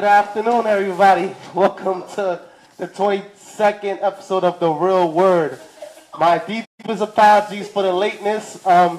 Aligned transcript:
Good 0.00 0.06
afternoon, 0.06 0.66
everybody. 0.66 1.36
Welcome 1.54 2.04
to 2.14 2.40
the 2.78 2.88
22nd 2.88 4.02
episode 4.02 4.44
of 4.44 4.58
The 4.58 4.70
Real 4.70 5.12
Word. 5.12 5.60
My 6.18 6.38
deepest 6.38 7.02
apologies 7.02 7.68
for 7.68 7.82
the 7.82 7.92
lateness. 7.92 8.66
Um, 8.66 8.98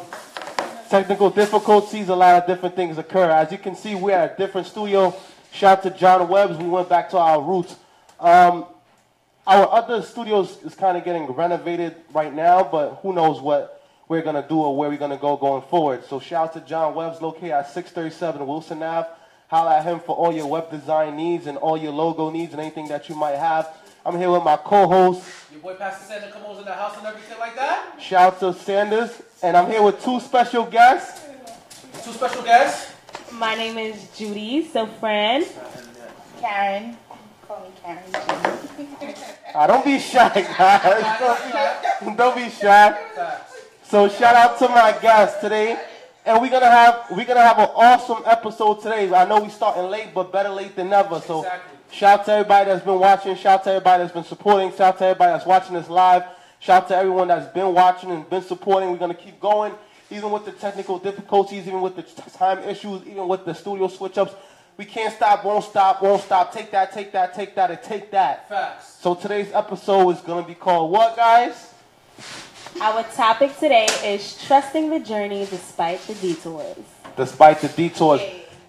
technical 0.91 1.31
difficulties, 1.31 2.09
a 2.09 2.15
lot 2.15 2.43
of 2.43 2.45
different 2.45 2.75
things 2.75 2.99
occur. 2.99 3.31
As 3.31 3.51
you 3.51 3.57
can 3.57 3.75
see, 3.75 3.95
we're 3.95 4.15
at 4.15 4.35
a 4.35 4.37
different 4.37 4.67
studio. 4.67 5.15
Shout 5.51 5.79
out 5.79 5.83
to 5.85 5.89
John 5.89 6.29
Webb's. 6.29 6.59
We 6.59 6.69
went 6.69 6.87
back 6.87 7.09
to 7.09 7.17
our 7.17 7.41
roots. 7.41 7.75
Um, 8.19 8.67
our 9.47 9.67
other 9.73 10.03
studios 10.03 10.61
is 10.63 10.75
kind 10.75 10.97
of 10.97 11.03
getting 11.03 11.25
renovated 11.25 11.95
right 12.13 12.31
now, 12.31 12.63
but 12.63 12.99
who 13.01 13.11
knows 13.11 13.41
what 13.41 13.83
we're 14.07 14.21
going 14.21 14.35
to 14.35 14.47
do 14.47 14.59
or 14.59 14.77
where 14.77 14.91
we're 14.91 14.97
going 14.97 15.09
to 15.09 15.17
go 15.17 15.35
going 15.35 15.63
forward. 15.63 16.05
So 16.05 16.19
shout 16.19 16.49
out 16.49 16.53
to 16.53 16.59
John 16.59 16.93
Webb's 16.93 17.23
located 17.23 17.53
at 17.53 17.71
637 17.71 18.45
Wilson 18.45 18.83
Ave. 18.83 19.09
Holla 19.51 19.79
at 19.79 19.83
him 19.83 19.99
for 19.99 20.15
all 20.15 20.31
your 20.31 20.47
web 20.47 20.71
design 20.71 21.17
needs 21.17 21.45
and 21.45 21.57
all 21.57 21.75
your 21.75 21.91
logo 21.91 22.29
needs 22.29 22.53
and 22.53 22.61
anything 22.61 22.87
that 22.87 23.09
you 23.09 23.15
might 23.15 23.35
have. 23.35 23.67
I'm 24.05 24.17
here 24.17 24.31
with 24.31 24.43
my 24.43 24.55
co-host. 24.55 25.29
Your 25.51 25.59
boy 25.59 25.73
Pastor 25.73 26.05
Sanders 26.05 26.31
comes 26.31 26.59
in 26.59 26.63
the 26.63 26.73
house 26.73 26.95
and 26.97 27.05
everything 27.05 27.37
like 27.37 27.57
that. 27.57 27.97
Shout 27.99 28.35
out 28.35 28.39
to 28.39 28.53
Sanders. 28.53 29.21
And 29.43 29.57
I'm 29.57 29.69
here 29.69 29.81
with 29.83 30.01
two 30.01 30.21
special 30.21 30.63
guests. 30.65 31.27
Two 32.01 32.13
special 32.13 32.43
guests. 32.43 32.93
My 33.33 33.55
name 33.55 33.77
is 33.77 34.07
Judy, 34.15 34.69
Silfrene. 34.69 35.45
Karen. 36.39 36.95
Call 37.45 37.59
me 37.59 37.71
Karen. 37.83 38.03
Ah, 39.53 39.67
don't 39.67 39.83
be 39.83 39.99
shy, 39.99 40.29
guys. 40.57 41.19
Don't, 41.99 42.15
don't 42.17 42.37
be 42.37 42.49
shy. 42.49 42.97
So 43.83 44.07
shout 44.07 44.33
out 44.33 44.57
to 44.59 44.69
my 44.69 44.97
guests 45.01 45.41
today. 45.41 45.77
And 46.25 46.39
we're 46.41 46.49
gonna 46.51 46.69
have 46.69 47.05
we're 47.11 47.25
gonna 47.25 47.41
have 47.41 47.57
an 47.57 47.69
awesome 47.73 48.23
episode 48.25 48.81
today. 48.81 49.11
I 49.13 49.25
know 49.25 49.41
we're 49.41 49.49
starting 49.49 49.89
late, 49.89 50.09
but 50.13 50.31
better 50.31 50.49
late 50.49 50.75
than 50.75 50.89
never. 50.89 51.19
So 51.21 51.39
Exactly. 51.39 51.77
shout 51.91 52.19
out 52.19 52.25
to 52.27 52.31
everybody 52.33 52.69
that's 52.69 52.85
been 52.85 52.99
watching, 52.99 53.35
shout 53.35 53.59
out 53.59 53.63
to 53.63 53.69
everybody 53.71 54.03
that's 54.03 54.13
been 54.13 54.23
supporting, 54.23 54.69
shout 54.71 54.81
out 54.81 54.97
to 54.99 55.05
everybody 55.05 55.31
that's 55.33 55.45
watching 55.47 55.73
this 55.73 55.89
live, 55.89 56.23
shout 56.59 56.83
out 56.83 56.87
to 56.89 56.95
everyone 56.95 57.27
that's 57.29 57.51
been 57.53 57.73
watching 57.73 58.11
and 58.11 58.29
been 58.29 58.43
supporting. 58.43 58.91
We're 58.91 58.97
gonna 58.99 59.15
keep 59.15 59.39
going, 59.39 59.73
even 60.11 60.29
with 60.29 60.45
the 60.45 60.51
technical 60.51 60.99
difficulties, 60.99 61.65
even 61.67 61.81
with 61.81 61.95
the 61.95 62.03
time 62.37 62.59
issues, 62.69 63.01
even 63.07 63.27
with 63.27 63.43
the 63.45 63.53
studio 63.55 63.87
switch 63.87 64.17
ups. 64.19 64.35
We 64.77 64.85
can't 64.85 65.13
stop, 65.13 65.43
won't 65.43 65.63
stop, 65.63 66.01
won't 66.03 66.21
stop. 66.21 66.53
Take 66.53 66.71
that, 66.71 66.93
take 66.93 67.11
that, 67.13 67.33
take 67.33 67.55
that, 67.55 67.71
and 67.71 67.81
take 67.81 68.11
that. 68.11 68.47
Facts. 68.47 68.97
So 69.01 69.15
today's 69.15 69.51
episode 69.53 70.11
is 70.11 70.21
gonna 70.21 70.45
be 70.45 70.55
called 70.55 70.91
what, 70.91 71.15
guys? 71.15 71.73
Our 72.79 73.03
topic 73.15 73.57
today 73.57 73.87
is 74.03 74.41
trusting 74.45 74.89
the 74.89 74.99
journey 74.99 75.45
despite 75.45 75.99
the 76.01 76.15
detours. 76.15 76.77
Despite 77.15 77.61
the 77.61 77.67
detours. 77.67 78.21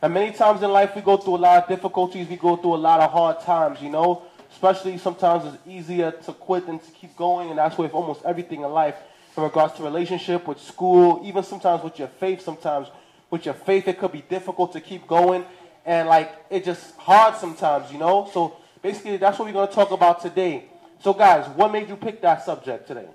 And 0.03 0.13
many 0.13 0.33
times 0.33 0.63
in 0.63 0.71
life 0.71 0.95
we 0.97 1.03
go 1.03 1.17
through 1.17 1.37
a 1.37 1.39
lot 1.39 1.63
of 1.63 1.69
difficulties, 1.69 2.29
we 2.29 2.37
go 2.37 2.57
through 2.57 2.75
a 2.75 2.77
lot 2.77 3.01
of 3.01 3.11
hard 3.11 3.41
times, 3.41 3.81
you 3.81 3.89
know? 3.89 4.23
Especially 4.51 4.99
sometimes 4.99 5.55
it's 5.55 5.67
easier 5.67 6.11
to 6.11 6.33
quit 6.33 6.67
than 6.67 6.79
to 6.79 6.91
keep 6.91 7.17
going, 7.17 7.51
and 7.51 7.59
that's 7.59 7.79
with 7.79 7.95
almost 7.95 8.23
everything 8.25 8.63
in 8.63 8.71
life. 8.71 8.97
In 9.37 9.43
regards 9.45 9.75
to 9.75 9.83
relationship, 9.83 10.47
with 10.47 10.61
school, 10.61 11.23
even 11.25 11.43
sometimes 11.43 11.83
with 11.83 11.99
your 11.99 12.09
faith, 12.09 12.43
sometimes 12.43 12.89
with 13.31 13.47
your 13.47 13.55
faith 13.55 13.89
it 13.89 13.99
could 13.99 14.13
be 14.13 14.23
difficult 14.29 14.73
to 14.73 14.81
keep 14.81 15.07
going. 15.07 15.45
And 15.87 16.09
like 16.09 16.33
it's 16.51 16.67
just 16.67 16.97
hard 16.97 17.37
sometimes, 17.37 17.91
you 17.91 17.99
know? 17.99 18.29
So 18.33 18.57
basically 18.83 19.17
that's 19.17 19.39
what 19.39 19.47
we're 19.47 19.53
gonna 19.53 19.73
talk 19.73 19.91
about 19.91 20.21
today. 20.21 20.65
So 21.03 21.15
guys, 21.15 21.49
what 21.57 21.73
made 21.73 21.89
you 21.89 21.97
pick 21.97 22.21
that 22.21 22.45
subject 22.45 22.87
today? 22.87 23.07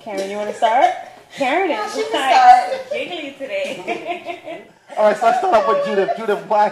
Karen, 0.00 0.30
you 0.30 0.36
want 0.36 0.50
to 0.50 0.56
start? 0.56 0.94
Karen 1.36 1.70
Yeah, 1.70 1.86
is 1.86 1.94
she 1.94 2.02
can 2.10 2.12
like 2.12 2.34
start. 2.34 2.92
giggly 2.92 3.32
today. 3.38 4.64
All 4.96 5.04
right, 5.06 5.16
so 5.16 5.26
let's 5.26 5.38
start 5.38 5.54
off 5.54 5.68
with 5.68 5.84
Judith. 5.86 6.10
Judith, 6.16 6.44
why 6.46 6.68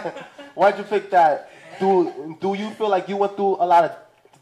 why'd 0.55 0.77
you 0.77 0.83
pick 0.83 1.09
that? 1.11 1.49
Do 1.79 2.37
do 2.39 2.53
you 2.53 2.69
feel 2.71 2.89
like 2.89 3.09
you 3.09 3.17
went 3.17 3.35
through 3.35 3.55
a 3.59 3.65
lot 3.65 3.83
of 3.85 3.91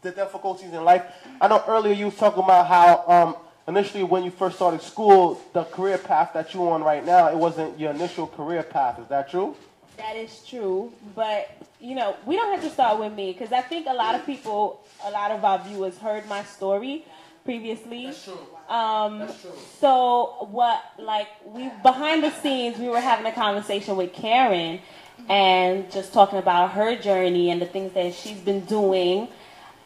the 0.02 0.10
difficulties 0.10 0.72
in 0.72 0.84
life? 0.84 1.02
I 1.40 1.48
know 1.48 1.62
earlier 1.66 1.94
you 1.94 2.06
was 2.06 2.16
talking 2.16 2.44
about 2.44 2.66
how 2.66 3.04
um, 3.08 3.36
initially 3.66 4.04
when 4.04 4.24
you 4.24 4.30
first 4.30 4.56
started 4.56 4.82
school, 4.82 5.40
the 5.54 5.64
career 5.64 5.96
path 5.98 6.32
that 6.34 6.52
you're 6.52 6.70
on 6.70 6.82
right 6.84 7.04
now, 7.04 7.28
it 7.28 7.36
wasn't 7.36 7.78
your 7.78 7.90
initial 7.92 8.26
career 8.26 8.62
path. 8.62 8.98
Is 8.98 9.08
that 9.08 9.30
true? 9.30 9.56
that 9.96 10.16
is 10.16 10.42
true, 10.48 10.90
but 11.14 11.50
you 11.78 11.94
know 11.94 12.16
we 12.26 12.34
don't 12.36 12.50
have 12.52 12.62
to 12.62 12.70
start 12.70 12.98
with 12.98 13.12
me 13.12 13.32
because 13.32 13.52
I 13.52 13.60
think 13.62 13.86
a 13.86 13.92
lot 13.94 14.14
of 14.14 14.24
people, 14.26 14.80
a 15.04 15.10
lot 15.10 15.30
of 15.30 15.44
our 15.44 15.58
viewers 15.58 15.96
heard 15.98 16.26
my 16.28 16.42
story 16.44 17.04
previously. 17.44 18.06
That's 18.06 18.24
true. 18.24 18.38
Um, 18.68 19.20
That's 19.20 19.40
true. 19.40 19.50
So 19.80 20.48
what, 20.50 20.82
like, 20.98 21.28
we 21.44 21.70
behind 21.82 22.22
the 22.22 22.30
scenes, 22.30 22.78
we 22.78 22.88
were 22.88 23.00
having 23.00 23.26
a 23.26 23.32
conversation 23.32 23.96
with 23.96 24.12
Karen, 24.12 24.80
and 25.28 25.90
just 25.90 26.12
talking 26.12 26.38
about 26.38 26.72
her 26.72 26.96
journey 26.96 27.50
and 27.50 27.60
the 27.60 27.66
things 27.66 27.92
that 27.92 28.14
she's 28.14 28.38
been 28.38 28.64
doing. 28.64 29.28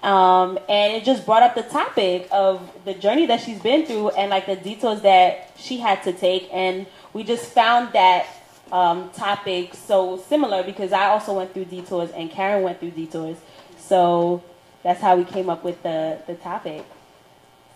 Um, 0.02 0.58
and 0.68 0.92
it 0.92 1.04
just 1.04 1.24
brought 1.24 1.42
up 1.42 1.54
the 1.54 1.62
topic 1.62 2.28
of 2.30 2.70
the 2.84 2.92
journey 2.92 3.24
that 3.26 3.40
she's 3.40 3.60
been 3.60 3.86
through 3.86 4.10
and 4.10 4.28
like 4.30 4.44
the 4.44 4.56
detours 4.56 5.00
that 5.00 5.50
she 5.56 5.78
had 5.78 6.02
to 6.02 6.12
take. 6.12 6.48
And 6.52 6.86
we 7.14 7.24
just 7.24 7.46
found 7.46 7.94
that 7.94 8.26
um, 8.70 9.10
topic 9.10 9.74
so 9.74 10.18
similar 10.18 10.62
because 10.62 10.92
I 10.92 11.06
also 11.06 11.32
went 11.32 11.54
through 11.54 11.66
detours 11.66 12.10
and 12.10 12.30
Karen 12.30 12.62
went 12.62 12.80
through 12.80 12.90
detours. 12.90 13.38
So 13.78 14.42
that's 14.82 15.00
how 15.00 15.16
we 15.16 15.24
came 15.24 15.48
up 15.48 15.64
with 15.64 15.82
the, 15.82 16.18
the 16.26 16.34
topic. 16.34 16.84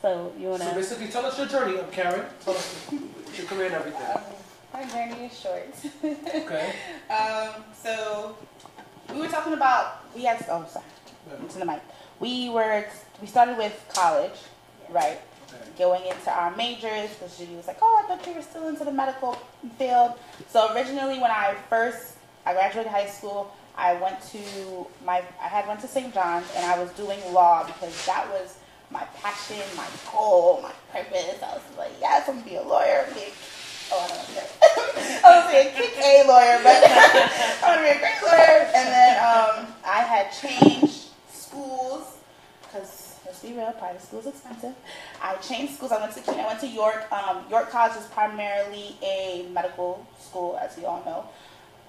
So 0.01 0.33
you 0.39 0.49
wanna? 0.49 0.65
So 0.65 0.75
basically, 0.75 1.09
tell 1.09 1.27
us 1.27 1.37
your 1.39 1.47
journey, 1.49 1.79
um, 1.79 1.91
Karen. 1.91 2.25
Tell 2.45 2.55
us 2.55 2.91
your 2.91 3.47
career 3.47 3.67
and 3.67 3.75
everything. 3.75 4.07
My 4.73 4.85
journey 4.85 5.27
is 5.27 5.39
short. 5.39 5.75
Okay. 6.05 6.73
um, 7.11 7.65
so 7.75 8.37
we 9.13 9.21
were 9.21 9.29
talking 9.29 9.55
about 9.55 10.15
we 10.15 10.25
had 10.25 10.45
oh 10.51 10.65
sorry 10.71 10.85
into 11.41 11.59
the 11.59 11.65
mic. 11.65 11.81
We 12.21 12.49
were 12.51 12.85
we 13.21 13.27
started 13.27 13.59
with 13.59 13.75
college, 13.93 14.39
right? 14.91 15.21
Going 15.77 16.05
into 16.07 16.31
our 16.31 16.55
majors 16.57 17.11
because 17.11 17.37
she 17.37 17.47
was 17.57 17.67
like, 17.67 17.79
oh, 17.83 18.03
I 18.05 18.09
thought 18.09 18.27
you 18.27 18.35
were 18.35 18.43
still 18.43 18.69
into 18.69 18.85
the 18.85 18.93
medical 18.93 19.37
field. 19.79 20.13
So 20.49 20.75
originally, 20.75 21.19
when 21.19 21.31
I 21.31 21.57
first 21.69 22.15
I 22.47 22.53
graduated 22.53 22.93
high 22.93 23.07
school, 23.07 23.53
I 23.77 23.95
went 23.95 24.23
to 24.33 24.87
my 25.05 25.23
I 25.43 25.49
had 25.49 25.67
went 25.67 25.81
to 25.81 25.89
St. 25.89 26.15
John's 26.15 26.47
and 26.55 26.65
I 26.65 26.79
was 26.79 26.91
doing 26.93 27.19
law 27.33 27.67
because 27.67 28.07
that 28.07 28.29
was 28.31 28.59
my 28.91 29.04
passion, 29.21 29.62
my 29.76 29.87
goal, 30.10 30.60
my 30.62 30.72
purpose. 30.93 31.43
I 31.43 31.54
was 31.54 31.62
like, 31.76 31.93
yes, 32.00 32.28
I'm 32.28 32.38
gonna 32.38 32.49
be 32.49 32.56
a 32.56 32.62
lawyer. 32.62 33.04
I'm 33.06 33.15
gonna 33.15 33.26
be 33.26 33.32
Oh, 33.91 34.04
I 34.04 34.09
don't 34.09 34.34
know. 34.34 34.43
I 35.25 35.41
was 35.41 35.54
a 35.54 35.72
kick 35.72 35.97
A 35.97 36.28
lawyer, 36.28 36.60
but 36.62 36.82
I'm 37.65 37.76
gonna 37.76 37.82
be 37.82 37.97
a 37.97 37.99
great 37.99 38.22
lawyer. 38.22 38.69
And 38.75 38.88
then 38.88 39.16
um, 39.16 39.66
I 39.84 40.03
had 40.03 40.31
changed 40.31 41.09
schools 41.32 42.19
because 42.62 43.16
let's 43.25 43.41
be 43.41 43.54
real, 43.54 43.72
private 43.72 44.03
school 44.03 44.21
is 44.21 44.26
expensive. 44.26 44.75
I 45.22 45.37
changed 45.37 45.75
schools. 45.75 45.93
I 45.93 46.00
went 46.00 46.12
to 46.12 46.32
I 46.32 46.47
went 46.47 46.60
to 46.60 46.69
York. 46.69 47.10
Um, 47.10 47.44
York 47.49 47.70
College 47.70 47.97
is 47.97 48.06
primarily 48.09 48.97
a 49.03 49.47
medical 49.53 50.06
school, 50.20 50.59
as 50.60 50.76
you 50.76 50.87
all 50.87 51.03
know. 51.05 51.25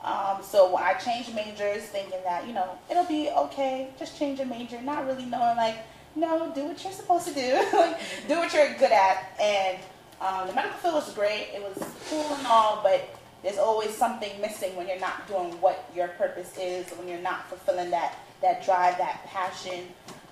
Um, 0.02 0.42
so 0.42 0.78
I 0.78 0.94
changed 0.94 1.36
majors, 1.36 1.84
thinking 1.84 2.20
that 2.24 2.48
you 2.48 2.54
know 2.54 2.78
it'll 2.90 3.06
be 3.06 3.30
okay. 3.30 3.90
Just 4.00 4.18
change 4.18 4.40
a 4.40 4.46
major, 4.46 4.82
not 4.82 5.06
really 5.06 5.26
knowing 5.26 5.58
like 5.58 5.80
no, 6.16 6.52
do 6.54 6.66
what 6.66 6.84
you're 6.84 6.94
supposed 6.94 7.28
to 7.28 7.34
do, 7.34 7.40
do 8.28 8.38
what 8.38 8.54
you're 8.54 8.74
good 8.78 8.92
at. 8.92 9.36
And 9.40 9.78
um, 10.22 10.48
the 10.48 10.54
medical 10.54 10.78
field 10.80 10.96
was 10.96 11.14
great. 11.14 11.50
It 11.54 11.62
was 11.62 11.88
cool 12.10 12.36
and 12.36 12.48
all, 12.48 12.82
but 12.84 13.16
there's 13.44 13.58
always 13.58 13.96
something 13.96 14.40
missing 14.42 14.76
when 14.76 14.88
you're 14.88 15.00
not 15.00 15.28
doing 15.28 15.52
what 15.62 15.90
your 15.96 16.10
purpose 16.10 16.58
is, 16.58 16.90
when 16.92 17.08
you're 17.08 17.20
not 17.20 17.48
fulfilling 17.48 17.90
that 17.92 18.16
that 18.42 18.66
drive, 18.66 18.98
that 18.98 19.26
passion. 19.26 19.86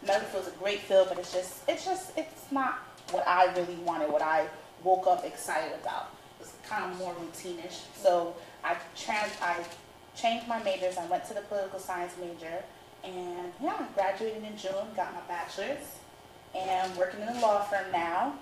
Medical 0.05 0.27
field 0.29 0.47
is 0.47 0.53
a 0.53 0.55
great 0.57 0.79
field, 0.81 1.07
but 1.09 1.17
it's 1.17 1.33
just 1.33 1.61
it's 1.67 1.85
just 1.85 2.17
it's 2.17 2.51
not 2.51 2.79
what 3.11 3.27
I 3.27 3.45
really 3.53 3.75
wanted. 3.75 4.11
What 4.11 4.21
I 4.21 4.47
woke 4.83 5.07
up 5.07 5.25
excited 5.25 5.73
about. 5.81 6.09
It's 6.39 6.53
kind 6.67 6.91
of 6.91 6.97
more 6.99 7.13
routinish. 7.15 7.81
So 7.95 8.35
I 8.63 8.75
trans 8.95 9.31
I 9.41 9.63
changed 10.15 10.47
my 10.47 10.61
majors. 10.63 10.97
I 10.97 11.05
went 11.07 11.25
to 11.25 11.33
the 11.33 11.41
political 11.41 11.79
science 11.79 12.13
major, 12.19 12.63
and 13.07 13.51
yeah, 13.61 13.85
graduated 13.95 14.43
in 14.43 14.57
June. 14.57 14.73
Got 14.95 15.13
my 15.13 15.21
bachelor's, 15.27 15.85
and 16.55 16.95
working 16.97 17.21
in 17.21 17.29
a 17.29 17.39
law 17.39 17.61
firm 17.61 17.91
now. 17.91 18.33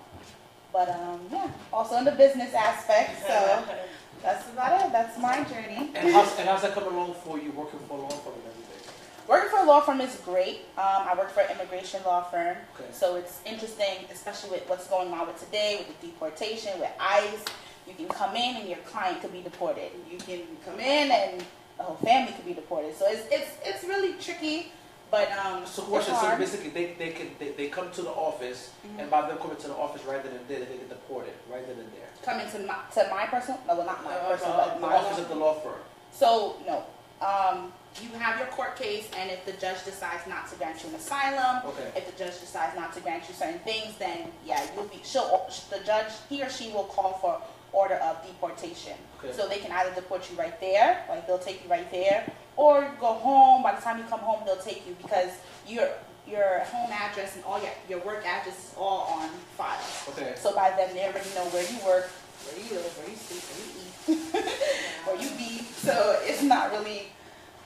But 0.72 0.88
um, 0.90 1.20
yeah, 1.32 1.50
also 1.72 1.96
in 1.96 2.04
the 2.04 2.12
business 2.12 2.52
aspect. 2.54 3.22
So 3.26 3.64
that's 4.22 4.48
about 4.50 4.86
it. 4.86 4.92
That's 4.92 5.18
my 5.18 5.44
journey. 5.44 5.90
And 5.94 6.12
how's, 6.12 6.38
and 6.38 6.48
how's 6.48 6.62
that 6.62 6.74
coming 6.74 6.90
along 6.92 7.14
for 7.24 7.38
you, 7.38 7.52
working 7.52 7.80
for 7.88 7.98
a 7.98 8.02
law 8.02 8.08
firm 8.08 8.34
and 8.34 8.42
everything? 8.44 8.92
Working 9.28 9.50
for 9.50 9.58
a 9.60 9.64
law 9.64 9.80
firm 9.80 10.00
is 10.00 10.16
great. 10.24 10.60
Um, 10.76 10.84
I 11.08 11.14
work 11.16 11.30
for 11.30 11.40
an 11.40 11.50
immigration 11.50 12.00
law 12.04 12.22
firm, 12.22 12.56
Okay. 12.78 12.88
so 12.92 13.16
it's 13.16 13.40
interesting, 13.44 14.06
especially 14.12 14.50
with 14.50 14.68
what's 14.68 14.86
going 14.86 15.12
on 15.12 15.26
with 15.26 15.38
today, 15.44 15.84
with 15.86 16.00
the 16.00 16.06
deportation, 16.08 16.78
with 16.78 16.90
ICE. 17.00 17.44
You 17.88 17.94
can 17.94 18.08
come 18.08 18.34
in 18.36 18.56
and 18.56 18.68
your 18.68 18.78
client 18.78 19.20
could 19.20 19.32
be 19.32 19.42
deported. 19.42 19.90
You 20.10 20.18
can 20.18 20.42
come 20.64 20.78
in 20.80 21.10
and 21.10 21.44
the 21.76 21.82
whole 21.84 21.96
family 21.96 22.32
could 22.32 22.46
be 22.46 22.54
deported. 22.54 22.96
So 22.96 23.04
it's 23.08 23.26
it's 23.30 23.50
it's 23.64 23.84
really 23.84 24.14
tricky, 24.14 24.72
but 25.10 25.30
um, 25.32 25.66
So 25.66 25.82
question, 25.82 26.14
so 26.14 26.36
basically 26.36 26.70
they, 26.70 26.94
they 26.98 27.10
can 27.10 27.30
they, 27.38 27.50
they 27.50 27.68
come 27.68 27.90
to 27.92 28.02
the 28.02 28.10
office 28.10 28.70
Mm-hmm. 28.86 29.00
and 29.00 29.10
by 29.10 29.26
them 29.28 29.36
coming 29.38 29.56
to 29.56 29.66
the 29.68 29.74
office 29.74 30.04
right 30.04 30.22
then 30.22 30.32
and 30.32 30.46
there 30.48 30.60
they 30.60 30.66
get 30.66 30.88
deported 30.88 31.34
right 31.52 31.66
then 31.66 31.76
and 31.76 31.90
there. 31.92 32.08
come 32.22 32.38
into 32.40 32.58
my 32.60 32.76
to 32.94 33.08
my 33.10 33.26
personal, 33.26 33.58
no, 33.66 33.74
well 33.76 33.86
not 33.86 34.04
my 34.04 34.14
Uh, 34.14 34.30
personal, 34.30 34.52
uh, 34.54 34.64
but 34.68 34.74
the 34.80 34.86
my 34.86 34.94
office 34.96 35.18
of 35.18 35.28
the 35.28 35.34
law 35.34 35.54
firm. 35.54 35.80
So 36.12 36.56
no, 36.66 36.84
um, 37.20 37.72
you 38.00 38.08
have 38.18 38.38
your 38.38 38.46
court 38.48 38.76
case, 38.76 39.08
and 39.18 39.30
if 39.30 39.44
the 39.44 39.52
judge 39.52 39.84
decides 39.84 40.26
not 40.28 40.48
to 40.50 40.56
grant 40.56 40.82
you 40.82 40.88
an 40.90 40.94
asylum, 40.96 41.62
Okay. 41.70 41.88
if 41.96 42.04
the 42.10 42.16
judge 42.24 42.38
decides 42.40 42.76
not 42.76 42.92
to 42.94 43.00
grant 43.00 43.24
you 43.28 43.34
certain 43.34 43.58
things, 43.60 43.96
then 43.98 44.30
yeah, 44.46 44.62
you'll 44.74 44.84
be. 44.84 45.00
She'll 45.02 45.48
the 45.70 45.80
judge 45.84 46.12
he 46.28 46.42
or 46.44 46.48
she 46.50 46.70
will 46.72 46.84
call 46.84 47.14
for 47.22 47.40
order 47.76 47.96
of 47.96 48.16
deportation. 48.26 48.96
Okay. 49.18 49.32
So 49.36 49.46
they 49.48 49.58
can 49.58 49.70
either 49.70 49.94
deport 49.94 50.28
you 50.30 50.36
right 50.38 50.58
there, 50.60 51.04
like 51.08 51.26
they'll 51.26 51.38
take 51.38 51.62
you 51.62 51.70
right 51.70 51.88
there, 51.92 52.24
or 52.56 52.90
go 52.98 53.12
home. 53.12 53.62
By 53.62 53.74
the 53.74 53.82
time 53.82 53.98
you 53.98 54.04
come 54.04 54.20
home, 54.20 54.40
they'll 54.46 54.56
take 54.56 54.86
you 54.88 54.96
because 55.00 55.30
your 55.68 55.88
your 56.26 56.64
home 56.72 56.90
address 56.90 57.36
and 57.36 57.44
all 57.44 57.60
your 57.60 57.70
your 57.88 58.00
work 58.00 58.24
address 58.24 58.56
is 58.56 58.74
all 58.78 59.20
on 59.20 59.28
file. 59.60 59.78
Okay. 60.08 60.34
So 60.36 60.54
by 60.54 60.72
then 60.76 60.94
they 60.94 61.04
already 61.04 61.28
know 61.36 61.44
where 61.52 61.68
you 61.68 61.78
work, 61.84 62.08
where 62.48 62.56
you 62.56 62.66
live, 62.74 62.92
where 62.96 63.10
you 63.12 63.20
sleep, 63.20 63.44
where 63.52 63.60
you 63.60 63.70
eat, 63.84 64.24
where 65.04 65.18
you 65.20 65.30
be. 65.36 65.62
So 65.84 66.18
it's 66.24 66.42
not 66.42 66.72
really. 66.72 67.12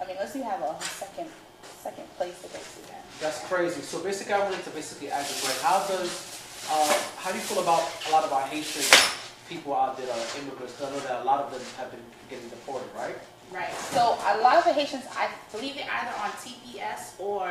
I 0.01 0.07
mean, 0.07 0.17
unless 0.19 0.35
you 0.35 0.43
have 0.43 0.61
a 0.61 0.75
second 0.83 1.29
second 1.79 2.05
place 2.17 2.37
to 2.43 2.49
go 2.49 2.59
to 2.59 2.81
then. 2.89 3.03
That's 3.21 3.47
crazy. 3.47 3.81
So 3.81 4.03
basically, 4.03 4.35
I 4.35 4.43
wanted 4.43 4.65
to 4.65 4.71
basically 4.71 5.11
ask 5.11 5.29
you, 5.29 5.49
like, 5.49 5.61
how 5.61 5.87
does, 5.87 6.09
uh, 6.71 6.93
how 7.17 7.31
do 7.31 7.37
you 7.37 7.45
feel 7.45 7.63
about 7.63 7.85
a 8.09 8.11
lot 8.13 8.25
of 8.25 8.33
our 8.33 8.43
Haitian 8.43 8.83
people 9.51 9.75
out 9.75 9.97
there 9.99 10.07
that 10.07 10.17
are 10.17 10.39
immigrants? 10.41 10.73
'Cause 10.79 10.87
I 10.89 10.91
know 10.95 11.01
that 11.01 11.21
a 11.21 11.25
lot 11.25 11.41
of 11.41 11.51
them 11.51 11.61
have 11.77 11.91
been 11.91 12.05
getting 12.31 12.49
deported, 12.49 12.89
right? 12.97 13.19
Right. 13.51 13.75
So 13.93 14.17
a 14.25 14.39
lot 14.39 14.57
of 14.57 14.65
the 14.65 14.73
Haitians, 14.73 15.05
I 15.17 15.29
believe 15.51 15.75
they're 15.75 15.91
either 15.91 16.15
on 16.23 16.31
TPS 16.43 17.15
or 17.19 17.51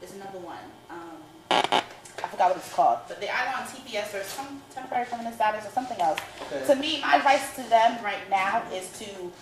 there's 0.00 0.12
another 0.12 0.38
one. 0.38 0.66
Um, 0.88 1.18
I 1.50 2.28
forgot 2.28 2.48
what 2.50 2.56
it's 2.58 2.72
called, 2.72 3.00
but 3.08 3.20
they're 3.20 3.34
either 3.34 3.56
on 3.58 3.66
TPS 3.66 4.14
or 4.14 4.22
some 4.22 4.62
temporary 4.72 5.04
permanent 5.06 5.34
status 5.34 5.66
or 5.66 5.70
something 5.70 6.00
else. 6.00 6.18
Okay. 6.52 6.64
To 6.66 6.74
me, 6.76 7.00
my 7.02 7.16
advice 7.16 7.54
to 7.56 7.62
them 7.64 7.98
right 8.04 8.28
now 8.30 8.62
is 8.72 8.88
to 9.00 9.32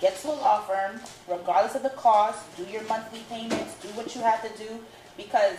get 0.00 0.16
to 0.22 0.28
a 0.30 0.36
law 0.46 0.60
firm, 0.62 1.00
regardless 1.28 1.74
of 1.74 1.82
the 1.82 1.90
cost, 1.90 2.38
do 2.56 2.64
your 2.64 2.82
monthly 2.84 3.20
payments, 3.28 3.74
do 3.82 3.88
what 3.90 4.14
you 4.14 4.20
have 4.22 4.40
to 4.42 4.48
do, 4.64 4.84
because 5.16 5.58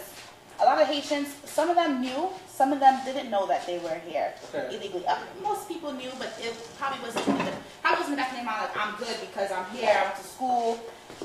a 0.62 0.66
lot 0.66 0.82
of 0.82 0.88
Haitians, 0.88 1.30
some 1.46 1.70
of 1.70 1.76
them 1.76 2.02
knew, 2.02 2.30
some 2.48 2.72
of 2.74 2.80
them 2.80 3.00
didn't 3.06 3.30
know 3.30 3.46
that 3.48 3.66
they 3.66 3.80
were 3.80 4.00
here 4.08 4.34
Okay. 4.54 4.76
illegally. 4.76 5.06
Uh, 5.08 5.18
most 5.42 5.68
people 5.68 5.92
knew, 5.94 6.12
but 6.20 6.34
it 6.40 6.54
probably 6.78 7.00
wasn't 7.02 7.26
probably 7.82 8.00
wasn't 8.02 8.18
back 8.18 8.30
in 8.30 8.36
their 8.38 8.46
mind 8.46 8.62
like 8.70 8.78
I'm 8.78 8.96
good 8.96 9.18
because 9.22 9.52
I'm 9.52 9.66
here, 9.76 9.90
I 9.90 10.04
went 10.04 10.16
to 10.18 10.24
school. 10.24 10.80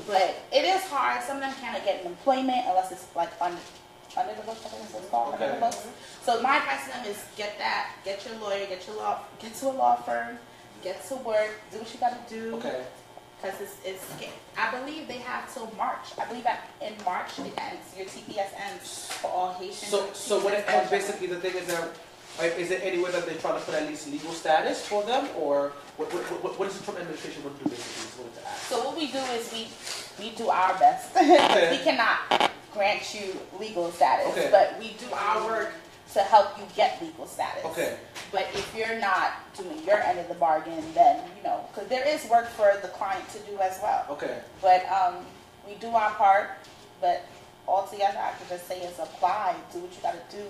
But 0.07 0.35
it 0.51 0.63
is 0.65 0.83
hard. 0.83 1.23
Some 1.23 1.37
of 1.37 1.41
them 1.41 1.53
cannot 1.61 1.83
get 1.85 2.01
an 2.01 2.07
employment 2.07 2.65
unless 2.67 2.91
it's 2.91 3.05
like 3.15 3.29
under 3.41 3.59
under 4.17 4.33
the 4.33 4.41
books. 4.41 4.61
I 4.65 4.69
think 4.69 4.83
it's 4.95 5.09
called 5.09 5.33
under 5.35 5.45
the 5.45 5.51
Okay. 5.53 5.59
books. 5.59 5.87
So 6.23 6.41
my 6.41 6.57
advice 6.57 6.85
to 6.85 6.89
them 6.91 7.05
is 7.05 7.23
get 7.37 7.57
that, 7.59 7.91
get 8.03 8.25
your 8.25 8.35
lawyer, 8.39 8.65
get 8.65 8.85
your 8.87 8.97
law, 8.97 9.19
get 9.39 9.53
to 9.55 9.67
a 9.67 9.71
law 9.73 9.95
firm, 9.97 10.37
get 10.83 11.05
to 11.09 11.15
work, 11.17 11.51
do 11.71 11.77
what 11.77 11.93
you 11.93 11.99
got 11.99 12.27
to 12.27 12.33
do. 12.33 12.55
Okay. 12.55 12.83
Because 13.41 13.61
it's, 13.61 13.77
it's, 13.85 14.05
I 14.57 14.77
believe 14.79 15.07
they 15.07 15.19
have 15.19 15.51
till 15.53 15.71
March. 15.77 16.11
I 16.21 16.25
believe 16.25 16.43
that 16.43 16.67
in 16.81 16.93
March 17.05 17.39
it 17.39 17.53
ends. 17.57 17.95
Your 17.95 18.05
TPS 18.05 18.49
ends 18.69 19.07
for 19.13 19.27
all 19.27 19.53
Haitians. 19.53 19.87
So, 19.87 20.09
so 20.13 20.43
when 20.43 20.53
it 20.55 20.65
ends, 20.67 20.89
basically 20.91 21.27
the 21.27 21.37
thing 21.39 21.55
is 21.55 21.67
that, 21.67 21.89
like, 22.37 22.57
is 22.57 22.67
there 22.67 22.81
any 22.83 23.01
way 23.01 23.11
that 23.11 23.25
they're 23.25 23.35
trying 23.37 23.57
to 23.57 23.65
put 23.65 23.75
at 23.75 23.87
least 23.87 24.11
legal 24.11 24.31
status 24.33 24.85
for 24.85 25.03
them, 25.03 25.27
or 25.37 25.71
what, 25.95 26.13
what, 26.13 26.23
what, 26.43 26.59
what 26.59 26.67
is 26.67 26.77
the 26.77 26.83
Trump 26.83 26.99
administration 26.99 27.41
going 27.43 27.55
to 27.57 27.63
do 27.63 27.69
basically? 27.69 28.25
So 28.67 28.83
what 28.83 28.97
we 28.97 29.07
do 29.07 29.17
is 29.17 29.51
we 29.53 29.67
we 30.19 30.35
do 30.35 30.49
our 30.49 30.77
best. 30.77 31.15
Okay. 31.15 31.71
we 31.71 31.83
cannot 31.83 32.51
grant 32.73 33.13
you 33.13 33.39
legal 33.59 33.91
status, 33.91 34.27
Okay. 34.33 34.49
but 34.51 34.77
we 34.79 34.93
do 34.99 35.11
our 35.13 35.45
work 35.47 35.71
to 36.13 36.19
help 36.19 36.57
you 36.57 36.65
get 36.75 37.01
legal 37.01 37.27
status. 37.27 37.63
Okay. 37.65 37.97
But 38.31 38.47
if 38.53 38.73
you're 38.75 38.99
not 38.99 39.33
doing 39.55 39.83
your 39.85 39.97
end 39.97 40.19
of 40.19 40.27
the 40.27 40.33
bargain, 40.33 40.83
then 40.93 41.21
you 41.37 41.43
know, 41.43 41.65
because 41.71 41.87
there 41.89 42.07
is 42.07 42.25
work 42.29 42.47
for 42.49 42.73
the 42.81 42.87
client 42.89 43.27
to 43.29 43.39
do 43.39 43.57
as 43.59 43.79
well. 43.81 44.05
Okay. 44.09 44.39
But 44.61 44.85
um, 44.89 45.25
we 45.67 45.75
do 45.75 45.87
our 45.87 46.11
part. 46.11 46.51
But 47.01 47.25
all 47.67 47.81
altogether, 47.81 48.17
I 48.17 48.31
could 48.31 48.49
just 48.49 48.67
say 48.67 48.81
is 48.81 48.97
apply. 48.99 49.55
Do 49.71 49.79
what 49.79 49.95
you 49.95 50.01
got 50.01 50.29
to 50.29 50.35
do. 50.35 50.43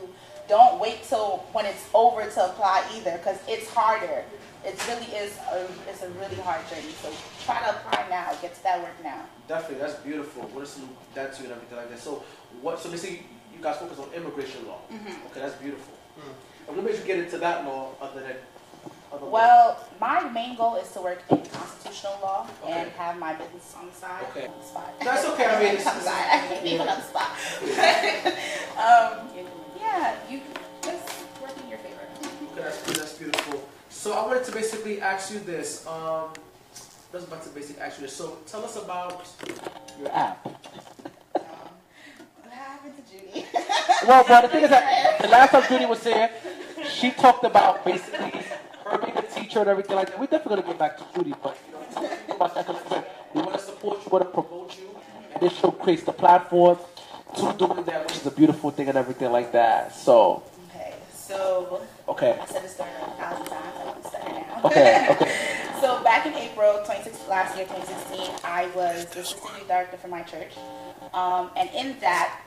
Don't 0.48 0.80
wait 0.80 1.04
till 1.04 1.46
when 1.52 1.66
it's 1.66 1.88
over 1.94 2.28
to 2.28 2.46
apply 2.46 2.84
either, 2.96 3.18
because 3.18 3.38
it's 3.48 3.70
harder. 3.70 4.24
It 4.66 4.82
really 4.88 5.12
is. 5.16 5.38
A, 5.52 5.68
it's 5.88 6.02
a 6.02 6.10
really 6.12 6.36
hard 6.38 6.68
journey. 6.70 6.92
So 7.02 7.12
try 7.46 7.60
to 7.60 7.70
apply 7.70 8.08
now. 8.10 8.34
Get 8.42 8.56
to 8.56 8.64
that 8.64 8.82
work 8.82 8.96
now. 9.04 9.26
Definitely, 9.48 9.86
that's 9.86 10.00
beautiful. 10.00 10.44
What 10.44 10.64
is 10.64 10.70
some 10.70 10.90
that 11.14 11.34
to 11.34 11.44
you 11.44 11.50
and 11.50 11.56
everything 11.56 11.78
like 11.78 11.90
that. 11.90 12.00
So, 12.00 12.24
what? 12.62 12.80
So 12.80 12.90
basically, 12.90 13.26
you 13.60 13.64
guys 13.66 13.78
focus 13.78 14.00
on 14.00 14.08
immigration 14.14 14.66
law. 14.68 14.80
Okay, 14.90 15.42
that's 15.42 15.56
beautiful. 15.56 15.94
And 16.68 16.78
what 16.78 16.86
makes 16.86 17.00
you 17.00 17.06
get 17.06 17.20
into 17.20 17.38
that 17.40 17.66
law 17.66 17.92
other 18.02 18.22
than? 18.22 18.36
Other 19.12 19.20
than- 19.22 19.32
Well, 19.32 19.86
my 20.00 20.30
main 20.30 20.56
goal 20.56 20.78
is 20.78 20.90
to 20.94 21.02
work 21.02 21.22
in 21.30 21.38
constitutional 21.46 22.18
law 22.22 22.48
and 22.66 22.90
have 22.92 23.18
my 23.20 23.34
business 23.34 23.76
on 23.78 23.88
the 23.90 23.94
side. 23.96 24.24
Okay. 24.32 24.48
On 24.48 24.54
the 24.60 24.66
spot. 24.66 24.94
That's 25.04 25.26
okay, 25.30 25.46
I 25.46 25.60
mean, 25.60 25.74
it's- 25.76 25.88
on 25.88 25.98
the 25.98 26.04
side. 26.04 26.28
I 26.32 26.48
can't 26.48 26.66
even 26.66 26.88
on 26.88 27.00
the 27.00 27.04
spot. 27.04 27.32
um, 28.80 29.28
yeah, 29.78 30.16
you 30.30 30.42
just 30.82 31.26
work 31.42 31.52
in 31.62 31.70
your 31.70 31.80
favor. 31.80 32.00
Okay, 32.54 32.62
that's, 32.62 32.82
that's 32.98 33.14
beautiful. 33.18 33.68
So 33.90 34.14
I 34.14 34.26
wanted 34.26 34.46
to 34.46 34.52
basically 34.54 35.02
ask 35.02 35.34
you 35.34 35.40
this. 35.40 35.86
Um, 35.86 36.30
I 37.12 37.16
was 37.18 37.24
about 37.26 37.44
to 37.44 37.50
basically 37.50 37.82
ask 37.82 38.00
you 38.00 38.06
this. 38.06 38.16
So 38.16 38.38
tell 38.46 38.64
us 38.64 38.78
about 38.78 39.26
your 40.00 40.12
app. 40.14 40.46
Um, 40.46 41.42
what 42.44 42.54
happened 42.54 42.94
to 42.96 43.12
Judy? 43.12 43.46
Well, 44.10 44.26
well, 44.28 44.42
the 44.42 44.48
thing 44.48 44.64
is 44.64 44.72
that 44.72 45.22
the 45.22 45.28
last 45.28 45.52
time 45.52 45.62
Judy 45.70 45.86
was 45.86 46.04
here, 46.04 46.32
she 46.84 47.12
talked 47.12 47.44
about 47.44 47.86
basically 47.86 48.42
her 48.84 48.98
being 48.98 49.16
a 49.16 49.22
teacher 49.22 49.60
and 49.60 49.70
everything 49.70 49.96
like 49.98 50.08
that. 50.08 50.20
We're 50.20 50.26
definitely 50.26 50.64
gonna 50.64 50.68
get 50.70 50.80
back 50.80 50.98
to 50.98 51.04
Judy, 51.14 51.36
but 51.44 51.56
you 51.68 51.74
know, 51.74 52.36
about 52.36 52.56
that 52.56 52.66
'cause 52.66 52.76
like 52.76 52.86
I 52.88 52.90
said, 52.90 53.06
we 53.36 53.42
want 53.44 53.54
to 53.54 53.60
support 53.60 54.00
you, 54.00 54.06
we 54.10 54.18
want 54.18 54.26
to 54.26 54.42
promote 54.42 54.78
you, 54.80 55.00
and 55.32 55.42
this 55.44 55.54
show 55.60 55.70
creates 55.70 56.06
the 56.06 56.12
platform 56.14 56.80
to 57.36 57.54
doing 57.54 57.84
that, 57.84 58.08
which 58.08 58.16
is 58.18 58.26
a 58.26 58.32
beautiful 58.32 58.72
thing 58.72 58.90
and 58.90 58.98
everything 58.98 59.32
like 59.32 59.52
that. 59.52 59.94
So, 59.94 60.42
okay, 60.72 60.96
so 61.16 61.80
okay, 62.08 62.40
I 62.42 62.46
said 62.48 62.64
this 62.64 62.74
story 62.74 62.90
a 62.90 63.12
thousand 63.22 63.46
times. 63.46 63.76
I 63.80 63.86
won't 63.86 64.06
start 64.08 64.24
it 64.26 64.34
now. 64.34 64.62
okay, 64.70 65.08
okay. 65.12 65.32
So 65.82 66.02
back 66.04 66.26
in 66.26 66.34
April 66.34 66.82
26, 66.84 67.28
last 67.30 67.56
year, 67.56 67.68
2016, 67.68 68.36
I 68.44 68.66
was 68.76 69.06
the 69.06 69.20
assistant 69.20 69.54
youth 69.60 69.68
director 69.68 69.98
for 69.98 70.08
my 70.08 70.24
church. 70.24 70.54
Um, 71.14 71.52
and 71.56 71.70
in 71.76 71.98
that, 72.00 72.42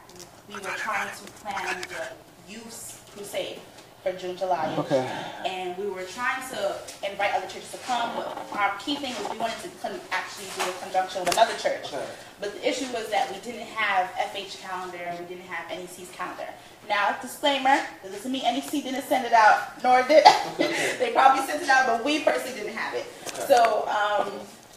we 0.48 0.54
were 0.54 0.76
trying 0.76 1.08
to 1.08 1.32
plan 1.42 1.82
the 1.88 2.52
youth 2.52 3.10
crusade 3.14 3.58
for 4.02 4.12
June, 4.12 4.36
July. 4.36 4.74
Okay. 4.78 5.08
And 5.46 5.78
we 5.78 5.86
were 5.86 6.02
trying 6.02 6.42
to 6.50 6.74
invite 7.08 7.34
other 7.34 7.46
churches 7.46 7.70
to 7.70 7.78
come, 7.78 8.10
but 8.16 8.36
our 8.52 8.76
key 8.78 8.96
thing 8.96 9.14
was 9.14 9.30
we 9.30 9.38
wanted 9.38 9.62
to 9.62 9.68
actually 10.10 10.46
do 10.56 10.68
a 10.68 10.82
conjunction 10.82 11.20
with 11.24 11.32
another 11.32 11.56
church. 11.58 11.86
Okay. 11.86 12.04
But 12.40 12.54
the 12.54 12.68
issue 12.68 12.86
was 12.92 13.08
that 13.10 13.30
we 13.30 13.38
didn't 13.40 13.68
have 13.68 14.10
FH 14.34 14.60
calendar 14.60 14.98
and 14.98 15.18
we 15.20 15.26
didn't 15.26 15.46
have 15.46 15.70
NEC's 15.70 16.10
calendar. 16.10 16.48
Now, 16.88 17.16
disclaimer, 17.22 17.78
this 18.02 18.12
doesn't 18.12 18.32
mean 18.32 18.42
NEC 18.42 18.70
didn't 18.70 19.02
send 19.02 19.24
it 19.24 19.32
out, 19.32 19.80
nor 19.84 20.02
did 20.02 20.24
they 20.98 21.12
probably 21.12 21.46
sent 21.46 21.62
it 21.62 21.68
out, 21.68 21.86
but 21.86 22.04
we 22.04 22.20
personally 22.24 22.58
didn't 22.58 22.74
have 22.74 22.94
it. 22.94 23.06
So 23.46 23.86
um, 23.86 24.32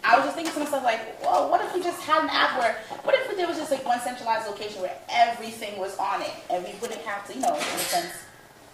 I 0.06 0.18
was 0.18 0.26
just 0.26 0.36
thinking 0.36 0.54
to 0.54 0.60
myself, 0.60 0.84
like, 0.84 1.20
well, 1.22 1.50
what 1.50 1.62
if 1.66 1.74
we 1.74 1.82
just 1.82 2.02
had 2.04 2.24
an 2.24 2.30
app 2.30 2.60
where, 2.60 2.78
what 3.04 3.16
if 3.16 3.36
there 3.36 3.48
was 3.48 3.58
just 3.58 3.72
like 3.72 3.84
one 3.86 4.00
centralized 4.00 4.48
location 4.48 4.82
where 4.82 4.96
everything 5.10 5.80
was 5.80 5.98
on 5.98 6.22
it 6.22 6.32
and 6.50 6.64
we 6.64 6.74
wouldn't 6.80 7.02
have 7.02 7.28
to, 7.28 7.34
you 7.34 7.42
know, 7.42 7.56
in 7.56 7.62
a 7.62 7.80
sense, 7.90 8.14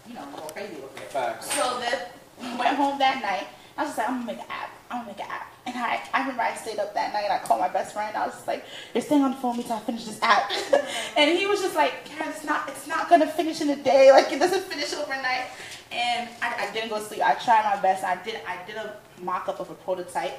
you 0.08 0.14
know, 0.14 0.26
go 0.36 0.42
crazy 0.44 0.76
with 0.76 0.96
it. 0.98 1.04
Facts. 1.12 1.52
So 1.54 1.80
that 1.80 2.12
we 2.40 2.48
went 2.58 2.76
home 2.76 3.00
that 3.00 3.22
night. 3.22 3.48
I 3.78 3.84
was 3.84 3.90
just 3.90 3.98
like, 3.98 4.10
I'm 4.10 4.20
gonna 4.20 4.34
make 4.34 4.40
an 4.40 4.52
app. 4.52 4.70
I'm 4.90 4.98
gonna 5.00 5.08
make 5.08 5.20
an 5.20 5.32
app. 5.32 5.48
And 5.66 5.76
I, 5.78 6.02
I 6.14 6.22
remember 6.22 6.42
I 6.42 6.54
stayed 6.56 6.80
up 6.80 6.94
that 6.94 7.14
night 7.14 7.24
and 7.24 7.34
I 7.34 7.40
called 7.40 7.62
my 7.62 7.70
best 7.70 7.94
friend. 7.94 8.16
I 8.16 8.26
was 8.26 8.36
just 8.36 8.48
like, 8.48 8.66
You're 8.94 9.04
staying 9.04 9.24
on 9.24 9.32
the 9.32 9.38
phone 9.38 9.56
with 9.58 9.66
me 9.66 9.70
till 9.70 9.78
I 9.78 9.80
finish 9.80 10.06
this 10.06 10.22
app. 10.22 10.52
and 11.18 11.38
he 11.38 11.46
was 11.46 11.62
just 11.62 11.76
like, 11.76 12.06
Karen, 12.06 12.34
it's 12.34 12.44
not 12.44 12.68
it's 12.68 12.88
not 12.88 13.10
gonna 13.10 13.28
finish 13.28 13.62
in 13.62 13.70
a 13.70 13.76
day. 13.76 14.12
Like 14.12 14.32
it 14.32 14.40
doesn't 14.40 14.64
finish 14.64 14.94
overnight. 14.94 15.48
And 15.92 16.30
I, 16.42 16.68
I 16.68 16.74
didn't 16.74 16.90
go 16.90 17.00
to 17.00 17.06
sleep. 17.06 17.22
I 17.22 17.36
tried 17.36 17.64
my 17.64 17.82
best. 17.82 18.04
I 18.04 18.22
did 18.24 18.42
I 18.48 18.58
did 18.66 18.76
a 18.76 18.96
mock 19.22 19.48
up 19.48 19.60
of 19.60 19.70
a 19.70 19.76
prototype. 19.76 20.38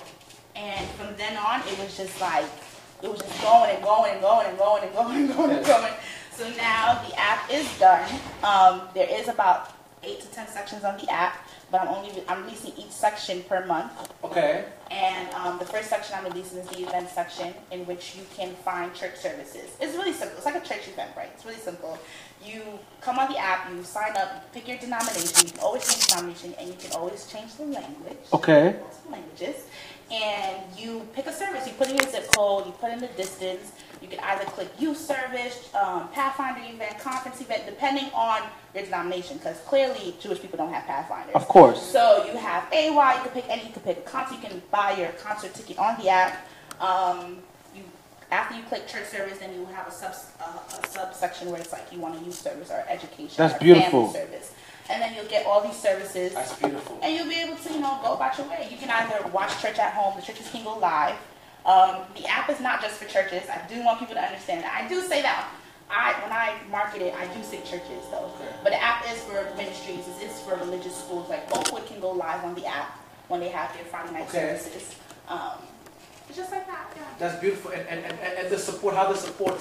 And 0.57 0.89
from 0.91 1.15
then 1.17 1.37
on 1.37 1.61
it 1.67 1.79
was 1.79 1.97
just 1.97 2.21
like 2.21 2.45
it 3.03 3.11
was 3.11 3.21
just 3.21 3.43
going 3.43 3.71
and 3.75 3.83
going 3.83 4.13
and 4.13 4.21
going 4.21 4.47
and 4.49 4.59
going 4.59 4.83
and 4.85 4.93
going 4.95 5.17
and 5.17 5.35
going 5.37 5.51
and 5.57 5.67
going. 5.67 5.93
So 6.33 6.49
now 6.57 7.03
the 7.09 7.15
app 7.19 7.51
is 7.53 7.67
done. 7.79 8.09
Um, 8.43 8.83
there 8.95 9.09
is 9.11 9.29
about 9.29 9.73
eight 10.03 10.21
to 10.21 10.27
ten 10.29 10.49
sections 10.49 10.83
on 10.85 10.97
the 10.99 11.09
app, 11.13 11.47
but 11.71 11.81
I'm 11.83 11.89
only 11.89 12.11
I'm 12.29 12.45
releasing 12.45 12.73
each 12.77 12.91
section 12.91 13.43
per 13.45 13.65
month. 13.67 13.93
Okay. 14.25 14.65
And 14.91 15.29
um, 15.35 15.59
the 15.59 15.65
first 15.65 15.89
section 15.89 16.15
I'm 16.19 16.25
releasing 16.25 16.59
is 16.59 16.69
the 16.69 16.83
event 16.83 17.09
section, 17.11 17.55
in 17.71 17.87
which 17.87 18.15
you 18.17 18.23
can 18.37 18.55
find 18.57 18.93
church 18.95 19.17
services. 19.17 19.71
It's 19.81 19.95
really 19.97 20.13
simple. 20.13 20.37
It's 20.37 20.47
like 20.47 20.57
a 20.57 20.61
church 20.67 20.89
event, 20.89 21.11
right? 21.17 21.31
It's 21.35 21.45
really 21.45 21.59
simple. 21.59 21.99
You 22.45 22.63
come 23.01 23.19
on 23.19 23.31
the 23.33 23.39
app, 23.39 23.71
you 23.71 23.83
sign 23.85 24.17
up, 24.17 24.53
pick 24.53 24.67
your 24.67 24.77
denomination. 24.79 25.47
You 25.47 25.53
can 25.53 25.61
always 25.61 25.87
change 25.89 26.07
denomination, 26.09 26.55
and 26.59 26.69
you 26.69 26.75
can 26.75 26.93
always 26.93 27.27
change 27.27 27.55
the 27.55 27.65
language 27.65 28.19
Okay. 28.33 28.77
multiple 28.81 29.13
languages, 29.13 29.57
and 30.13 30.63
you 30.77 31.07
pick 31.15 31.27
a 31.27 31.33
service. 31.33 31.67
You 31.67 31.73
put 31.73 31.89
in 31.89 31.97
your 31.97 32.09
zip 32.11 32.31
code, 32.37 32.67
you 32.67 32.73
put 32.73 32.93
in 32.93 33.01
the 33.01 33.09
distance. 33.09 33.73
You 34.03 34.09
can 34.09 34.19
either 34.21 34.45
click 34.45 34.69
youth 34.79 34.99
service, 34.99 35.71
um, 35.75 36.09
Pathfinder 36.09 36.61
event, 36.69 36.99
conference 36.99 37.41
event, 37.41 37.63
depending 37.67 38.07
on 38.13 38.43
your 38.75 38.85
denomination, 38.85 39.39
because 39.39 39.59
clearly 39.61 40.15
Jewish 40.21 40.41
people 40.41 40.59
don't 40.59 40.73
have 40.73 40.85
Pathfinders. 40.85 41.35
Of 41.35 41.47
course. 41.49 41.81
So 41.81 42.25
you 42.27 42.37
have 42.37 42.71
AY, 42.73 42.89
you 42.89 43.23
can 43.23 43.31
pick 43.31 43.49
any, 43.49 43.63
you 43.67 43.73
can 43.73 43.83
pick 43.83 43.99
a 43.99 44.01
concert, 44.03 44.35
you 44.35 44.49
can 44.49 44.63
buy 44.71 44.97
your 44.97 45.09
concert 45.13 45.55
ticket 45.55 45.79
on 45.79 45.99
the 46.01 46.09
app. 46.09 46.47
Um, 46.81 47.39
you 47.75 47.85
after 48.33 48.57
you 48.57 48.63
click 48.65 48.89
church 48.89 49.07
service, 49.07 49.39
then 49.39 49.55
you 49.55 49.67
have 49.67 49.87
a 49.87 49.93
sub 49.93 50.15
uh, 50.41 50.59
a 50.83 50.87
subsection 50.89 51.51
where 51.51 51.61
it's 51.61 51.73
like 51.73 51.93
you 51.93 52.01
want 52.01 52.19
to 52.19 52.25
use 52.25 52.37
service 52.37 52.71
or 52.71 52.85
education. 52.89 53.37
That's 53.37 53.55
or 53.55 53.59
beautiful. 53.61 54.09
Family 54.09 54.33
service, 54.33 54.53
and 54.91 55.01
then 55.03 55.15
you'll 55.15 55.27
get 55.29 55.47
all 55.47 55.61
these 55.63 55.77
services. 55.77 56.35
That's 56.35 56.55
beautiful. 56.55 56.99
And 57.03 57.15
you'll 57.15 57.29
be 57.29 57.37
able 57.41 57.57
to, 57.57 57.73
you 57.73 57.81
know, 57.81 57.99
go 58.03 58.15
about 58.15 58.37
your 58.39 58.49
way. 58.49 58.69
You 58.71 58.77
can 58.77 58.91
either 58.91 59.27
watch 59.29 59.61
church 59.63 59.79
at 59.79 59.93
home. 59.95 60.15
The 60.17 60.23
churches 60.23 60.49
can 60.51 60.65
go 60.65 60.79
live. 60.79 61.17
Um, 61.65 62.03
the 62.17 62.27
app 62.27 62.51
is 62.51 62.61
not 62.61 62.83
just 62.83 62.97
for 62.97 63.07
churches. 63.09 63.45
I 63.49 63.63
do 63.69 63.83
want 63.85 64.01
people 64.01 64.15
to 64.15 64.21
understand 64.23 64.65
that. 64.65 64.73
I 64.85 64.89
do 64.89 65.01
say 65.03 65.23
that. 65.23 65.49
I 65.89 66.15
when 66.23 66.33
I 66.33 66.57
market 66.71 67.03
it, 67.03 67.15
I 67.15 67.27
do 67.35 67.43
say 67.45 67.59
churches 67.59 68.03
though. 68.11 68.33
Okay. 68.41 68.49
But 68.65 68.71
the 68.71 68.83
app 68.83 69.05
is 69.13 69.23
for 69.23 69.45
ministries. 69.57 70.01
It's, 70.09 70.23
it's 70.23 70.41
for 70.41 70.57
religious 70.57 70.97
schools. 70.97 71.29
Like 71.29 71.45
Oakwood 71.55 71.87
can 71.87 72.01
go 72.01 72.11
live 72.13 72.43
on 72.45 72.55
the 72.55 72.67
app 72.67 72.99
when 73.29 73.41
they 73.41 73.49
have 73.51 73.73
their 73.75 73.85
Friday 73.85 74.13
night 74.13 74.29
Okay. 74.29 74.57
services. 74.57 74.97
Um, 75.29 75.59
just 76.35 76.51
like 76.51 76.67
that. 76.67 76.93
Yeah. 76.97 77.03
That's 77.19 77.41
beautiful. 77.41 77.71
And, 77.73 77.87
and, 77.89 78.05
and, 78.05 78.39
and 78.39 78.51
the 78.51 78.59
support, 78.59 78.95
how 78.95 79.13
the 79.13 79.19
support 79.19 79.59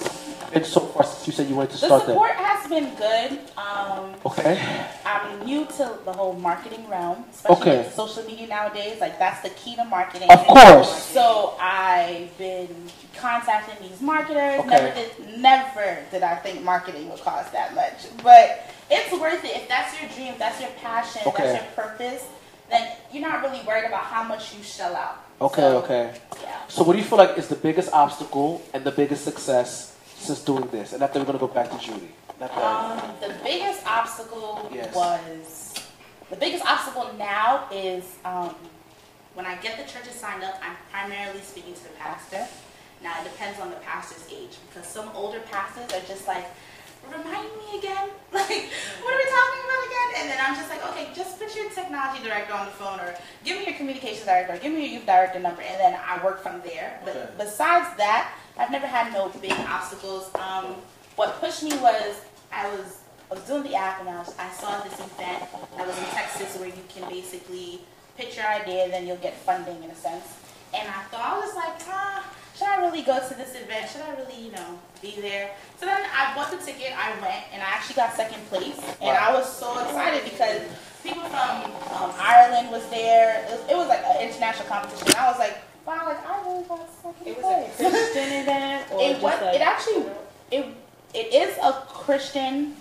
been 0.52 0.64
so 0.64 0.80
far 0.80 1.04
since 1.04 1.26
you 1.26 1.32
said 1.32 1.48
you 1.48 1.54
wanted 1.54 1.70
to 1.70 1.80
The 1.80 1.86
start 1.86 2.06
that. 2.06 2.12
support 2.12 2.32
has 2.32 2.68
been 2.68 2.94
good. 2.96 3.38
Um, 3.56 4.14
Okay. 4.26 4.86
I'm 5.04 5.44
new 5.44 5.64
to 5.66 5.98
the 6.04 6.12
whole 6.12 6.34
marketing 6.34 6.88
realm, 6.88 7.24
especially 7.32 7.70
Okay. 7.80 7.90
social 7.94 8.22
media 8.24 8.46
nowadays. 8.46 9.00
Like 9.00 9.18
that's 9.18 9.40
the 9.42 9.50
key 9.50 9.76
to 9.76 9.84
marketing. 9.84 10.30
Of 10.30 10.44
course. 10.46 11.04
So 11.06 11.54
I've 11.60 12.36
been 12.38 12.68
contacting 13.16 13.88
these 13.88 14.00
marketers. 14.00 14.60
Okay. 14.60 14.68
Never 14.68 14.94
did, 14.94 15.38
never 15.38 15.98
did 16.10 16.22
I 16.22 16.36
think 16.36 16.62
marketing 16.62 17.08
would 17.10 17.20
cost 17.20 17.52
that 17.52 17.74
much, 17.74 18.06
but 18.22 18.68
it's 18.90 19.12
worth 19.20 19.44
it 19.44 19.56
if 19.56 19.68
that's 19.68 19.98
your 20.00 20.10
dream, 20.10 20.34
that's 20.38 20.60
your 20.60 20.70
passion, 20.82 21.22
Okay. 21.26 21.44
that's 21.44 21.64
your 21.76 21.86
purpose. 21.86 22.24
Then 22.72 22.88
you're 23.12 23.20
not 23.22 23.42
really 23.42 23.60
worried 23.66 23.84
about 23.84 24.04
how 24.04 24.24
much 24.24 24.54
you 24.56 24.62
shell 24.64 24.96
out. 24.96 25.18
Okay, 25.42 25.60
So, 25.60 25.78
okay. 25.84 26.14
Yeah. 26.42 26.56
So 26.68 26.82
what 26.84 26.94
do 26.94 26.98
you 27.00 27.04
feel 27.04 27.18
like 27.18 27.36
is 27.36 27.48
the 27.48 27.54
biggest 27.68 27.92
obstacle 27.92 28.62
and 28.72 28.82
the 28.82 28.90
biggest 28.90 29.24
success 29.24 29.94
since 30.16 30.40
doing 30.40 30.66
this? 30.68 30.94
And 30.94 31.02
after 31.02 31.18
we're 31.18 31.26
gonna 31.26 31.38
go 31.38 31.48
back 31.48 31.70
to 31.70 31.78
Judy. 31.78 32.08
Um, 32.40 32.98
the 33.20 33.34
biggest 33.44 33.86
obstacle 33.86 34.68
Yes. 34.72 34.92
was 34.94 35.74
the 36.30 36.36
biggest 36.36 36.64
obstacle 36.64 37.12
now 37.18 37.68
is 37.70 38.04
um, 38.24 38.54
when 39.34 39.44
I 39.44 39.54
get 39.56 39.76
the 39.76 39.84
churches 39.84 40.14
signed 40.14 40.42
up. 40.42 40.58
I'm 40.64 40.76
primarily 40.90 41.42
speaking 41.42 41.74
to 41.74 41.82
the 41.84 41.94
pastor. 42.00 42.48
Now 43.02 43.20
it 43.20 43.24
depends 43.24 43.60
on 43.60 43.68
the 43.70 43.76
pastor's 43.76 44.24
age 44.32 44.56
because 44.68 44.88
some 44.88 45.10
older 45.14 45.40
pastors 45.50 45.92
are 45.92 46.06
just 46.08 46.26
like, 46.26 46.46
remind 47.10 47.48
me 47.58 47.78
again, 47.78 48.08
like 48.32 48.64
what 49.02 49.10
are 49.14 49.20
we 49.20 49.28
talking 49.30 49.62
about 49.66 49.82
again? 49.88 50.08
And 50.18 50.30
then 50.30 50.38
I'm 50.40 50.54
just 50.56 50.68
like, 50.70 50.84
okay, 50.90 51.08
just 51.14 51.38
put 51.38 51.54
your 51.56 51.70
technology 51.70 52.22
director 52.22 52.52
on 52.54 52.66
the 52.66 52.72
phone 52.72 53.00
or 53.00 53.14
give 53.44 53.58
me 53.58 53.66
your 53.66 53.74
communications 53.74 54.24
director, 54.24 54.56
give 54.62 54.72
me 54.72 54.80
your 54.86 54.98
youth 55.00 55.06
director 55.06 55.38
number, 55.40 55.62
and 55.62 55.78
then 55.80 55.98
I 56.06 56.22
work 56.24 56.42
from 56.42 56.60
there. 56.62 57.00
But 57.04 57.16
Okay. 57.16 57.28
besides 57.38 57.96
that, 57.98 58.32
I've 58.58 58.70
never 58.70 58.86
had 58.86 59.12
no 59.12 59.28
big 59.40 59.52
obstacles. 59.52 60.30
Um, 60.36 60.76
what 61.16 61.40
pushed 61.40 61.62
me 61.62 61.76
was 61.78 62.20
I 62.52 62.68
was 62.70 62.98
I 63.30 63.34
was 63.34 63.44
doing 63.44 63.62
the 63.62 63.74
app 63.74 64.00
and 64.00 64.10
I, 64.10 64.18
was, 64.18 64.34
I 64.38 64.50
saw 64.50 64.80
this 64.82 64.92
event 64.92 65.44
that 65.78 65.86
was 65.86 65.96
in 65.96 66.04
Texas 66.12 66.54
where 66.58 66.68
you 66.68 66.82
can 66.94 67.08
basically 67.08 67.80
pitch 68.18 68.36
your 68.36 68.44
idea, 68.46 68.90
then 68.90 69.06
you'll 69.06 69.16
get 69.16 69.34
funding 69.34 69.82
in 69.82 69.88
a 69.88 69.94
sense. 69.94 70.24
And 70.74 70.86
I 70.86 71.00
thought 71.04 71.22
I 71.24 71.38
was 71.40 71.54
like, 71.56 71.80
ah, 71.88 72.30
should 72.56 72.68
I 72.68 72.84
really 72.84 73.02
go 73.02 73.18
to 73.18 73.34
this 73.34 73.54
event? 73.54 73.88
Should 73.90 74.02
I 74.02 74.14
really, 74.16 74.44
you 74.46 74.52
know, 74.52 74.78
be 75.00 75.20
there? 75.20 75.50
So 75.78 75.86
then 75.86 76.00
I 76.14 76.34
bought 76.34 76.50
the 76.50 76.58
ticket, 76.58 76.92
I 76.96 77.10
went, 77.20 77.44
and 77.52 77.62
I 77.62 77.66
actually 77.66 77.96
got 77.96 78.14
second 78.14 78.44
place. 78.48 78.78
And 79.00 79.16
I 79.16 79.32
was 79.32 79.50
so 79.50 79.72
excited 79.80 80.24
because 80.24 80.60
people 81.02 81.22
from 81.24 81.64
um, 81.96 82.12
Ireland 82.18 82.70
was 82.70 82.88
there. 82.90 83.44
It 83.46 83.50
was, 83.50 83.60
it 83.70 83.76
was 83.76 83.88
like 83.88 84.04
an 84.04 84.28
international 84.28 84.68
competition. 84.68 85.14
I 85.18 85.30
was 85.30 85.38
like, 85.38 85.56
wow, 85.86 86.02
like 86.06 86.24
I 86.26 86.42
really 86.46 86.64
got 86.64 86.88
second 87.02 87.14
place. 87.24 87.36
It 87.36 87.42
was 87.42 87.74
place. 87.76 87.80
a 87.80 87.90
Christian 87.90 88.32
event, 88.42 88.92
or 88.92 89.00
It 89.02 89.10
just 89.12 89.22
was. 89.22 89.40
a- 89.42 89.54
It 89.54 89.60
actually. 89.60 90.04
It. 90.50 90.66
It 91.14 91.34
is 91.34 91.58
a 91.62 91.72
Christian. 91.88 92.74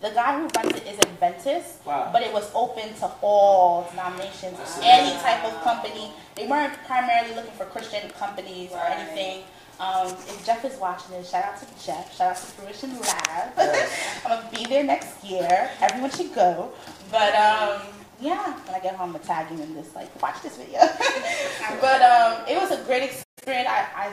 The 0.00 0.10
guy 0.10 0.38
who 0.38 0.46
runs 0.54 0.76
it 0.76 0.86
is 0.86 0.98
Adventist, 1.00 1.84
Wow. 1.84 2.10
but 2.12 2.22
it 2.22 2.32
was 2.32 2.50
open 2.54 2.94
to 3.00 3.06
all 3.20 3.88
denominations, 3.90 4.56
any 4.82 5.18
type 5.18 5.44
of 5.44 5.60
company. 5.62 6.12
They 6.36 6.46
weren't 6.46 6.72
primarily 6.86 7.34
looking 7.34 7.50
for 7.52 7.64
Christian 7.64 8.08
companies 8.10 8.70
or 8.72 8.80
anything. 8.86 9.42
Um, 9.80 10.06
if 10.08 10.44
Jeff 10.46 10.64
is 10.64 10.78
watching 10.78 11.10
this, 11.12 11.30
shout 11.30 11.44
out 11.44 11.58
to 11.58 11.66
Jeff. 11.84 12.16
Shout 12.16 12.30
out 12.30 12.36
to 12.36 12.42
Fruition 12.46 12.98
Lab. 13.00 13.52
I'm 14.24 14.30
gonna 14.40 14.48
be 14.54 14.64
there 14.66 14.84
next 14.84 15.22
year. 15.24 15.70
Everyone 15.80 16.10
should 16.10 16.32
go. 16.34 16.70
But 17.10 17.34
um, 17.34 17.82
yeah, 18.20 18.54
when 18.66 18.74
I 18.74 18.80
get 18.80 18.94
home, 18.94 19.10
I'm 19.10 19.12
gonna 19.14 19.24
tag 19.24 19.46
him 19.48 19.60
in 19.60 19.74
this. 19.74 19.94
Like, 19.96 20.10
watch 20.22 20.42
this 20.42 20.56
video. 20.56 20.80
but 21.80 22.02
um, 22.02 22.42
it 22.48 22.56
was 22.60 22.70
a 22.72 22.82
great 22.84 23.02
experience. 23.04 23.68
I, 23.68 23.86
I 23.94 24.12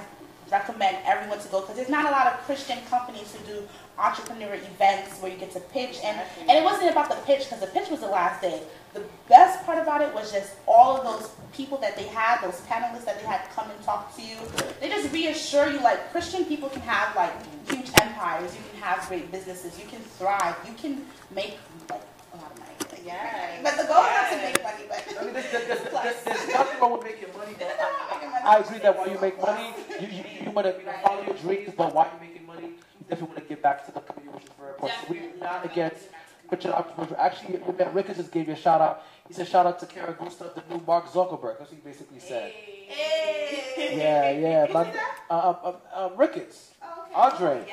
recommend 0.52 0.98
everyone 1.06 1.40
to 1.40 1.48
go 1.48 1.62
because 1.62 1.76
there's 1.76 1.90
not 1.90 2.06
a 2.06 2.12
lot 2.12 2.28
of 2.28 2.34
Christian 2.46 2.78
companies 2.90 3.34
who 3.34 3.46
do 3.52 3.68
entrepreneur 3.98 4.54
events 4.54 5.20
where 5.22 5.32
you 5.32 5.38
get 5.38 5.52
to 5.52 5.60
pitch 5.60 6.00
and 6.04 6.20
and 6.42 6.52
it 6.52 6.64
wasn't 6.64 6.90
about 6.92 7.10
the 7.10 7.16
pitch 7.26 7.46
because 7.46 7.60
the 7.60 7.68
pitch 7.68 7.90
was 7.90 8.02
the 8.02 8.08
last 8.08 8.42
day. 8.42 8.62
The 8.94 9.04
best 9.28 9.66
part 9.66 9.78
about 9.78 10.02
it 10.02 10.14
was 10.14 10.32
just 10.32 10.56
all 10.68 10.98
of 10.98 11.04
those 11.04 11.30
people 11.54 11.78
that 11.80 11.98
they 11.98 12.08
had, 12.08 12.42
those 12.42 12.62
panelists 12.62 13.06
that 13.06 13.20
they 13.20 13.26
had 13.26 13.42
come 13.54 13.70
and 13.70 13.82
talk 13.84 14.16
to 14.16 14.22
you. 14.22 14.38
They 14.80 14.90
just 14.90 15.12
reassure 15.12 15.70
you 15.70 15.80
like 15.80 16.12
Christian 16.12 16.46
people 16.46 16.70
can 16.70 16.82
have 16.82 17.16
like 17.16 17.34
huge 17.70 17.90
empires, 18.02 18.56
you 18.56 18.62
can 18.72 18.82
have 18.82 19.06
great 19.10 19.32
businesses, 19.32 19.78
you 19.80 19.86
can 19.86 20.00
thrive, 20.00 20.56
you 20.66 20.74
can 20.74 21.06
make 21.34 21.58
like 21.90 22.02
a 22.34 22.38
lot 22.38 22.52
of 22.52 22.60
money. 22.60 22.72
Like, 22.92 23.02
Yes. 23.06 23.60
But 23.64 23.78
the 23.78 23.84
goal 23.84 24.04
is 24.04 24.12
not 24.12 24.30
to 24.32 24.38
make 24.38 24.64
money, 24.64 24.84
but 24.88 25.04
I 25.20 25.24
mean, 25.26 25.34
there's, 25.34 25.52
there's, 25.52 25.68
there's, 25.68 26.24
there's 26.24 26.48
nothing 26.54 26.80
wrong 26.82 26.94
with 26.94 27.04
making 27.04 27.38
money, 27.38 27.56
but 27.60 27.68
Making 28.14 28.32
money. 28.32 28.46
I 28.46 28.58
agree 28.58 28.80
that 28.80 28.98
while 28.98 29.10
you 29.10 29.20
make 29.20 29.42
money, 29.42 29.74
you, 30.00 30.08
you, 30.08 30.24
you 30.46 30.52
want 30.52 30.68
to 30.68 30.74
follow 31.04 31.22
your 31.24 31.36
dreams, 31.36 31.74
but 31.78 31.94
while 31.94 32.10
you're 32.12 32.30
making 32.30 32.46
money, 32.48 32.68
you 32.68 32.74
definitely 33.10 33.28
want 33.36 33.44
to 33.44 33.50
give 33.50 33.62
back 33.62 33.86
to 33.86 33.92
the 33.92 34.00
community, 34.02 34.36
which 34.38 34.44
is 34.46 34.50
very 34.60 34.72
important. 34.72 35.00
So 35.08 35.14
we're 35.14 35.44
not 35.44 35.66
against 35.66 36.08
Richard 36.52 36.72
Entrepreneur. 36.74 37.18
Actually, 37.20 37.60
your 37.60 37.74
man 37.74 37.94
Rickard 37.94 38.16
just 38.18 38.32
gave 38.32 38.48
you 38.48 38.54
a 38.54 38.58
shout 38.58 38.82
out. 38.82 39.04
He 39.28 39.34
said 39.34 39.48
shout 39.48 39.66
out 39.66 39.80
to 39.80 39.86
Karen 39.86 40.16
Gustave, 40.20 40.52
the 40.56 40.64
new 40.76 40.84
Mark 40.86 41.08
Zuckerberg. 41.08 41.58
That's 41.60 41.72
what 41.72 41.80
he 41.82 41.88
basically 41.90 42.20
said. 42.20 42.52
Hey. 42.52 43.98
Yeah, 43.98 44.30
yeah. 44.32 44.68
You 44.68 44.74
My, 44.74 44.86
see 44.86 44.92
that? 44.92 45.20
uh, 45.30 45.50
um, 45.50 45.58
um, 45.64 45.76
um, 46.12 46.18
Ricketts, 46.18 46.72
Oh, 46.84 47.04
okay. 47.06 47.14
Andre. 47.16 47.66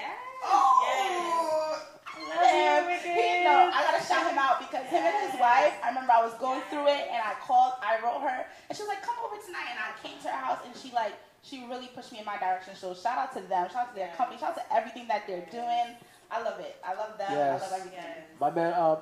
Oh, 0.45 1.79
Yes. 2.29 3.03
He- 3.05 3.45
no, 3.45 3.71
I 3.73 3.83
gotta 3.93 4.05
shout 4.05 4.31
him 4.31 4.39
out 4.39 4.59
because 4.59 4.87
him 4.87 5.03
and 5.05 5.31
his 5.31 5.39
wife. 5.41 5.75
I 5.83 5.89
remember 5.89 6.13
I 6.13 6.25
was 6.25 6.33
going 6.35 6.63
through 6.71 6.87
it 6.89 7.07
and 7.13 7.21
I 7.23 7.35
called, 7.41 7.75
I 7.83 7.99
wrote 8.03 8.21
her, 8.23 8.47
and 8.69 8.77
she 8.77 8.83
was 8.83 8.89
like, 8.89 9.03
"Come 9.03 9.15
over 9.25 9.37
tonight." 9.45 9.69
And 9.71 9.79
I 9.79 9.93
came 10.03 10.19
to 10.23 10.29
her 10.29 10.37
house 10.37 10.59
and 10.65 10.75
she 10.77 10.91
like, 10.93 11.13
she 11.43 11.65
really 11.69 11.89
pushed 11.89 12.13
me 12.13 12.21
in 12.21 12.25
my 12.25 12.39
direction. 12.39 12.75
So 12.77 12.95
shout 12.95 13.19
out 13.19 13.33
to 13.35 13.41
them, 13.41 13.69
shout 13.69 13.77
out 13.77 13.89
to 13.91 13.97
their 13.97 14.13
company, 14.17 14.39
shout 14.39 14.51
out 14.51 14.57
to 14.57 14.75
everything 14.75 15.09
that 15.09 15.27
they're 15.27 15.47
doing. 15.51 15.97
I 16.31 16.43
love 16.43 16.61
it. 16.61 16.77
I 16.85 16.95
love 16.95 17.19
them. 17.19 17.29
Yes. 17.31 17.63
I 17.63 17.71
love 17.71 17.81
everything. 17.81 18.05
My 18.41 18.51
man, 18.51 18.73
um, 18.75 18.99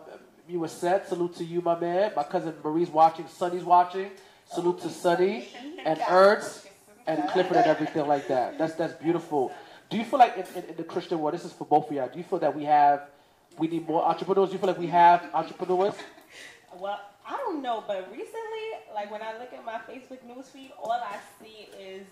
you 0.48 0.58
were 0.58 0.68
said. 0.68 1.06
Salute 1.06 1.36
to 1.36 1.44
you, 1.44 1.60
my 1.60 1.78
man. 1.78 2.12
My 2.16 2.24
cousin 2.24 2.54
Marie's 2.64 2.90
watching. 2.90 3.28
Sonny's 3.28 3.64
watching. 3.64 4.10
Salute 4.52 4.80
to 4.80 4.88
Sonny 4.88 5.48
and 5.84 6.00
Ernst 6.08 6.66
and 7.06 7.28
Clifford 7.28 7.56
and 7.56 7.66
everything 7.66 8.06
like 8.06 8.26
that. 8.28 8.58
That's 8.58 8.74
that's 8.74 8.94
beautiful. 8.94 9.52
Do 9.90 9.96
you 9.96 10.04
feel 10.04 10.18
like 10.18 10.36
in, 10.36 10.62
in, 10.62 10.70
in 10.70 10.76
the 10.76 10.84
Christian 10.84 11.20
world, 11.20 11.34
this 11.34 11.44
is 11.44 11.52
for 11.52 11.64
both 11.64 11.88
of 11.88 11.96
y'all. 11.96 12.08
Do 12.08 12.18
you 12.18 12.24
feel 12.24 12.38
that 12.40 12.54
we 12.56 12.64
have, 12.64 13.08
we 13.58 13.68
need 13.68 13.86
more 13.86 14.04
entrepreneurs? 14.04 14.48
Do 14.48 14.54
you 14.54 14.58
feel 14.58 14.68
like 14.68 14.78
we 14.78 14.88
have 14.88 15.28
entrepreneurs? 15.34 15.94
Well, 16.78 17.00
I 17.28 17.36
don't 17.36 17.62
know, 17.62 17.82
but 17.86 18.08
recently, 18.12 18.66
like 18.94 19.10
when 19.10 19.22
I 19.22 19.36
look 19.38 19.52
at 19.52 19.64
my 19.64 19.80
Facebook 19.90 20.18
newsfeed, 20.24 20.70
all 20.80 20.92
I 20.92 21.16
see 21.42 21.68
is 21.76 22.06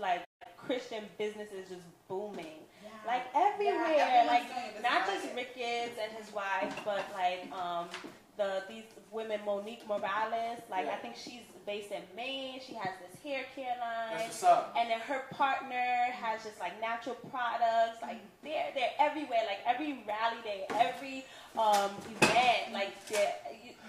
like 0.00 0.24
Christian 0.56 1.04
businesses 1.18 1.68
just 1.68 1.82
booming. 2.08 2.62
Like 3.06 3.22
everywhere, 3.34 3.96
everyone's 3.98 4.28
like 4.28 4.42
it. 4.76 4.82
Not 4.82 5.08
is 5.08 5.14
just 5.14 5.24
like 5.26 5.36
Ricketts 5.36 5.98
and 6.00 6.12
his 6.12 6.32
wife, 6.32 6.72
but 6.84 7.04
like 7.14 7.50
um 7.52 7.88
the 8.36 8.62
these 8.68 8.84
women, 9.10 9.40
Monique 9.44 9.86
Morales. 9.88 10.60
Like 10.70 10.88
I 10.88 10.96
think 10.96 11.16
she's 11.16 11.42
based 11.66 11.90
in 11.90 12.02
Maine. 12.16 12.60
She 12.64 12.74
has 12.74 12.90
this 13.02 13.20
hair 13.22 13.44
care 13.54 13.74
line. 13.80 14.22
what's 14.22 14.42
up. 14.42 14.74
And 14.78 14.90
then 14.90 15.00
her 15.00 15.22
partner 15.32 16.12
has 16.12 16.44
just 16.44 16.60
like 16.60 16.80
natural 16.80 17.16
products. 17.30 18.00
Like 18.00 18.20
they're 18.44 18.70
they're 18.74 18.94
everywhere. 19.00 19.40
Like 19.46 19.60
every 19.66 20.04
rally 20.06 20.40
day, 20.44 20.66
every 20.70 21.24
um, 21.58 21.90
event, 22.08 22.72
like 22.72 23.08
their 23.08 23.34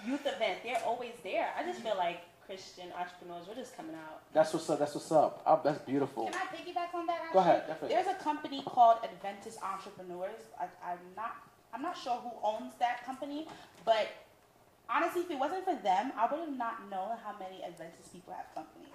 youth 0.04 0.26
event, 0.26 0.58
they're 0.64 0.82
always 0.84 1.14
there. 1.22 1.48
I 1.58 1.62
just 1.62 1.80
feel 1.80 1.96
like 1.96 2.20
Christian 2.46 2.88
entrepreneurs, 2.98 3.46
we're 3.48 3.54
just 3.54 3.76
coming 3.76 3.94
out. 3.94 4.22
That's 4.32 4.52
what's 4.52 4.68
up. 4.70 4.78
That's 4.78 4.94
what's 4.94 5.10
up. 5.12 5.62
That's 5.64 5.78
beautiful. 5.78 6.24
Can 6.26 6.34
I 6.34 6.46
piggyback 6.56 6.94
on 6.94 7.06
that? 7.06 7.20
Actually? 7.24 7.32
Go 7.32 7.38
ahead, 7.40 7.66
definitely. 7.66 7.96
There's 7.96 8.06
a 8.08 8.22
company 8.22 8.62
called 8.66 8.98
Adventist 9.04 9.58
Entrepreneurs. 9.62 10.42
I, 10.60 10.64
I'm 10.84 10.98
not. 11.16 11.36
I'm 11.72 11.82
not 11.82 11.98
sure 11.98 12.14
who 12.22 12.30
owns 12.46 12.72
that 12.78 13.04
company, 13.04 13.48
but 13.84 14.06
honestly, 14.88 15.22
if 15.22 15.30
it 15.30 15.38
wasn't 15.38 15.64
for 15.64 15.74
them, 15.82 16.12
I 16.16 16.28
would 16.30 16.38
have 16.38 16.56
not 16.56 16.88
known 16.88 17.18
how 17.24 17.34
many 17.36 17.64
Adventist 17.64 18.12
people 18.12 18.32
have 18.32 18.46
companies. 18.54 18.94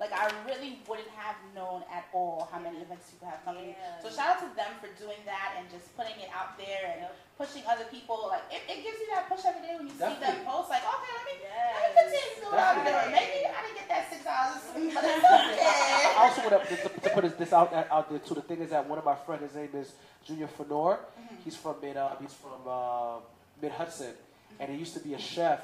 Like 0.00 0.10
I 0.12 0.26
really 0.48 0.82
wouldn't 0.88 1.08
have 1.14 1.36
known 1.54 1.86
at 1.86 2.04
all 2.12 2.48
how 2.50 2.58
many 2.58 2.78
events 2.82 3.10
people 3.10 3.28
have 3.30 3.38
coming. 3.44 3.70
Yeah. 3.78 4.02
So 4.02 4.10
shout 4.10 4.34
out 4.34 4.40
to 4.42 4.50
them 4.58 4.74
for 4.82 4.90
doing 4.98 5.18
that 5.30 5.54
and 5.58 5.70
just 5.70 5.94
putting 5.96 6.18
it 6.18 6.26
out 6.34 6.58
there 6.58 6.90
and 6.90 7.06
Yep. 7.06 7.14
pushing 7.38 7.62
other 7.70 7.86
people. 7.86 8.26
Like 8.34 8.42
it, 8.50 8.66
it 8.66 8.82
gives 8.82 8.98
you 8.98 9.06
that 9.14 9.30
push 9.30 9.46
every 9.46 9.62
day 9.62 9.78
when 9.78 9.86
you 9.86 9.94
see 9.94 10.02
Definitely. 10.02 10.42
them 10.42 10.50
post. 10.50 10.70
Like 10.74 10.82
okay, 10.82 11.12
let 11.14 11.24
me 11.28 11.34
let 11.46 11.80
me 11.86 11.92
continue 12.02 12.30
to 12.34 12.40
do 12.42 12.46
what 12.50 12.58
I'm 12.66 12.82
doing. 12.82 13.08
Maybe 13.14 13.38
I 13.46 13.58
didn't 13.62 13.78
get 13.78 13.88
that 13.94 14.04
six 14.10 14.20
dollars, 14.26 14.62
but 14.74 15.04
it's 15.06 15.22
okay. 15.38 15.62
I, 15.62 16.18
I 16.18 16.20
also 16.26 16.40
want 16.50 16.54
to, 16.66 16.76
to 16.82 17.08
put 17.14 17.22
this, 17.22 17.34
this 17.38 17.52
out 17.54 17.70
out 17.70 18.10
there 18.10 18.18
too. 18.18 18.34
The 18.34 18.42
thing 18.42 18.58
is 18.58 18.70
that 18.74 18.82
one 18.88 18.98
of 18.98 19.04
my 19.06 19.14
friends, 19.14 19.42
his 19.46 19.54
name 19.54 19.70
is 19.78 19.94
Junior 20.26 20.48
Fenor. 20.50 20.98
Mm-hmm. 20.98 21.46
He's 21.46 21.54
from 21.54 21.76
mid 21.78 21.96
uh, 21.96 22.18
he's 22.18 22.34
from 22.34 22.58
uh, 22.66 23.22
Mid 23.62 23.70
Hudson, 23.70 24.14
and 24.58 24.66
he 24.66 24.76
used 24.82 24.94
to 24.94 25.00
be 25.00 25.14
a 25.14 25.18
chef. 25.22 25.62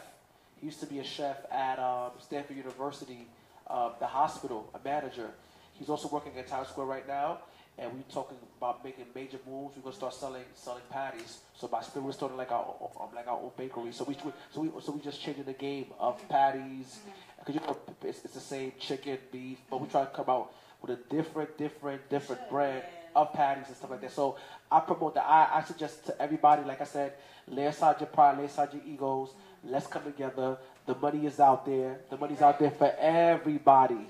He 0.61 0.67
used 0.67 0.81
to 0.81 0.87
be 0.87 0.99
a 0.99 1.05
chef 1.05 1.39
at 1.51 1.79
um, 1.79 2.11
Stanford 2.19 2.57
University, 2.57 3.27
uh, 3.69 3.91
the 3.99 4.07
hospital, 4.07 4.71
a 4.75 4.81
manager. 4.85 5.31
He's 5.75 5.89
also 5.89 6.09
working 6.09 6.33
at 6.39 6.49
Times 6.49 6.69
Square 6.69 6.87
right 6.87 7.07
now, 7.07 7.39
and 7.79 7.93
we're 7.93 8.13
talking 8.13 8.37
about 8.57 8.85
making 8.85 9.05
major 9.15 9.39
moves. 9.49 9.77
We're 9.77 9.83
gonna 9.83 9.95
start 9.95 10.15
selling 10.15 10.45
selling 10.55 10.83
patties. 10.91 11.39
So 11.55 11.69
by 11.69 11.83
spring, 11.83 12.05
we're 12.05 12.13
starting 12.13 12.37
like 12.37 12.51
our 12.51 12.75
um, 13.01 13.09
like 13.15 13.29
our 13.29 13.39
own 13.39 13.53
bakery. 13.57 13.93
So 13.93 14.05
we 14.05 14.17
so 14.53 14.61
we 14.61 14.71
so 14.81 14.93
we 14.93 15.01
just 15.01 15.21
changing 15.21 15.45
the 15.45 15.53
game 15.53 15.87
of 15.99 16.27
patties 16.29 16.99
because 17.39 17.55
you 17.55 17.61
know 17.61 17.77
it's, 18.03 18.25
it's, 18.25 18.35
the 18.35 18.41
same 18.41 18.73
chicken, 18.79 19.19
beef, 19.31 19.59
but 19.71 19.81
we 19.81 19.89
try 19.89 20.05
to 20.05 20.11
come 20.11 20.29
out 20.29 20.53
with 20.83 20.99
a 20.99 21.15
different, 21.15 21.57
different, 21.59 22.09
different 22.09 22.49
brand 22.51 22.83
of 23.15 23.33
patties 23.33 23.67
and 23.69 23.77
stuff 23.77 23.91
like 23.91 24.01
that. 24.01 24.13
So 24.13 24.37
I 24.71 24.81
promote 24.81 25.15
that. 25.15 25.25
I, 25.27 25.59
I 25.59 25.63
suggest 25.63 26.07
to 26.07 26.23
everybody, 26.23 26.63
like 26.63 26.81
I 26.81 26.85
said, 26.85 27.15
lay 27.49 27.67
aside 27.67 28.01
your 28.01 28.09
pride, 28.09 28.39
lay 28.39 28.45
aside 28.45 28.73
your 28.73 28.83
egos. 28.87 29.31
Let's 29.65 29.87
come 29.87 30.05
together. 30.05 30.59
The 30.87 30.95
money 30.95 31.27
is 31.27 31.41
out 31.41 31.67
there. 31.67 32.01
The 32.11 32.17
money's 32.17 32.41
out 32.41 32.59
there 32.59 32.71
for 32.71 32.95
everybody 32.99 34.07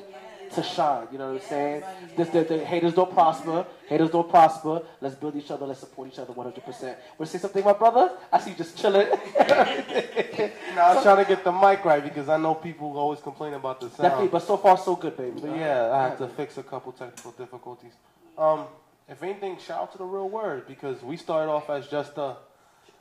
to 0.54 0.62
shine. 0.62 1.08
You 1.12 1.18
know 1.18 1.32
what 1.32 1.42
I'm 1.42 1.48
saying? 1.48 1.82
This, 2.16 2.28
the, 2.30 2.44
the, 2.44 2.64
haters 2.64 2.94
don't 2.94 3.12
prosper. 3.12 3.66
Haters 3.88 4.10
don't 4.10 4.28
prosper. 4.28 4.82
Let's 5.00 5.14
build 5.14 5.36
each 5.36 5.50
other. 5.50 5.66
Let's 5.66 5.80
support 5.80 6.08
each 6.08 6.18
other 6.18 6.32
100%. 6.32 6.36
Want 6.36 6.64
to 6.64 7.26
say 7.26 7.38
something, 7.38 7.64
my 7.64 7.72
brother? 7.72 8.12
I 8.32 8.40
see 8.40 8.50
you 8.50 8.56
just 8.56 8.76
chilling. 8.76 9.08
no, 9.08 9.16
I 9.46 10.94
was 10.94 11.02
trying 11.02 11.24
to 11.24 11.28
get 11.28 11.44
the 11.44 11.52
mic 11.52 11.84
right 11.84 12.02
because 12.02 12.28
I 12.28 12.36
know 12.36 12.54
people 12.54 12.96
always 12.96 13.20
complain 13.20 13.54
about 13.54 13.80
the 13.80 13.88
sound. 13.90 14.02
Definitely, 14.02 14.28
but 14.28 14.42
so 14.42 14.56
far 14.56 14.78
so 14.78 14.96
good, 14.96 15.16
baby. 15.16 15.40
But 15.40 15.56
yeah, 15.56 15.90
I 15.92 16.08
had 16.08 16.18
to 16.18 16.28
fix 16.28 16.58
a 16.58 16.62
couple 16.62 16.92
technical 16.92 17.32
difficulties. 17.32 17.92
Um, 18.36 18.66
if 19.08 19.22
anything, 19.22 19.58
shout 19.58 19.82
out 19.82 19.92
to 19.92 19.98
the 19.98 20.04
real 20.04 20.28
word 20.28 20.66
because 20.66 21.02
we 21.02 21.16
started 21.16 21.50
off 21.50 21.70
as 21.70 21.88
just 21.88 22.16
a 22.18 22.36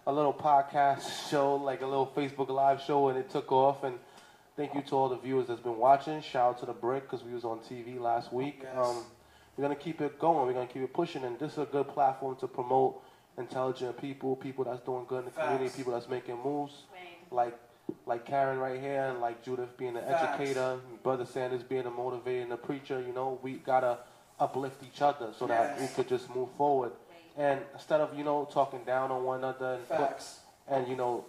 a 0.07 0.11
little 0.11 0.33
podcast 0.33 1.29
show, 1.29 1.57
like 1.57 1.81
a 1.81 1.85
little 1.85 2.11
Facebook 2.15 2.49
live 2.49 2.81
show, 2.81 3.09
and 3.09 3.19
it 3.19 3.29
took 3.29 3.51
off 3.51 3.83
and 3.83 3.99
Thank 4.57 4.73
you 4.73 4.81
to 4.81 4.95
all 4.95 5.07
the 5.07 5.17
viewers 5.17 5.49
that's 5.49 5.61
been 5.61 5.77
watching. 5.77 6.19
Shout 6.19 6.49
out 6.49 6.57
to 6.61 6.65
the 6.65 6.73
BRIC 6.73 7.03
because 7.03 7.23
we 7.23 7.31
was 7.31 7.43
on 7.45 7.59
TV 7.59 7.99
last 7.99 8.33
week. 8.33 8.61
Yes. 8.63 8.75
Um, 8.75 9.03
we're 9.55 9.61
gonna 9.61 9.75
keep 9.75 10.01
it 10.01 10.17
going. 10.17 10.47
We're 10.47 10.53
gonna 10.53 10.65
keep 10.65 10.81
it 10.81 10.93
pushing, 10.93 11.23
and 11.25 11.37
this 11.37 11.51
is 11.51 11.57
a 11.59 11.65
good 11.65 11.87
platform 11.89 12.37
to 12.37 12.47
promote 12.47 12.99
intelligent 13.37 14.01
people, 14.01 14.35
people 14.35 14.63
that's 14.63 14.81
doing 14.81 15.05
good 15.07 15.19
in 15.19 15.25
the 15.25 15.31
Facts. 15.31 15.45
community, 15.45 15.77
people 15.77 15.93
that's 15.93 16.09
making 16.09 16.41
moves, 16.43 16.73
right. 16.91 17.31
like 17.31 17.59
like 18.07 18.25
Karen 18.25 18.57
right 18.57 18.81
here, 18.81 19.09
and 19.11 19.21
like 19.21 19.43
Judith 19.43 19.77
being 19.77 19.95
an 19.95 20.03
Facts. 20.03 20.39
educator, 20.41 20.79
Brother 21.03 21.25
Sanders 21.25 21.61
being 21.61 21.85
a 21.85 21.91
motivator 21.91 22.41
and 22.41 22.51
a 22.51 22.57
preacher. 22.57 22.99
You 22.99 23.13
know, 23.13 23.37
we 23.43 23.57
gotta 23.57 23.99
uplift 24.39 24.81
each 24.83 25.03
other 25.03 25.33
so 25.37 25.47
yes. 25.47 25.77
that 25.77 25.79
we 25.79 25.87
could 25.93 26.09
just 26.09 26.33
move 26.33 26.49
forward. 26.57 26.93
And 27.37 27.61
instead 27.73 28.01
of 28.01 28.17
you 28.17 28.23
know 28.23 28.47
talking 28.51 28.83
down 28.83 29.11
on 29.11 29.23
one 29.23 29.39
another 29.39 29.75
and, 29.75 29.87
put, 29.87 29.99
and 30.67 30.87
you 30.87 30.95
know 30.95 31.25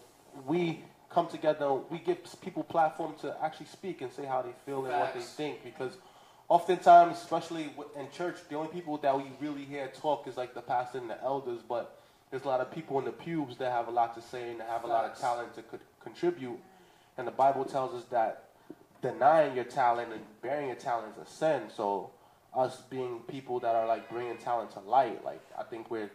we 0.47 0.83
come 1.11 1.27
together, 1.27 1.73
we 1.91 1.99
give 1.99 2.19
people 2.41 2.63
platform 2.63 3.15
to 3.21 3.35
actually 3.43 3.67
speak 3.67 4.01
and 4.03 4.13
say 4.13 4.25
how 4.25 4.43
they 4.43 4.53
feel 4.67 4.85
and 4.85 4.95
what 5.01 5.15
they 5.15 5.21
think. 5.21 5.65
Because 5.65 5.97
oftentimes, 6.49 7.19
especially 7.19 7.71
in 7.99 8.11
church, 8.11 8.37
the 8.49 8.57
only 8.57 8.73
people 8.73 8.99
that 8.99 9.17
we 9.17 9.25
really 9.41 9.65
hear 9.65 9.89
talk 9.89 10.27
is 10.27 10.37
like 10.37 10.55
the 10.55 10.61
pastor 10.63 10.99
and 10.99 11.11
the 11.11 11.23
elders. 11.23 11.61
But 11.67 11.99
there's 12.31 12.45
a 12.45 12.49
lot 12.49 12.61
of 12.61 12.71
people 12.71 12.99
in 12.99 13.05
the 13.05 13.13
pews 13.13 13.57
that 13.57 13.73
have 13.73 13.89
a 13.89 13.91
lot 13.91 14.15
to 14.17 14.23
say 14.23 14.51
and 14.51 14.61
have 14.63 14.85
a 14.85 14.87
lot 14.87 15.05
of 15.05 15.19
talent 15.19 15.55
to 15.55 15.63
co- 15.63 15.79
contribute. 16.03 16.59
And 17.17 17.27
the 17.27 17.33
Bible 17.33 17.65
tells 17.65 17.95
us 17.95 18.05
that 18.11 18.45
denying 19.03 19.55
your 19.55 19.65
talent 19.65 20.13
and 20.13 20.23
bearing 20.43 20.67
your 20.67 20.77
talent 20.77 21.15
is 21.17 21.27
a 21.27 21.31
sin. 21.31 21.63
So 21.75 22.11
us 22.55 22.83
being 22.91 23.21
people 23.29 23.61
that 23.61 23.75
are 23.75 23.87
like 23.87 24.09
bringing 24.11 24.37
talent 24.39 24.73
to 24.73 24.81
light, 24.81 25.25
like 25.25 25.43
I 25.59 25.63
think 25.63 25.91
we're 25.91 26.11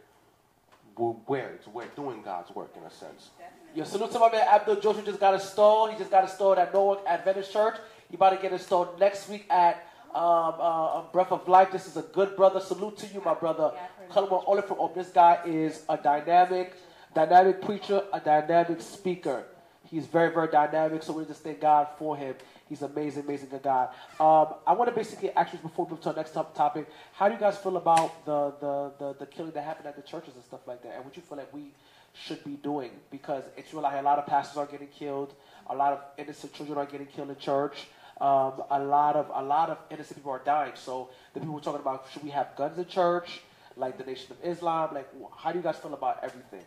we're, 0.97 1.15
we're, 1.27 1.59
we're 1.73 1.87
doing 1.95 2.21
God's 2.21 2.53
work 2.55 2.73
in 2.77 2.83
a 2.83 2.91
sense. 2.91 3.31
Yo, 3.75 3.83
salute 3.83 4.11
to 4.11 4.19
my 4.19 4.31
man 4.31 4.47
Abdul 4.47 4.75
Joshua 4.75 5.01
just 5.03 5.19
got 5.19 5.33
installed. 5.33 5.91
He 5.91 5.97
just 5.97 6.11
got 6.11 6.23
installed 6.23 6.59
at 6.59 6.73
Norwalk 6.73 7.03
Adventist 7.07 7.51
Church. 7.51 7.75
He 8.09 8.15
about 8.15 8.29
to 8.31 8.37
get 8.37 8.51
installed 8.51 8.99
next 8.99 9.27
week 9.27 9.47
at 9.49 9.87
um, 10.13 10.53
uh, 10.59 11.01
Breath 11.11 11.31
of 11.31 11.47
Life. 11.47 11.71
This 11.71 11.87
is 11.87 11.97
a 11.97 12.03
good 12.03 12.35
brother. 12.35 12.59
Salute 12.59 12.97
to 12.97 13.07
you, 13.07 13.21
my 13.25 13.33
brother. 13.33 13.71
Only 14.15 14.61
from 14.61 14.77
oh, 14.79 14.91
this 14.93 15.09
guy 15.09 15.39
is 15.45 15.83
a 15.89 15.97
dynamic, 15.97 16.75
dynamic 17.15 17.61
preacher, 17.61 18.03
a 18.13 18.19
dynamic 18.19 18.79
speaker. 18.81 19.45
He's 19.93 20.07
very, 20.07 20.33
very 20.33 20.47
dynamic. 20.47 21.03
So 21.03 21.13
we 21.13 21.23
just 21.25 21.43
thank 21.43 21.61
God 21.61 21.87
for 21.99 22.17
him. 22.17 22.35
He's 22.67 22.81
amazing, 22.81 23.25
amazing 23.25 23.49
good 23.49 23.61
guy. 23.61 23.89
Um, 24.19 24.55
I 24.65 24.73
want 24.73 24.89
to 24.89 24.95
basically 24.95 25.29
you 25.29 25.59
before 25.61 25.85
we 25.85 25.91
move 25.91 26.01
to 26.01 26.09
our 26.09 26.15
next 26.15 26.31
topic. 26.31 26.89
How 27.13 27.27
do 27.27 27.35
you 27.35 27.39
guys 27.39 27.57
feel 27.57 27.77
about 27.77 28.25
the, 28.25 28.53
the, 28.59 28.91
the, 28.97 29.15
the 29.19 29.25
killing 29.27 29.51
that 29.51 29.63
happened 29.63 29.85
at 29.85 29.95
the 29.95 30.01
churches 30.01 30.33
and 30.33 30.43
stuff 30.43 30.61
like 30.65 30.81
that? 30.81 30.95
And 30.95 31.05
would 31.05 31.15
you 31.15 31.21
feel 31.21 31.37
like 31.37 31.53
we 31.53 31.73
should 32.13 32.43
be 32.43 32.53
doing 32.53 32.91
because 33.11 33.43
it's 33.57 33.73
real. 33.73 33.83
Like 33.83 33.99
a 33.99 34.03
lot 34.03 34.19
of 34.19 34.25
pastors 34.25 34.57
are 34.57 34.65
getting 34.65 34.87
killed. 34.87 35.33
A 35.69 35.75
lot 35.75 35.93
of 35.93 35.99
innocent 36.17 36.53
children 36.53 36.77
are 36.77 36.85
getting 36.85 37.07
killed 37.07 37.29
in 37.29 37.37
church. 37.37 37.87
Um, 38.21 38.63
a 38.69 38.79
lot 38.79 39.15
of 39.15 39.29
a 39.33 39.43
lot 39.43 39.69
of 39.69 39.77
innocent 39.89 40.17
people 40.17 40.31
are 40.31 40.41
dying. 40.43 40.73
So 40.75 41.09
the 41.33 41.39
people 41.39 41.55
were 41.55 41.61
talking 41.61 41.81
about 41.81 42.05
should 42.11 42.23
we 42.23 42.29
have 42.29 42.55
guns 42.55 42.77
in 42.77 42.85
church, 42.85 43.41
like 43.75 43.97
the 43.97 44.05
Nation 44.05 44.31
of 44.31 44.37
Islam? 44.43 44.93
Like 44.93 45.09
how 45.37 45.51
do 45.51 45.57
you 45.57 45.63
guys 45.63 45.77
feel 45.77 45.93
about 45.93 46.23
everything? 46.23 46.65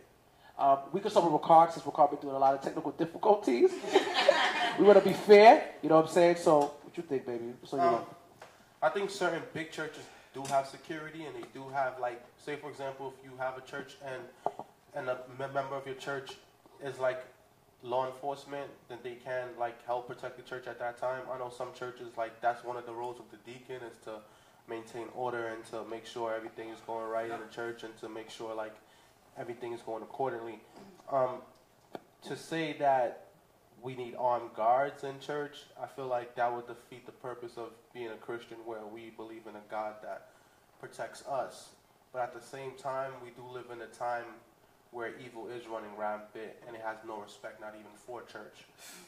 Um, 0.59 0.79
we 0.91 0.99
can 0.99 1.11
start 1.11 1.31
with 1.31 1.39
Ricard 1.39 1.71
since 1.71 1.85
Ricard 1.85 2.09
been 2.09 2.19
doing 2.19 2.35
a 2.35 2.39
lot 2.39 2.55
of 2.55 2.61
technical 2.61 2.91
difficulties. 2.91 3.71
we 4.79 4.85
want 4.85 4.97
to 4.97 5.07
be 5.07 5.13
fair, 5.13 5.73
you 5.83 5.89
know 5.89 5.97
what 5.97 6.05
I'm 6.05 6.11
saying? 6.11 6.37
So 6.37 6.73
what 6.81 6.97
you 6.97 7.03
think, 7.03 7.27
baby? 7.27 7.53
So 7.63 7.77
you 7.77 7.83
um, 7.83 7.91
know. 7.91 8.07
I 8.81 8.89
think 8.89 9.11
certain 9.11 9.43
big 9.53 9.71
churches 9.71 10.03
do 10.33 10.41
have 10.43 10.67
security 10.67 11.25
and 11.25 11.35
they 11.35 11.47
do 11.53 11.67
have 11.69 11.99
like 11.99 12.21
say 12.37 12.55
for 12.55 12.69
example 12.69 13.13
if 13.17 13.25
you 13.25 13.35
have 13.37 13.57
a 13.57 13.61
church 13.61 13.97
and 14.05 14.21
and 14.95 15.09
a 15.09 15.17
member 15.37 15.75
of 15.75 15.85
your 15.85 15.95
church 15.95 16.33
is 16.83 16.99
like 16.99 17.23
law 17.83 18.07
enforcement, 18.07 18.69
then 18.89 18.97
they 19.03 19.13
can 19.13 19.49
like 19.59 19.85
help 19.85 20.07
protect 20.07 20.37
the 20.37 20.43
church 20.43 20.65
at 20.67 20.79
that 20.79 20.97
time. 20.99 21.21
I 21.31 21.37
know 21.37 21.51
some 21.55 21.69
churches 21.73 22.07
like 22.17 22.41
that's 22.41 22.63
one 22.63 22.77
of 22.77 22.85
the 22.87 22.93
roles 22.93 23.19
of 23.19 23.25
the 23.29 23.37
deacon 23.51 23.81
is 23.87 23.97
to 24.05 24.19
maintain 24.67 25.07
order 25.15 25.47
and 25.47 25.63
to 25.65 25.85
make 25.85 26.05
sure 26.05 26.33
everything 26.33 26.69
is 26.69 26.79
going 26.87 27.07
right 27.07 27.29
in 27.29 27.39
the 27.39 27.53
church 27.53 27.83
and 27.83 27.95
to 27.99 28.09
make 28.09 28.29
sure 28.29 28.55
like 28.55 28.75
everything 29.37 29.73
is 29.73 29.81
going 29.81 30.03
accordingly. 30.03 30.59
Um, 31.11 31.41
to 32.27 32.35
say 32.35 32.75
that 32.79 33.27
we 33.81 33.95
need 33.95 34.15
armed 34.17 34.53
guards 34.55 35.03
in 35.03 35.19
church, 35.19 35.65
I 35.81 35.87
feel 35.87 36.07
like 36.07 36.35
that 36.35 36.53
would 36.53 36.67
defeat 36.67 37.05
the 37.05 37.11
purpose 37.11 37.53
of 37.57 37.69
being 37.93 38.07
a 38.07 38.15
Christian 38.15 38.57
where 38.65 38.85
we 38.85 39.11
believe 39.15 39.43
in 39.47 39.55
a 39.55 39.71
God 39.71 39.95
that 40.01 40.29
protects 40.79 41.23
us. 41.27 41.69
But 42.11 42.23
at 42.23 42.33
the 42.33 42.41
same 42.41 42.71
time, 42.77 43.11
we 43.23 43.29
do 43.29 43.47
live 43.53 43.65
in 43.71 43.81
a 43.81 43.87
time 43.87 44.25
where 44.91 45.11
evil 45.23 45.47
is 45.49 45.67
running 45.67 45.89
rampant 45.97 46.51
and 46.65 46.75
it 46.75 46.81
has 46.83 46.97
no 47.05 47.19
respect, 47.21 47.59
not 47.61 47.73
even 47.75 47.91
for 48.05 48.21
church. 48.21 48.65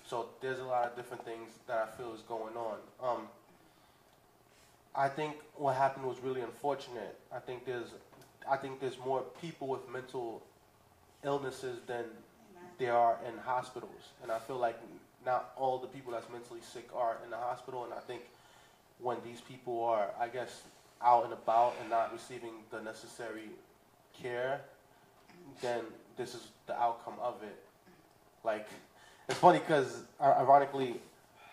So 0.08 0.30
there's 0.42 0.60
a 0.60 0.64
lot 0.64 0.86
of 0.86 0.96
different 0.96 1.26
things 1.26 1.50
that 1.68 1.78
I 1.78 1.98
feel 1.98 2.14
is 2.14 2.22
going 2.22 2.56
on. 2.56 2.78
Um, 3.02 3.28
I 4.96 5.08
think 5.08 5.38
what 5.56 5.76
happened 5.76 6.06
was 6.06 6.18
really 6.20 6.42
unfortunate. 6.42 7.18
I 7.34 7.40
think 7.40 7.66
there's, 7.66 7.88
I 8.50 8.58
think 8.58 8.80
there's 8.80 8.98
more 9.06 9.24
people 9.42 9.68
with 9.68 9.88
mental 9.92 10.42
illnesses 11.24 11.80
than 11.88 12.06
there 12.78 12.96
are 12.96 13.18
in 13.28 13.38
hospitals, 13.38 14.14
and 14.24 14.32
I 14.32 14.40
feel 14.40 14.58
like 14.58 14.80
not 15.26 15.52
all 15.58 15.78
the 15.78 15.88
people 15.88 16.14
that's 16.14 16.30
mentally 16.32 16.62
sick 16.62 16.90
are 16.96 17.18
in 17.24 17.30
the 17.30 17.38
hospital. 17.38 17.84
And 17.84 17.94
I 17.94 18.00
think 18.00 18.22
when 19.00 19.18
these 19.24 19.42
people 19.42 19.84
are, 19.84 20.12
I 20.20 20.30
guess, 20.30 20.64
out 21.02 21.26
and 21.26 21.34
about 21.34 21.76
and 21.82 21.90
not 21.90 22.14
receiving 22.14 22.52
the 22.72 22.82
necessary 22.82 23.50
care 24.14 24.62
then 25.62 25.84
this 26.18 26.36
is 26.36 26.48
the 26.68 26.80
outcome 26.80 27.16
of 27.22 27.42
it. 27.44 27.58
Like, 28.44 28.68
it's 29.28 29.40
funny 29.40 29.60
because 29.60 30.04
ironically, 30.22 31.00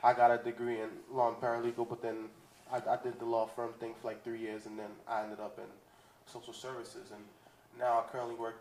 I 0.02 0.12
got 0.12 0.30
a 0.30 0.42
degree 0.42 0.80
in 0.80 0.88
law 1.12 1.28
and 1.28 1.36
paralegal, 1.38 1.88
but 1.88 2.02
then 2.02 2.26
I, 2.72 2.76
I, 2.76 2.98
did 3.02 3.18
the 3.18 3.24
law 3.24 3.46
firm 3.46 3.72
thing 3.80 3.94
for 4.00 4.08
like 4.08 4.22
three 4.22 4.38
years, 4.38 4.66
and 4.66 4.78
then 4.78 4.90
I 5.08 5.22
ended 5.22 5.40
up 5.40 5.58
in 5.58 5.64
social 6.26 6.52
services, 6.52 7.10
and 7.12 7.22
now 7.78 8.04
I 8.06 8.12
currently 8.12 8.34
work 8.34 8.60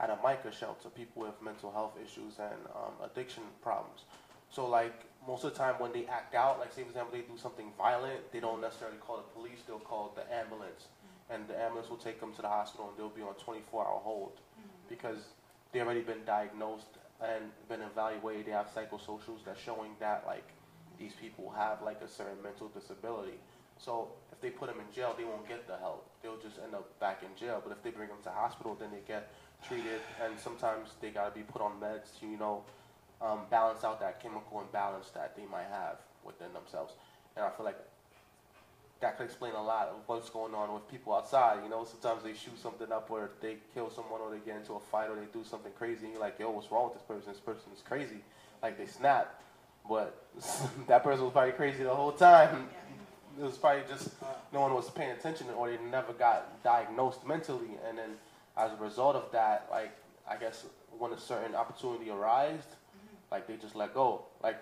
at 0.00 0.10
a 0.10 0.18
MICA 0.22 0.52
shelter, 0.52 0.88
people 0.90 1.22
with 1.22 1.40
mental 1.42 1.72
health 1.72 1.94
issues 2.02 2.38
and 2.38 2.60
um, 2.74 2.92
addiction 3.04 3.42
problems. 3.62 4.02
So 4.50 4.66
like 4.68 4.94
most 5.26 5.44
of 5.44 5.52
the 5.52 5.58
time 5.58 5.74
when 5.78 5.92
they 5.92 6.06
act 6.06 6.34
out, 6.34 6.58
like 6.58 6.72
say 6.72 6.82
for 6.82 6.88
example 6.88 7.18
they 7.18 7.24
do 7.24 7.38
something 7.38 7.70
violent, 7.76 8.32
they 8.32 8.40
don't 8.40 8.60
necessarily 8.60 8.96
call 8.98 9.16
the 9.16 9.22
police, 9.34 9.58
they'll 9.66 9.78
call 9.78 10.12
the 10.14 10.22
ambulance, 10.34 10.86
and 11.30 11.46
the 11.48 11.60
ambulance 11.60 11.90
will 11.90 11.98
take 11.98 12.20
them 12.20 12.32
to 12.34 12.42
the 12.42 12.48
hospital, 12.48 12.88
and 12.88 12.96
they'll 12.98 13.10
be 13.10 13.22
on 13.22 13.34
24-hour 13.34 14.00
hold 14.02 14.32
because 14.88 15.18
they 15.72 15.78
have 15.78 15.88
already 15.88 16.02
been 16.02 16.24
diagnosed 16.24 16.96
and 17.20 17.44
been 17.68 17.82
evaluated. 17.82 18.46
They 18.46 18.52
have 18.52 18.68
psychosocials 18.72 19.44
that's 19.44 19.60
showing 19.60 19.90
that 20.00 20.24
like 20.26 20.48
these 20.98 21.12
people 21.20 21.52
have 21.56 21.82
like 21.82 22.00
a 22.00 22.08
certain 22.08 22.42
mental 22.42 22.68
disability. 22.68 23.38
So 23.78 24.08
if 24.38 24.42
they 24.42 24.50
put 24.50 24.68
them 24.68 24.78
in 24.78 24.94
jail, 24.94 25.14
they 25.18 25.24
won't 25.24 25.48
get 25.48 25.66
the 25.66 25.76
help. 25.78 26.06
They'll 26.22 26.38
just 26.38 26.62
end 26.62 26.72
up 26.72 26.86
back 27.00 27.24
in 27.24 27.28
jail. 27.34 27.60
But 27.62 27.72
if 27.72 27.82
they 27.82 27.90
bring 27.90 28.08
them 28.08 28.22
to 28.22 28.30
hospital, 28.30 28.76
then 28.78 28.90
they 28.92 29.02
get 29.06 29.32
treated, 29.66 30.00
and 30.22 30.38
sometimes 30.38 30.90
they 31.00 31.10
gotta 31.10 31.34
be 31.34 31.42
put 31.42 31.60
on 31.60 31.72
meds 31.80 32.16
to 32.20 32.26
you 32.26 32.38
know 32.38 32.62
um, 33.20 33.40
balance 33.50 33.82
out 33.82 33.98
that 33.98 34.22
chemical 34.22 34.60
imbalance 34.60 35.10
that 35.10 35.34
they 35.36 35.42
might 35.50 35.66
have 35.66 35.98
within 36.24 36.52
themselves. 36.52 36.94
And 37.34 37.44
I 37.44 37.50
feel 37.50 37.66
like 37.66 37.78
that 39.00 39.16
could 39.16 39.24
explain 39.24 39.54
a 39.54 39.62
lot 39.62 39.88
of 39.88 39.96
what's 40.06 40.30
going 40.30 40.54
on 40.54 40.72
with 40.72 40.88
people 40.88 41.14
outside. 41.14 41.58
You 41.64 41.70
know, 41.70 41.84
sometimes 41.84 42.22
they 42.22 42.32
shoot 42.32 42.58
something 42.62 42.92
up 42.92 43.10
or 43.10 43.30
they 43.40 43.56
kill 43.74 43.90
someone 43.90 44.20
or 44.20 44.30
they 44.30 44.38
get 44.38 44.56
into 44.56 44.74
a 44.74 44.80
fight 44.80 45.10
or 45.10 45.16
they 45.16 45.26
do 45.32 45.44
something 45.44 45.72
crazy. 45.72 46.04
And 46.04 46.12
you're 46.12 46.20
like, 46.20 46.38
yo, 46.38 46.50
what's 46.50 46.70
wrong 46.70 46.90
with 46.90 46.94
this 46.94 47.02
person? 47.02 47.32
This 47.32 47.40
person 47.40 47.72
is 47.74 47.82
crazy. 47.82 48.22
Like 48.62 48.78
they 48.78 48.86
snap, 48.86 49.40
but 49.88 50.26
that 50.86 51.02
person 51.02 51.24
was 51.24 51.32
probably 51.32 51.52
crazy 51.52 51.82
the 51.82 51.94
whole 51.94 52.12
time. 52.12 52.68
It 53.38 53.44
was 53.44 53.56
probably 53.56 53.82
just 53.88 54.10
no 54.52 54.60
one 54.60 54.74
was 54.74 54.90
paying 54.90 55.10
attention 55.10 55.46
or 55.56 55.70
they 55.70 55.78
never 55.90 56.12
got 56.12 56.62
diagnosed 56.64 57.26
mentally. 57.26 57.78
And 57.86 57.98
then 57.98 58.10
as 58.56 58.72
a 58.72 58.82
result 58.82 59.16
of 59.16 59.30
that, 59.32 59.68
like 59.70 59.96
I 60.28 60.36
guess 60.36 60.64
when 60.98 61.12
a 61.12 61.18
certain 61.18 61.54
opportunity 61.54 62.10
arose, 62.10 62.58
mm-hmm. 62.58 63.16
like 63.30 63.46
they 63.46 63.56
just 63.56 63.76
let 63.76 63.94
go. 63.94 64.24
Like 64.42 64.60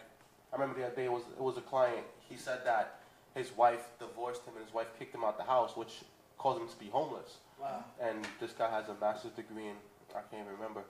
I 0.53 0.57
remember 0.57 0.79
the 0.79 0.87
other 0.87 0.97
day 0.97 1.05
it 1.05 1.13
was 1.13 1.23
it 1.23 1.43
was 1.43 1.57
a 1.57 1.63
client. 1.63 2.05
He 2.29 2.37
said 2.37 2.61
that 2.65 3.01
his 3.35 3.57
wife 3.57 3.87
divorced 3.99 4.45
him 4.45 4.55
and 4.57 4.65
his 4.65 4.75
wife 4.75 4.89
kicked 4.99 5.15
him 5.15 5.25
out 5.25 5.39
the 5.39 5.45
house, 5.45 5.77
which 5.77 6.03
caused 6.39 6.61
him 6.61 6.69
to 6.69 6.77
be 6.77 6.87
homeless. 6.87 7.39
Wow. 7.61 7.85
And 8.01 8.27
this 8.41 8.53
guy 8.53 8.71
has 8.71 8.89
a 8.89 8.95
master's 9.01 9.33
degree 9.33 9.69
in 9.69 9.77
I 10.11 10.21
can't 10.31 10.43
even 10.43 10.53
remember, 10.55 10.83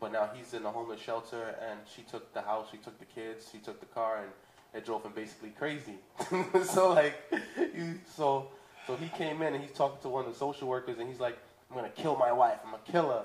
but 0.00 0.12
now 0.12 0.30
he's 0.34 0.54
in 0.54 0.64
a 0.64 0.70
homeless 0.70 1.00
shelter 1.00 1.54
and 1.68 1.80
she 1.94 2.02
took 2.02 2.32
the 2.32 2.40
house, 2.40 2.68
she 2.70 2.78
took 2.78 2.98
the 2.98 3.04
kids, 3.04 3.48
she 3.52 3.58
took 3.58 3.78
the 3.80 3.86
car, 3.86 4.22
and 4.22 4.30
it 4.74 4.86
drove 4.86 5.04
him 5.04 5.12
basically 5.14 5.50
crazy. 5.50 5.98
so 6.64 6.92
like, 6.92 7.14
you 7.56 7.98
so 8.16 8.48
so 8.86 8.96
he 8.96 9.08
came 9.08 9.42
in 9.42 9.54
and 9.54 9.62
he's 9.62 9.72
talking 9.72 9.98
to 10.02 10.08
one 10.08 10.24
of 10.26 10.32
the 10.32 10.38
social 10.38 10.68
workers 10.68 10.98
and 10.98 11.08
he's 11.08 11.20
like, 11.20 11.38
I'm 11.70 11.76
gonna 11.76 11.90
kill 11.90 12.16
my 12.16 12.32
wife, 12.32 12.58
I'm 12.64 12.72
gonna 12.72 12.82
kill 12.90 13.10
her. 13.10 13.24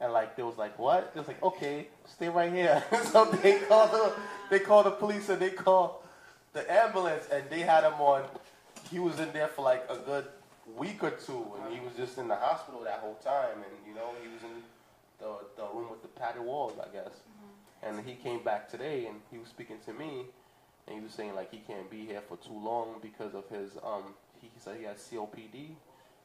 And 0.00 0.12
like 0.12 0.36
they 0.36 0.42
was 0.42 0.56
like, 0.56 0.78
what? 0.78 1.14
They 1.14 1.20
was 1.20 1.28
like, 1.28 1.42
okay, 1.42 1.88
stay 2.06 2.28
right 2.28 2.52
here. 2.52 2.82
so 3.04 3.24
they 3.26 3.58
called 3.60 3.92
the 3.92 4.12
they 4.50 4.58
called 4.58 4.86
the 4.86 4.90
police 4.90 5.28
and 5.28 5.40
they 5.40 5.50
called 5.50 5.96
the 6.52 6.70
ambulance 6.70 7.26
and 7.32 7.44
they 7.50 7.60
had 7.60 7.84
him 7.84 7.94
on. 7.94 8.24
He 8.90 8.98
was 8.98 9.20
in 9.20 9.32
there 9.32 9.48
for 9.48 9.62
like 9.62 9.84
a 9.88 9.96
good 9.96 10.26
week 10.76 11.02
or 11.02 11.10
two, 11.10 11.46
and 11.64 11.74
he 11.74 11.80
was 11.80 11.94
just 11.96 12.18
in 12.18 12.28
the 12.28 12.36
hospital 12.36 12.82
that 12.84 12.98
whole 12.98 13.18
time. 13.24 13.56
And 13.56 13.72
you 13.86 13.94
know, 13.94 14.10
he 14.22 14.28
was 14.28 14.42
in 14.42 14.62
the 15.18 15.62
the 15.62 15.68
room 15.74 15.90
with 15.90 16.02
the 16.02 16.08
padded 16.08 16.42
walls, 16.42 16.78
I 16.80 16.92
guess. 16.92 17.08
Mm-hmm. 17.08 17.98
And 17.98 18.06
he 18.06 18.14
came 18.14 18.42
back 18.42 18.70
today, 18.70 19.06
and 19.06 19.16
he 19.30 19.38
was 19.38 19.48
speaking 19.48 19.78
to 19.86 19.92
me, 19.92 20.26
and 20.86 20.96
he 20.96 21.02
was 21.02 21.12
saying 21.12 21.34
like 21.34 21.50
he 21.50 21.58
can't 21.66 21.90
be 21.90 22.06
here 22.06 22.22
for 22.28 22.36
too 22.38 22.56
long 22.56 22.96
because 23.00 23.34
of 23.34 23.48
his 23.48 23.76
um. 23.84 24.14
He, 24.40 24.50
he 24.52 24.58
said 24.58 24.76
he 24.76 24.84
has 24.84 24.98
COPD, 24.98 25.78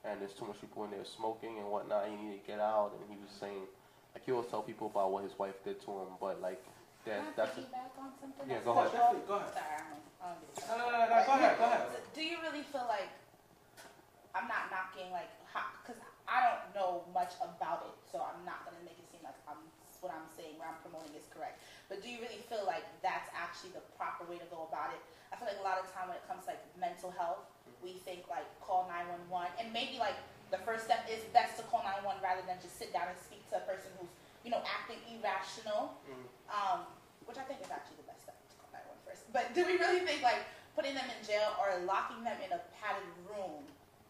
and 0.03 0.19
there's 0.19 0.33
too 0.33 0.45
much 0.45 0.59
people 0.59 0.83
in 0.85 0.91
there 0.91 1.05
smoking 1.05 1.59
and 1.59 1.69
whatnot. 1.69 2.09
He 2.09 2.15
needed 2.17 2.41
to 2.41 2.47
get 2.47 2.59
out, 2.59 2.97
and 2.97 3.05
he 3.05 3.17
was 3.21 3.29
saying 3.29 3.69
like 4.17 4.25
he 4.25 4.31
always 4.31 4.49
tell 4.49 4.65
people 4.65 4.87
about 4.87 5.11
what 5.11 5.23
his 5.23 5.37
wife 5.37 5.61
did 5.63 5.77
to 5.85 5.91
him, 5.91 6.17
but 6.19 6.41
like 6.41 6.63
that 7.05 7.21
that's 7.37 7.53
piggyback 7.53 7.93
on 8.01 8.11
something? 8.19 8.49
Yeah, 8.49 8.65
go 8.65 8.73
ahead. 8.73 8.89
said? 8.89 9.21
Go 9.29 9.37
ahead. 9.37 9.53
Sorry, 9.53 9.77
I'm, 9.77 10.01
I'm 10.25 10.37
No, 10.41 10.73
no, 10.73 10.85
no, 10.89 11.05
no, 11.05 11.17
go 11.23 11.33
ahead, 11.37 11.55
go 11.61 11.65
ahead. 11.69 11.87
Do 12.17 12.21
you 12.25 12.41
really 12.41 12.65
feel 12.65 12.89
like 12.89 13.13
I'm 14.33 14.49
not 14.49 14.73
knocking 14.73 15.13
like 15.13 15.29
because 15.85 16.01
I 16.25 16.43
don't 16.43 16.65
know 16.73 17.05
much 17.13 17.37
about 17.39 17.85
it, 17.87 17.95
so 18.09 18.25
I'm 18.25 18.41
not 18.41 18.65
gonna 18.65 18.81
make 18.81 18.97
it 18.97 19.07
seem 19.13 19.21
like 19.21 19.37
I'm 19.45 19.61
what 20.01 20.13
I'm 20.13 20.29
saying, 20.37 20.57
what 20.61 20.69
I'm 20.69 20.79
promoting 20.85 21.13
is 21.17 21.25
correct. 21.33 21.61
But 21.87 22.03
do 22.03 22.11
you 22.11 22.19
really 22.19 22.43
feel 22.51 22.67
like 22.67 22.83
that's 22.99 23.31
actually 23.31 23.71
the 23.71 23.83
proper 23.95 24.27
way 24.27 24.35
to 24.37 24.47
go 24.51 24.67
about 24.67 24.91
it? 24.91 24.99
I 25.31 25.39
feel 25.39 25.47
like 25.47 25.59
a 25.59 25.67
lot 25.67 25.79
of 25.79 25.87
time 25.91 26.11
when 26.11 26.19
it 26.19 26.25
comes 26.27 26.43
to 26.47 26.55
like 26.55 26.63
mental 26.75 27.11
health, 27.15 27.47
we 27.79 27.99
think 28.03 28.27
like 28.27 28.47
call 28.59 28.87
911, 28.91 29.55
and 29.59 29.71
maybe 29.71 29.95
like 29.99 30.19
the 30.51 30.59
first 30.63 30.87
step 30.87 31.07
is 31.07 31.23
best 31.31 31.59
to 31.59 31.63
call 31.67 31.83
911 31.83 32.19
rather 32.23 32.43
than 32.47 32.59
just 32.59 32.75
sit 32.79 32.91
down 32.91 33.07
and 33.11 33.19
speak 33.19 33.43
to 33.51 33.59
a 33.59 33.63
person 33.67 33.91
who's 33.99 34.11
you 34.43 34.51
know 34.51 34.59
acting 34.63 34.99
irrational, 35.11 35.95
um, 36.51 36.87
which 37.27 37.39
I 37.39 37.43
think 37.47 37.63
is 37.63 37.71
actually 37.71 38.03
the 38.03 38.07
best 38.11 38.27
step 38.27 38.35
to 38.35 38.55
call 38.59 38.71
911 38.75 39.07
first. 39.07 39.23
But 39.31 39.55
do 39.55 39.63
we 39.63 39.79
really 39.79 40.03
think 40.03 40.23
like 40.23 40.43
putting 40.75 40.95
them 40.95 41.07
in 41.07 41.19
jail 41.23 41.55
or 41.55 41.71
locking 41.87 42.23
them 42.23 42.35
in 42.43 42.51
a 42.51 42.61
padded 42.79 43.07
room 43.27 43.63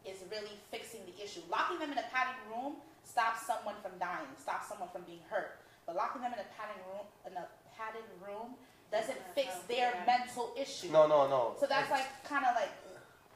is 0.05 0.21
really 0.33 0.57
fixing 0.73 1.05
the 1.05 1.13
issue? 1.17 1.45
Locking 1.49 1.77
them 1.77 1.93
in 1.93 1.97
a 2.01 2.07
padded 2.09 2.37
room 2.49 2.81
stops 3.05 3.45
someone 3.45 3.77
from 3.81 3.97
dying, 3.97 4.29
stops 4.37 4.69
someone 4.69 4.89
from 4.89 5.05
being 5.09 5.21
hurt. 5.29 5.57
But 5.89 5.95
locking 5.95 6.21
them 6.21 6.35
in 6.35 6.41
a 6.41 6.49
padded 6.53 6.77
room 6.91 7.07
in 7.25 7.33
a 7.33 7.47
padded 7.77 8.03
room 8.25 8.55
doesn't 8.91 9.17
fix 9.35 9.49
oh, 9.53 9.61
their 9.67 9.93
mental 10.05 10.51
issue. 10.59 10.89
no, 10.91 11.07
no, 11.07 11.27
no. 11.27 11.55
So 11.59 11.65
that's 11.67 11.91
like 11.91 12.07
kind 12.23 12.45
of 12.45 12.55
like 12.55 12.71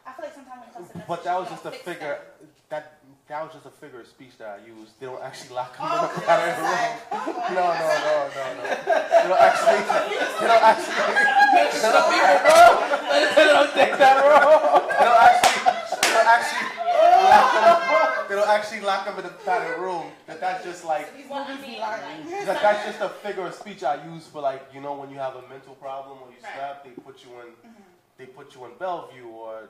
I 0.06 0.14
feel 0.14 0.26
like 0.26 0.34
sometimes 0.34 0.60
when 0.62 0.70
it 0.70 0.74
comes 0.74 0.90
to 0.92 1.04
But 1.08 1.24
that 1.26 1.38
was 1.40 1.50
just 1.50 1.66
a 1.66 1.70
we 1.70 1.76
don't 1.78 1.86
fix 1.86 2.00
figure. 2.00 2.18
them. 2.40 2.50
That 2.70 2.98
that 3.28 3.44
was 3.44 3.54
just 3.54 3.66
a 3.66 3.70
figure 3.70 4.02
of 4.02 4.08
speech 4.08 4.38
that 4.40 4.60
I 4.60 4.66
used. 4.66 4.98
They 5.00 5.06
don't 5.06 5.22
actually 5.22 5.56
lock 5.56 5.76
him 5.78 5.86
Oh, 5.86 5.92
in 5.92 6.04
a 6.04 6.26
padded 6.26 6.56
that's 6.56 6.60
room. 6.60 6.72
like, 6.72 6.98
oh, 7.12 7.54
No, 7.54 7.66
no, 7.70 7.86
no, 8.02 8.16
no, 8.32 8.44
no. 8.58 8.64
They 8.66 9.28
don't 9.30 9.40
actually. 9.40 9.82
They 10.42 10.48
don't 10.48 10.64
actually. 10.64 10.96
They 13.36 13.46
don't 13.48 13.72
take 13.74 13.98
that 13.98 14.16
wrong. 14.24 14.88
They 14.88 15.06
don't 15.06 15.22
actually. 15.22 15.64
They 16.02 16.12
don't 16.16 16.32
actually 16.32 16.66
lock 17.28 17.52
him. 17.52 18.28
They 18.30 18.36
don't 18.36 18.41
actually 18.56 18.82
lock 18.82 19.06
him 19.08 19.18
in 19.20 19.26
a 19.26 19.30
padded 19.30 19.80
room. 19.80 20.06
That 20.28 20.40
that's 20.42 20.64
just 20.64 20.86
like. 20.86 21.16
These 21.16 21.28
Well, 21.30 21.44
I 21.44 21.50
movies 21.50 21.66
be 21.66 21.72
mean, 21.74 21.82
lying. 21.82 22.30
That, 22.46 22.46
that's 22.62 22.86
just 22.86 23.02
a 23.02 23.10
figure 23.10 23.46
of 23.46 23.54
speech 23.54 23.84
I 23.84 24.04
use 24.14 24.28
for 24.28 24.42
like 24.42 24.64
you 24.74 24.82
know 24.82 24.94
when 24.94 25.10
you 25.10 25.18
have 25.18 25.36
a 25.36 25.42
mental 25.48 25.76
problem 25.76 26.18
or 26.22 26.28
you 26.30 26.36
Right. 26.44 26.54
snap, 26.54 26.84
they 26.84 26.92
put 26.92 27.24
you 27.24 27.32
in. 27.42 27.48
They 28.18 28.26
put 28.28 28.54
you 28.56 28.66
in 28.66 28.72
Bellevue 28.80 29.28
or 29.28 29.70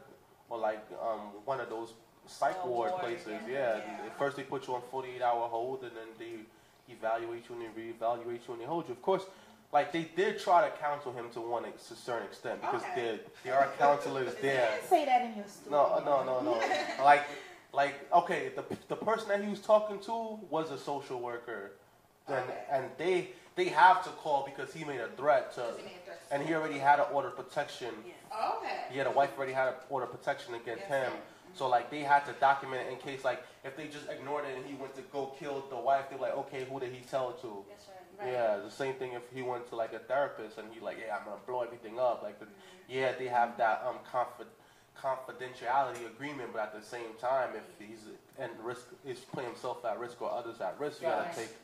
or 0.50 0.58
like 0.58 0.84
um, 1.02 1.22
one 1.46 1.60
of 1.62 1.70
those 1.70 1.94
psych 2.28 2.58
Oh, 2.64 2.68
ward 2.70 2.92
ward, 2.92 3.02
places. 3.04 3.28
yeah. 3.48 3.54
Yeah. 3.54 3.76
Yeah. 3.78 4.10
First 4.18 4.38
they 4.38 4.44
put 4.44 4.68
you 4.68 4.76
on 4.76 4.82
48 4.92 5.22
hour 5.22 5.48
hold 5.48 5.84
and 5.84 5.92
then 5.96 6.08
they 6.20 6.94
evaluate 6.94 7.44
you 7.50 7.56
and 7.56 7.62
they 7.64 7.82
reevaluate 7.82 8.40
you 8.48 8.54
and 8.54 8.62
they 8.62 8.66
hold 8.66 8.88
you. 8.88 8.94
Of 8.94 9.02
course, 9.02 9.24
like 9.72 9.92
they 9.94 10.04
did 10.16 10.40
try 10.40 10.68
to 10.70 10.76
counsel 10.78 11.14
him 11.14 11.30
to 11.34 11.40
one 11.42 11.66
ex- 11.66 11.88
to 11.88 11.94
a 11.94 11.98
certain 11.98 12.28
extent 12.28 12.60
because 12.62 12.82
Okay. 12.84 12.96
there 12.96 13.20
there 13.46 13.56
are 13.60 13.70
counselors 13.80 14.34
there. 14.42 14.70
didn't 14.76 14.90
say 14.90 15.06
that 15.06 15.22
in 15.24 15.36
your 15.38 15.48
story. 15.48 15.72
No, 15.72 16.02
no, 16.06 16.24
no, 16.26 16.42
no. 16.42 17.04
like, 17.04 17.24
like, 17.74 17.96
okay, 18.14 18.52
the 18.56 18.64
the 18.88 18.96
person 18.96 19.30
that 19.30 19.44
he 19.44 19.50
was 19.50 19.62
talking 19.62 20.00
to 20.02 20.40
was 20.50 20.72
a 20.72 20.78
social 20.78 21.20
worker, 21.20 21.72
and 22.28 22.38
Okay. 22.38 22.66
and 22.72 22.86
they 22.98 23.30
they 23.56 23.66
have 23.66 24.04
to 24.04 24.10
call 24.12 24.44
because 24.46 24.74
he 24.74 24.84
made 24.86 25.00
a 25.02 25.10
threat 25.10 25.54
to, 25.56 25.62
he 25.62 25.68
a 25.68 25.72
threat 26.06 26.30
to 26.30 26.34
and 26.36 26.44
he 26.48 26.54
already 26.54 26.80
had 26.80 27.00
an 27.00 27.06
order 27.12 27.28
of 27.30 27.36
protection. 27.36 27.94
Okay. 28.32 28.80
He 28.90 28.98
had 28.98 29.08
a 29.08 29.12
wife 29.12 29.32
already 29.38 29.54
had 29.54 29.68
an 29.70 29.74
order 29.90 30.06
of 30.06 30.12
protection 30.12 30.54
against 30.56 30.84
Yes, 30.90 31.10
him. 31.10 31.14
So 31.54 31.68
like 31.68 31.90
they 31.92 32.00
had 32.02 32.26
to 32.28 32.34
document 32.34 32.88
it 32.88 32.92
in 32.94 32.98
case 33.00 33.24
like 33.26 33.44
if 33.66 33.76
they 33.76 33.88
just 33.88 34.10
ignored 34.10 34.46
it 34.46 34.56
and 34.56 34.66
he 34.66 34.74
went 34.76 34.96
to 34.96 35.02
go 35.14 35.34
kill 35.40 35.66
the 35.70 35.76
wife, 35.78 36.06
they're 36.10 36.20
like, 36.20 36.36
okay, 36.38 36.64
who 36.64 36.80
did 36.80 36.94
he 36.94 37.02
tell 37.02 37.32
it 37.32 37.42
to? 37.42 37.66
That's 37.70 37.86
right. 37.88 38.26
Right. 38.26 38.32
Yeah, 38.34 38.58
the 38.64 38.72
same 38.72 38.94
thing 38.96 39.14
if 39.14 39.24
he 39.34 39.42
went 39.42 39.68
to 39.70 39.76
like 39.76 39.94
a 39.94 40.00
therapist 40.00 40.58
and 40.58 40.68
he 40.74 40.80
like, 40.80 40.98
yeah, 41.06 41.18
I'm 41.18 41.26
gonna 41.26 41.42
blow 41.46 41.62
everything 41.62 42.00
up. 42.00 42.24
Like, 42.24 42.40
the, 42.40 42.48
yeah, 42.88 43.12
they 43.18 43.28
have 43.28 43.58
that 43.58 43.84
um 43.88 43.98
confi- 44.12 44.48
confidentiality 45.02 46.06
agreement, 46.06 46.54
but 46.54 46.62
at 46.62 46.80
the 46.80 46.86
same 46.86 47.14
time, 47.20 47.50
if 47.56 47.64
he's 47.80 48.06
and 48.38 48.52
risk 48.64 48.88
is 49.06 49.20
putting 49.20 49.50
himself 49.50 49.84
at 49.86 50.00
risk 50.00 50.22
or 50.22 50.32
others 50.32 50.62
at 50.62 50.80
risk, 50.80 51.02
you 51.02 51.08
Right. 51.08 51.26
gotta 51.26 51.36
take 51.36 51.56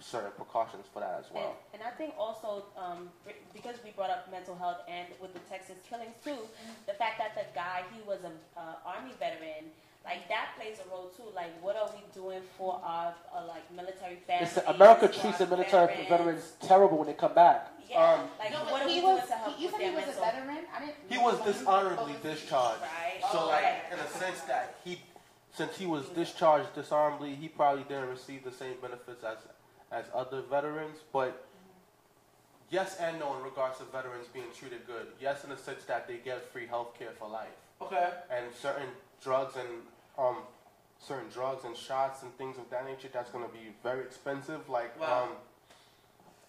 certain 0.00 0.32
precautions 0.32 0.86
for 0.92 1.00
that 1.00 1.16
as 1.20 1.30
well. 1.32 1.56
And, 1.72 1.80
and 1.80 1.82
I 1.82 1.96
think 1.96 2.14
also 2.18 2.64
um, 2.76 3.08
because 3.54 3.76
we 3.84 3.90
brought 3.92 4.10
up 4.10 4.30
mental 4.30 4.54
health 4.54 4.78
and 4.88 5.08
with 5.20 5.32
the 5.32 5.40
Texas 5.50 5.76
killings 5.88 6.14
too, 6.22 6.38
the 6.86 6.94
fact 6.94 7.18
that 7.18 7.34
the 7.34 7.46
guy 7.54 7.84
he 7.92 8.02
was 8.02 8.18
an 8.24 8.32
uh, 8.56 8.74
army 8.84 9.12
veteran, 9.18 9.70
like 10.04 10.28
that 10.28 10.48
plays 10.58 10.76
a 10.84 10.88
role 10.90 11.10
too. 11.16 11.24
Like 11.34 11.52
what 11.62 11.76
are 11.76 11.88
we 11.94 12.02
doing 12.12 12.42
for 12.58 12.80
our 12.84 13.14
uh, 13.34 13.46
like 13.46 13.70
military 13.74 14.16
families? 14.26 14.54
Listen, 14.56 14.74
America 14.74 15.08
treats 15.08 15.38
the 15.38 15.46
military 15.46 16.06
veterans 16.08 16.52
terrible 16.60 16.98
when 16.98 17.06
they 17.06 17.14
come 17.14 17.34
back. 17.34 17.68
Yeah, 17.88 18.14
Um, 18.14 18.20
like 18.38 18.50
No, 18.52 18.60
what 18.64 18.70
but 18.70 18.82
are 18.82 18.86
we 18.86 18.94
he 18.94 19.00
doing 19.00 19.14
was, 19.16 19.28
to 19.28 19.34
help 19.34 19.56
he, 19.56 19.64
you 19.64 19.70
said 19.70 19.80
he 19.80 19.86
their 19.90 19.94
was 20.06 20.16
a 20.16 20.20
veteran? 20.20 20.58
I 20.74 20.80
didn't 20.80 20.94
He 21.08 21.18
was 21.18 21.38
that. 21.38 21.46
dishonorably 21.46 22.14
discharged. 22.22 22.80
Right. 22.82 23.20
So 23.32 23.38
Oh, 23.40 23.46
like 23.48 23.62
right. 23.62 23.82
in 23.92 23.98
a 23.98 24.08
sense 24.08 24.40
that 24.42 24.76
he, 24.84 25.00
since 25.52 25.76
he 25.76 25.86
was 25.86 26.08
discharged 26.10 26.74
dishonorably, 26.74 27.34
he 27.34 27.48
probably 27.48 27.84
didn't 27.84 28.08
receive 28.08 28.42
the 28.44 28.52
same 28.52 28.74
benefits 28.82 29.22
as 29.24 29.38
as 29.92 30.06
other 30.14 30.40
veterans. 30.42 30.98
But 31.12 31.46
yes 32.70 32.96
and 32.98 33.18
no 33.20 33.36
in 33.36 33.42
regards 33.42 33.78
to 33.78 33.84
veterans 33.84 34.26
being 34.32 34.46
treated 34.58 34.86
good. 34.86 35.06
Yes, 35.20 35.44
in 35.44 35.50
the 35.50 35.56
sense 35.56 35.84
that 35.84 36.08
they 36.08 36.16
get 36.18 36.42
free 36.52 36.66
health 36.66 36.98
care 36.98 37.12
for 37.18 37.28
life 37.28 37.56
Okay. 37.80 38.08
and 38.30 38.46
certain 38.54 38.88
drugs 39.22 39.54
and 39.56 39.68
um 40.18 40.36
certain 40.98 41.28
drugs 41.30 41.64
and 41.64 41.76
shots 41.76 42.22
and 42.22 42.36
things 42.38 42.56
of 42.58 42.68
that 42.70 42.86
nature. 42.86 43.08
That's 43.12 43.30
going 43.30 43.44
to 43.44 43.52
be 43.52 43.74
very 43.82 44.00
expensive. 44.00 44.68
Like 44.68 44.98
Wow. 45.00 45.24
um, 45.24 45.28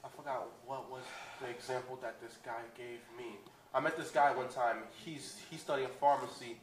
I 0.04 0.08
forgot 0.16 0.48
what 0.66 0.90
was 0.90 1.02
the 1.42 1.50
example 1.50 1.98
that 2.02 2.22
this 2.22 2.38
guy 2.46 2.62
gave 2.78 3.00
me. 3.18 3.38
I 3.74 3.80
met 3.80 3.98
this 3.98 4.12
guy 4.12 4.34
one 4.34 4.48
time. 4.50 4.78
He's 5.04 5.38
he's 5.50 5.62
studying 5.62 5.90
pharmacy, 6.00 6.58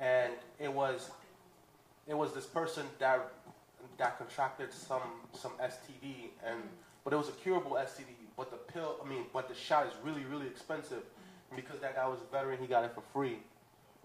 and 0.00 0.32
it 0.58 0.72
was 0.72 1.10
it 2.06 2.14
was 2.14 2.32
this 2.32 2.46
person 2.46 2.86
that 2.98 3.32
that 3.98 4.16
contracted 4.18 4.72
some 4.72 5.02
some 5.32 5.52
STD, 5.60 6.30
and 6.46 6.62
but 7.02 7.12
it 7.12 7.16
was 7.16 7.28
a 7.28 7.32
curable 7.32 7.72
STD. 7.72 8.06
But 8.36 8.50
the 8.50 8.56
pill, 8.56 8.96
I 9.04 9.08
mean, 9.08 9.24
but 9.32 9.48
the 9.48 9.54
shot 9.54 9.86
is 9.86 9.92
really 10.02 10.24
really 10.24 10.46
expensive, 10.46 11.02
and 11.50 11.56
because 11.56 11.80
that 11.80 11.96
guy 11.96 12.06
was 12.08 12.20
a 12.20 12.32
veteran, 12.32 12.58
he 12.60 12.66
got 12.66 12.84
it 12.84 12.92
for 12.94 13.02
free. 13.12 13.38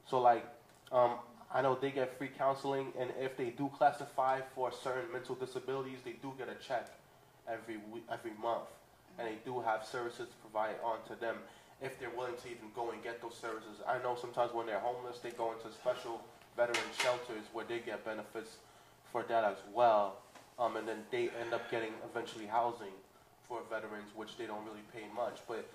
So 0.10 0.20
like, 0.20 0.46
um, 0.92 1.12
I 1.54 1.62
know 1.62 1.76
they 1.76 1.92
get 1.92 2.18
free 2.18 2.30
counseling, 2.38 2.94
and 3.00 3.10
if 3.20 3.36
they 3.38 3.50
do 3.50 3.70
classify 3.78 4.42
for 4.56 4.72
certain 4.72 5.12
mental 5.12 5.36
disabilities, 5.36 6.00
they 6.06 6.14
do 6.22 6.34
get 6.38 6.48
a 6.48 6.56
check 6.56 6.88
every 7.48 7.78
week, 7.92 8.04
every 8.12 8.34
month, 8.42 8.66
and 9.18 9.28
they 9.28 9.38
do 9.46 9.60
have 9.60 9.84
services 9.86 10.28
provided 10.42 10.78
onto 10.84 11.20
them. 11.20 11.38
if 11.82 11.98
they're 12.00 12.10
willing 12.16 12.36
to 12.36 12.48
even 12.48 12.68
go 12.76 12.92
and 12.92 13.02
get 13.04 13.22
those 13.22 13.36
services. 13.40 13.80
I 13.88 14.00
know 14.00 14.16
sometimes 14.20 14.54
when 14.54 14.66
they're 14.68 14.80
homeless, 14.80 15.20
they 15.20 15.32
go 15.32 15.54
into 15.54 15.72
special 15.74 16.22
veteran 16.58 16.90
shelters 17.02 17.46
where 17.54 17.66
they 17.66 17.80
get 17.80 18.04
benefits 18.04 18.58
for 19.12 19.24
that 19.24 19.44
as 19.44 19.58
well. 19.74 20.18
Um, 20.60 20.76
and 20.76 20.88
then 20.88 20.98
they 21.10 21.30
end 21.42 21.54
up 21.54 21.70
getting 21.72 21.92
eventually 22.04 22.46
housing 22.46 22.92
for 23.48 23.62
veterans, 23.70 24.10
which 24.14 24.38
they 24.38 24.46
don't 24.46 24.66
really 24.66 24.84
pay 24.94 25.06
much. 25.16 25.40
But 25.48 25.70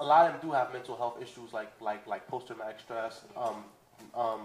a 0.00 0.04
lot 0.04 0.26
of 0.26 0.40
them 0.40 0.50
do 0.50 0.54
have 0.54 0.72
mental 0.72 0.96
health 0.96 1.18
issues 1.20 1.52
like 1.52 1.70
like 1.80 2.06
like 2.06 2.26
post 2.26 2.46
traumatic 2.46 2.80
stress. 2.80 3.20
Um, 3.36 3.64
um, 4.14 4.40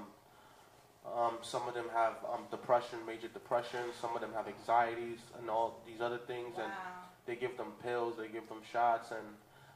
um, 1.13 1.38
some 1.41 1.68
of 1.68 1.74
them 1.74 1.86
have 1.94 2.13
um, 2.34 2.41
depression, 2.50 3.00
major 3.06 3.28
depression. 3.28 3.80
Some 4.02 4.15
of 4.15 4.22
them 4.22 4.32
have 4.34 4.48
anxieties 4.48 5.20
and 5.39 5.50
all 5.50 5.82
these 5.86 6.02
other 6.02 6.18
things. 6.18 6.56
And 6.58 6.72
they 7.28 7.36
give 7.36 7.58
them 7.58 7.74
pills, 7.84 8.15
they 8.18 8.28
give 8.28 8.48
them 8.50 8.62
shots, 8.72 9.12
and 9.12 9.26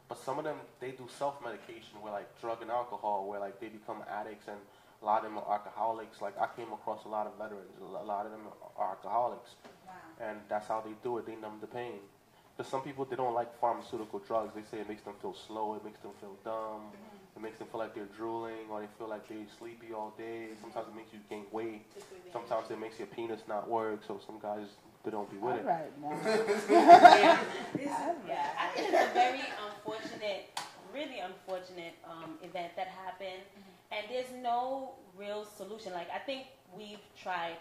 but 0.08 0.18
some 0.18 0.38
of 0.40 0.44
them 0.44 0.58
they 0.80 0.92
do 0.92 1.08
self 1.18 1.36
medication 1.44 2.02
with 2.04 2.14
like 2.14 2.30
drug 2.42 2.62
and 2.62 2.72
alcohol, 2.72 3.28
where 3.28 3.40
like 3.40 3.60
they 3.60 3.68
become 3.70 4.04
addicts, 4.10 4.48
and 4.48 4.58
a 5.02 5.06
lot 5.06 5.18
of 5.26 5.32
them 5.32 5.38
are 5.40 5.54
alcoholics. 5.54 6.22
Like 6.22 6.38
I 6.40 6.48
came 6.56 6.72
across 6.74 7.06
a 7.06 7.10
lot 7.10 7.26
of 7.28 7.38
veterans, 7.38 7.74
a 7.82 7.86
a 7.86 8.06
lot 8.06 8.26
of 8.26 8.32
them 8.32 8.42
are 8.78 8.90
alcoholics, 8.90 9.52
Wow. 9.88 9.94
and 10.30 10.40
that's 10.50 10.68
how 10.68 10.82
they 10.82 10.94
do 11.04 11.18
it. 11.18 11.26
They 11.26 11.36
numb 11.36 11.58
the 11.62 11.68
pain. 11.68 12.00
But 12.58 12.68
some 12.68 12.82
people 12.82 13.06
they 13.06 13.16
don't 13.16 13.34
like 13.34 13.50
pharmaceutical 13.60 14.20
drugs. 14.20 14.54
They 14.54 14.64
say 14.70 14.82
it 14.82 14.90
makes 14.90 15.02
them 15.04 15.14
feel 15.22 15.34
slow, 15.48 15.76
it 15.76 15.84
makes 15.86 16.00
them 16.02 16.12
feel 16.20 16.36
dumb, 16.44 16.92
it 17.40 17.44
makes 17.44 17.58
them 17.58 17.68
feel 17.72 17.80
like 17.80 17.96
they're 17.96 18.12
drooling, 18.18 18.68
or 18.70 18.82
they 18.82 18.88
feel 18.98 19.08
like 19.08 19.28
they're 19.30 19.38
sleepy 19.58 19.94
all 19.94 20.14
day. 20.18 20.50
Sometimes 20.62 20.88
it 20.90 20.96
makes 20.96 21.14
you 21.14 21.20
gain 21.30 21.46
weight. 21.52 21.86
Sometimes 22.34 22.70
it 22.70 22.80
makes 22.80 23.00
your 23.00 23.08
penis 23.08 23.40
not 23.48 23.70
work. 23.70 24.02
So 24.06 24.20
some 24.26 24.40
guys 24.40 24.68
they 25.04 25.12
don't 25.12 25.30
be 25.32 25.38
with 25.38 25.56
it. 25.56 25.66
Right 25.66 26.02
now. 26.02 26.12
yeah, 26.70 27.40
I 28.60 28.68
think 28.76 28.90
it's 28.92 29.10
a 29.10 29.14
very 29.14 29.42
unfortunate, 29.66 30.60
really 30.94 31.20
unfortunate 31.20 31.94
um, 32.04 32.38
event 32.44 32.74
that 32.76 32.88
happened, 32.88 33.44
and 33.92 34.06
there's 34.10 34.32
no 34.44 34.92
real 35.18 35.46
solution. 35.46 35.94
Like 35.94 36.10
I 36.14 36.20
think 36.20 36.48
we've 36.78 37.00
tried, 37.22 37.56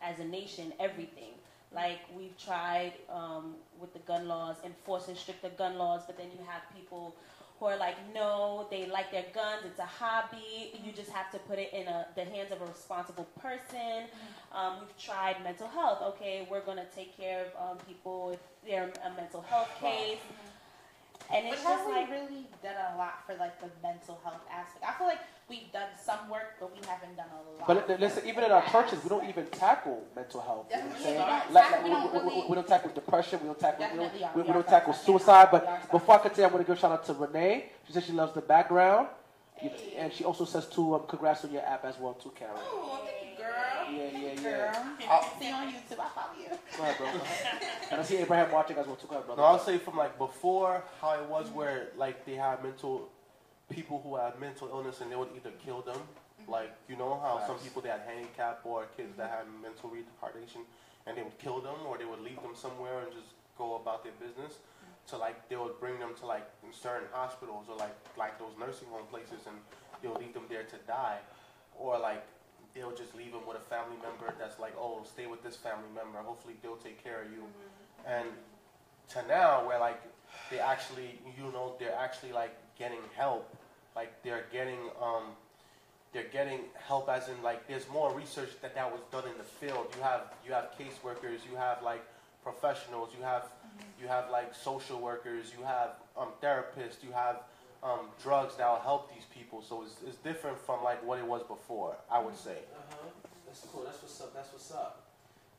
as 0.00 0.20
a 0.20 0.24
nation, 0.24 0.72
everything. 0.78 1.32
Like 1.72 2.00
we've 2.16 2.36
tried 2.38 2.92
um, 3.12 3.54
with 3.80 3.92
the 3.92 4.00
gun 4.00 4.28
laws, 4.28 4.56
enforcing 4.64 5.16
stricter 5.16 5.50
gun 5.50 5.78
laws, 5.78 6.02
but 6.06 6.16
then 6.16 6.26
you 6.32 6.44
have 6.46 6.62
people 6.76 7.14
who 7.60 7.66
are 7.66 7.76
like, 7.76 7.96
no, 8.14 8.66
they 8.70 8.86
like 8.86 9.12
their 9.12 9.26
guns. 9.34 9.62
It's 9.66 9.78
a 9.78 9.84
hobby. 9.84 10.72
You 10.82 10.92
just 10.92 11.10
have 11.10 11.30
to 11.32 11.38
put 11.40 11.58
it 11.58 11.70
in 11.74 11.86
a, 11.86 12.06
the 12.16 12.24
hands 12.24 12.50
of 12.52 12.62
a 12.62 12.64
responsible 12.66 13.28
person. 13.38 14.08
Um, 14.52 14.76
we've 14.80 14.96
tried 14.98 15.44
mental 15.44 15.68
health. 15.68 16.00
Okay, 16.02 16.48
we're 16.50 16.62
gonna 16.64 16.86
take 16.96 17.14
care 17.16 17.44
of 17.44 17.72
um, 17.72 17.76
people 17.86 18.30
if 18.30 18.40
they're 18.66 18.90
a 19.04 19.14
mental 19.14 19.42
health 19.42 19.70
case, 19.78 20.18
and 21.32 21.44
But 21.46 21.52
it's 21.54 21.62
have 21.62 21.78
just 21.78 21.86
we 21.88 21.92
like 21.94 22.10
really 22.10 22.46
done 22.62 22.74
a 22.94 22.96
lot 22.98 23.24
for 23.26 23.34
like 23.36 23.60
the 23.60 23.68
mental 23.82 24.20
health 24.24 24.42
aspect? 24.50 24.84
I 24.86 24.92
feel 24.98 25.06
like 25.06 25.20
we've 25.48 25.70
done 25.72 25.88
some 26.02 26.28
work, 26.28 26.56
but 26.60 26.72
we 26.72 26.78
haven't 26.86 27.16
done 27.16 27.26
a 27.32 27.40
lot. 27.58 27.66
But 27.66 27.88
li- 27.88 27.96
listen, 27.98 28.26
even 28.26 28.44
in 28.44 28.52
our 28.52 28.64
churches, 28.70 29.02
we 29.02 29.08
don't 29.08 29.28
even 29.28 29.46
tackle 29.46 30.02
mental 30.16 30.40
health. 30.40 30.66
You 30.70 30.76
know 30.76 30.82
what 30.86 30.96
I'm 30.96 31.02
saying? 31.02 31.18
Like, 31.18 31.50
like, 31.52 31.84
We 31.84 31.90
don't 31.90 32.12
we, 32.12 32.18
we- 32.18 32.24
really- 32.24 32.46
we 32.48 32.54
don't 32.54 32.66
tackle 32.68 32.90
depression. 32.90 33.40
We 33.42 33.46
don't 33.46 33.58
tackle. 33.60 33.86
We 33.92 33.96
don't, 33.96 34.12
we, 34.14 34.42
We 34.42 34.42
we 34.48 34.52
don't 34.52 34.66
tackle 34.66 34.92
suicide. 34.92 35.48
But 35.50 35.90
before 35.90 36.14
I 36.16 36.18
continue, 36.18 36.48
I 36.48 36.52
want 36.52 36.66
to 36.66 36.70
give 36.72 36.76
a 36.78 36.80
shout 36.80 36.92
out 36.92 37.04
to 37.06 37.14
Renee. 37.14 37.70
She 37.86 37.92
says 37.92 38.04
she 38.04 38.12
loves 38.12 38.32
the 38.34 38.40
background, 38.42 39.08
You- 39.08 39.14
and 39.96 40.12
she 40.12 40.24
also 40.24 40.44
says 40.44 40.66
too, 40.66 40.94
um, 40.94 41.02
congrats 41.08 41.44
on 41.44 41.52
your 41.52 41.62
app 41.66 41.84
as 41.84 41.98
well 41.98 42.14
too, 42.14 42.32
Karen. 42.34 42.54
Oh, 42.56 43.00
thank 43.04 43.30
you, 43.30 43.44
girl. 43.44 43.54
Yeah, 43.92 44.18
yeah, 44.18 44.34
Girl. 44.42 44.72
yeah. 45.00 45.06
I'll 45.10 45.38
see 45.38 45.48
you 45.48 45.54
on 45.54 45.68
YouTube. 45.68 45.98
I 45.98 46.08
follow 46.08 46.34
you. 46.38 46.48
Go 46.76 46.82
ahead, 46.82 46.96
bro. 46.98 47.08
and 47.90 48.00
I 48.00 48.04
see 48.04 48.16
Abraham 48.18 48.50
watching 48.52 48.76
as 48.78 48.86
well 48.86 48.96
too. 48.96 49.06
Go 49.08 49.14
ahead, 49.16 49.26
brother. 49.26 49.42
No, 49.42 49.48
I'll 49.48 49.58
say 49.58 49.78
from 49.78 49.96
like 49.96 50.16
before 50.18 50.82
how 51.00 51.14
it 51.14 51.24
was 51.28 51.48
where 51.50 51.88
like 51.96 52.24
they 52.24 52.34
had 52.34 52.62
mental 52.62 53.08
people 53.68 54.00
who 54.02 54.16
had 54.16 54.38
mental 54.40 54.68
illness 54.68 55.00
and 55.00 55.10
they 55.12 55.16
would 55.16 55.28
either 55.36 55.50
kill 55.64 55.82
them, 55.82 56.00
like 56.48 56.70
you 56.88 56.96
know 56.96 57.20
how 57.22 57.44
some 57.46 57.58
people 57.58 57.82
they 57.82 57.88
had 57.90 58.00
handicap 58.06 58.60
or 58.64 58.86
kids 58.96 59.16
that 59.16 59.30
had 59.30 59.44
mental 59.62 59.90
retardation 59.90 60.62
and 61.06 61.16
they 61.16 61.22
would 61.22 61.38
kill 61.38 61.60
them 61.60 61.74
or 61.86 61.98
they 61.98 62.04
would 62.04 62.20
leave 62.20 62.40
them 62.42 62.52
somewhere 62.54 63.00
and 63.00 63.12
just 63.12 63.34
go 63.58 63.76
about 63.76 64.02
their 64.04 64.12
business. 64.20 64.58
To 65.08 65.16
like 65.16 65.48
they 65.48 65.56
would 65.56 65.80
bring 65.80 65.98
them 65.98 66.14
to 66.20 66.26
like 66.26 66.48
certain 66.70 67.08
hospitals 67.12 67.66
or 67.68 67.76
like 67.76 67.96
like 68.16 68.38
those 68.38 68.52
nursing 68.60 68.86
home 68.88 69.06
places 69.10 69.46
and 69.46 69.56
they'll 70.02 70.14
leave 70.14 70.34
them 70.34 70.44
there 70.48 70.62
to 70.62 70.76
die, 70.86 71.18
or 71.76 71.98
like 71.98 72.24
they'll 72.74 72.94
just 72.94 73.14
leave 73.16 73.32
them 73.32 73.44
with 73.46 73.56
a 73.56 73.60
family 73.60 73.96
member 74.02 74.32
that's 74.38 74.60
like 74.60 74.72
oh 74.78 75.02
stay 75.04 75.26
with 75.26 75.42
this 75.42 75.56
family 75.56 75.90
member. 75.94 76.18
Hopefully 76.18 76.54
they'll 76.62 76.76
take 76.76 77.02
care 77.02 77.22
of 77.22 77.32
you, 77.32 77.42
and 78.06 78.28
to 79.08 79.26
now 79.26 79.66
where 79.66 79.80
like 79.80 80.00
they 80.50 80.60
actually 80.60 81.18
you 81.36 81.50
know 81.52 81.74
they're 81.80 81.96
actually 81.96 82.32
like 82.32 82.56
getting 82.78 83.00
help. 83.16 83.56
Like 83.96 84.22
they're 84.22 84.44
getting 84.52 84.78
um 85.02 85.24
they're 86.12 86.30
getting 86.32 86.60
help 86.86 87.08
as 87.08 87.28
in 87.28 87.42
like 87.42 87.66
there's 87.66 87.88
more 87.88 88.14
research 88.14 88.50
that 88.62 88.74
that 88.74 88.90
was 88.90 89.00
done 89.10 89.24
in 89.26 89.36
the 89.38 89.44
field. 89.44 89.88
You 89.96 90.02
have 90.02 90.22
you 90.46 90.52
have 90.52 90.70
caseworkers 90.78 91.40
you 91.50 91.56
have 91.56 91.82
like 91.82 92.04
professionals 92.42 93.10
you 93.16 93.24
have 93.24 93.44
you 94.00 94.08
have 94.08 94.30
like 94.30 94.54
social 94.54 94.98
workers 95.00 95.52
you 95.56 95.64
have 95.64 95.90
um 96.16 96.28
therapists 96.42 97.02
you 97.02 97.12
have 97.12 97.36
um 97.82 98.00
drugs 98.22 98.56
that 98.56 98.68
will 98.68 98.80
help 98.80 99.12
these 99.14 99.24
people 99.34 99.62
so 99.62 99.82
it's, 99.82 99.96
it's 100.06 100.16
different 100.18 100.58
from 100.58 100.82
like 100.84 101.02
what 101.06 101.18
it 101.18 101.24
was 101.26 101.42
before 101.44 101.96
i 102.10 102.18
would 102.20 102.36
say 102.36 102.58
Uh-huh. 102.76 102.96
That's 103.46 103.66
cool. 103.72 103.82
That's 103.82 104.00
what's 104.00 104.20
up. 104.20 104.32
That's 104.32 104.52
what's 104.52 104.70
up. 104.70 105.02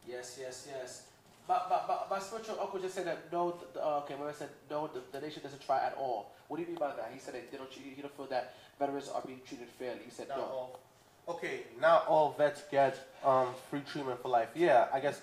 Yes, 0.07 0.37
yes, 0.39 0.65
yes. 0.73 1.03
But, 1.45 1.67
but, 1.67 1.85
but 1.89 2.07
my 2.09 2.19
spiritual 2.19 2.57
uncle 2.61 2.79
just 2.79 2.95
said 2.95 3.05
that 3.05 3.29
no. 3.33 3.53
The, 3.73 3.83
uh, 3.85 3.97
okay, 4.05 4.15
when 4.15 4.29
I 4.29 4.31
said 4.31 4.47
no, 4.69 4.87
the, 4.87 5.01
the 5.11 5.19
nation 5.19 5.43
doesn't 5.43 5.61
try 5.61 5.77
at 5.85 5.95
all. 5.99 6.31
What 6.47 6.55
do 6.55 6.61
you 6.63 6.69
mean 6.69 6.77
by 6.77 6.87
that? 6.95 7.11
He 7.13 7.19
said 7.19 7.33
that 7.33 7.51
they 7.51 7.57
don't. 7.57 7.69
He 7.69 8.01
don't 8.01 8.15
feel 8.15 8.27
that 8.27 8.55
veterans 8.79 9.09
are 9.09 9.21
being 9.25 9.41
treated 9.45 9.67
fairly. 9.77 9.99
He 10.05 10.11
said 10.11 10.29
Not 10.29 10.37
no. 10.37 10.43
all. 10.45 10.79
Okay, 11.27 11.63
not 11.81 12.07
all 12.07 12.33
vets 12.37 12.63
get 12.71 12.95
um, 13.25 13.49
free 13.69 13.81
treatment 13.91 14.21
for 14.21 14.29
life. 14.29 14.47
Yeah, 14.55 14.87
I 14.93 15.01
guess. 15.01 15.19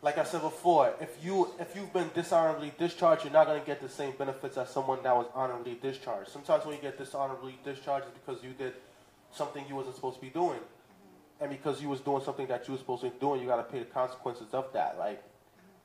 Like 0.00 0.16
I 0.16 0.24
said 0.24 0.42
before, 0.42 0.94
if 1.00 1.18
you 1.24 1.48
if 1.58 1.74
you've 1.74 1.92
been 1.92 2.10
dishonorably 2.14 2.72
discharged, 2.78 3.24
you're 3.24 3.32
not 3.32 3.46
going 3.46 3.58
to 3.60 3.66
get 3.66 3.80
the 3.82 3.88
same 3.88 4.12
benefits 4.12 4.56
as 4.56 4.70
someone 4.70 5.02
that 5.02 5.14
was 5.16 5.26
honorably 5.34 5.74
discharged. 5.82 6.30
Sometimes 6.30 6.64
when 6.64 6.76
you 6.76 6.82
get 6.82 6.96
dishonorably 6.98 7.58
discharged, 7.64 8.06
it's 8.06 8.16
because 8.18 8.42
you 8.44 8.50
did 8.50 8.74
something 9.32 9.64
you 9.68 9.74
wasn't 9.74 9.96
supposed 9.96 10.16
to 10.16 10.22
be 10.22 10.30
doing, 10.30 10.60
and 11.40 11.50
because 11.50 11.82
you 11.82 11.88
was 11.88 12.00
doing 12.00 12.22
something 12.22 12.46
that 12.46 12.68
you 12.68 12.72
was 12.72 12.80
supposed 12.80 13.02
to 13.02 13.10
be 13.10 13.18
doing, 13.18 13.40
you 13.40 13.48
got 13.48 13.56
to 13.56 13.64
pay 13.64 13.80
the 13.80 13.86
consequences 13.86 14.46
of 14.52 14.72
that. 14.72 14.96
Like 15.00 15.20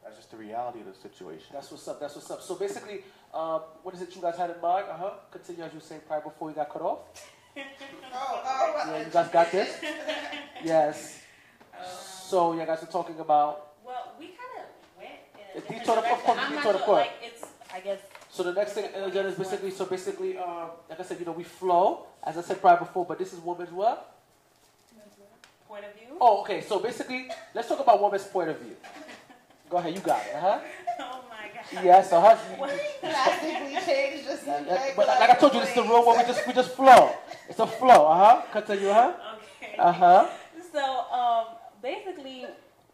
that's 0.04 0.16
just 0.18 0.30
the 0.30 0.38
reality 0.38 0.82
of 0.82 0.86
the 0.86 0.94
situation. 0.94 1.48
That's 1.52 1.72
what's 1.72 1.88
up. 1.88 2.00
That's 2.00 2.14
what's 2.14 2.30
up. 2.30 2.42
So 2.44 2.54
basically, 2.54 3.02
um, 3.34 3.62
what 3.82 3.96
is 3.96 4.02
it 4.04 4.16
you 4.16 4.22
guys 4.22 4.38
had 4.38 4.52
in 4.52 4.62
mind? 4.62 4.86
Uh 4.92 4.98
huh. 4.98 5.12
Continue 5.32 5.64
as 5.64 5.72
you 5.74 5.80
were 5.80 5.86
saying 5.86 6.02
prior 6.08 6.22
before 6.22 6.50
you 6.50 6.56
got 6.56 6.70
cut 6.70 6.84
off. 6.84 7.00
Oh, 7.58 7.62
oh, 8.14 8.92
Yeah, 8.92 9.00
you 9.06 9.12
guys 9.12 9.30
got 9.30 9.52
this. 9.52 9.76
Yes. 10.64 11.20
So 12.30 12.54
you 12.54 12.66
guys 12.66 12.82
are 12.82 12.86
talking 12.86 13.20
about. 13.20 13.74
well, 13.86 14.14
we 14.18 14.28
kind 14.28 14.64
of 14.64 14.66
went 15.54 15.66
in 15.66 15.74
a 15.74 15.76
If 15.76 15.80
you 15.80 15.86
told 15.86 15.98
the 16.00 16.02
direction. 16.02 16.26
fuck, 16.26 16.38
I'm 16.40 16.54
you 16.54 16.62
told 16.62 16.76
the 16.76 16.80
sure, 16.80 16.88
fuck. 16.88 16.96
like 16.96 17.12
it's 17.24 17.46
I 17.74 17.80
guess 17.80 18.00
So 18.30 18.44
the 18.44 18.54
next 18.54 18.74
thing 18.74 18.86
uh, 18.96 19.06
again 19.06 19.26
is 19.26 19.36
basically 19.36 19.72
so 19.72 19.86
basically 19.86 20.38
um, 20.38 20.70
like 20.90 21.00
I 21.00 21.04
said, 21.04 21.20
you 21.20 21.26
know, 21.26 21.32
we 21.34 21.44
flow 21.44 22.06
as 22.24 22.38
I 22.38 22.42
said 22.42 22.62
prior 22.62 22.78
before, 22.78 23.06
but 23.06 23.18
this 23.20 23.34
is 23.34 23.40
woman's 23.40 23.72
what? 23.72 24.10
point 25.68 25.86
of 25.86 25.94
view. 25.96 26.18
Oh, 26.22 26.42
okay. 26.42 26.62
So 26.62 26.78
basically, 26.80 27.30
let's 27.56 27.68
talk 27.68 27.80
about 27.80 28.00
woman's 28.00 28.26
point 28.26 28.50
of 28.50 28.60
view. 28.60 28.76
Go 29.70 29.78
ahead, 29.78 29.94
you 29.96 30.02
got 30.02 30.22
it, 30.26 30.36
huh? 30.36 30.60
Oh 31.00 31.24
my 31.28 31.50
god. 31.50 31.84
Yes, 31.84 32.12
so 32.12 32.22
huh? 32.22 32.38
Drastically 33.02 33.78
changed 33.82 34.26
just 34.26 34.46
Yeah, 34.46 34.58
like, 34.58 34.68
yeah, 34.68 34.94
But 34.96 35.08
like 35.08 35.30
I 35.32 35.34
told 35.34 35.54
you, 35.56 35.62
this 35.62 35.70
is 35.70 35.76
the 35.76 35.82
real 35.82 36.06
one. 36.06 36.18
We 36.20 36.24
just 36.26 36.46
we 36.46 36.54
just 36.54 36.76
flow. 36.76 37.16
It's 37.50 37.58
a 37.58 37.66
flow, 37.66 38.06
uh 38.06 38.18
huh. 38.18 38.42
Continue, 38.52 38.92
huh? 38.94 39.14
Okay. 39.58 39.76
Uh 39.80 39.92
huh. 39.92 40.30
So 40.72 40.84
um, 41.10 41.46
basically, 41.82 42.46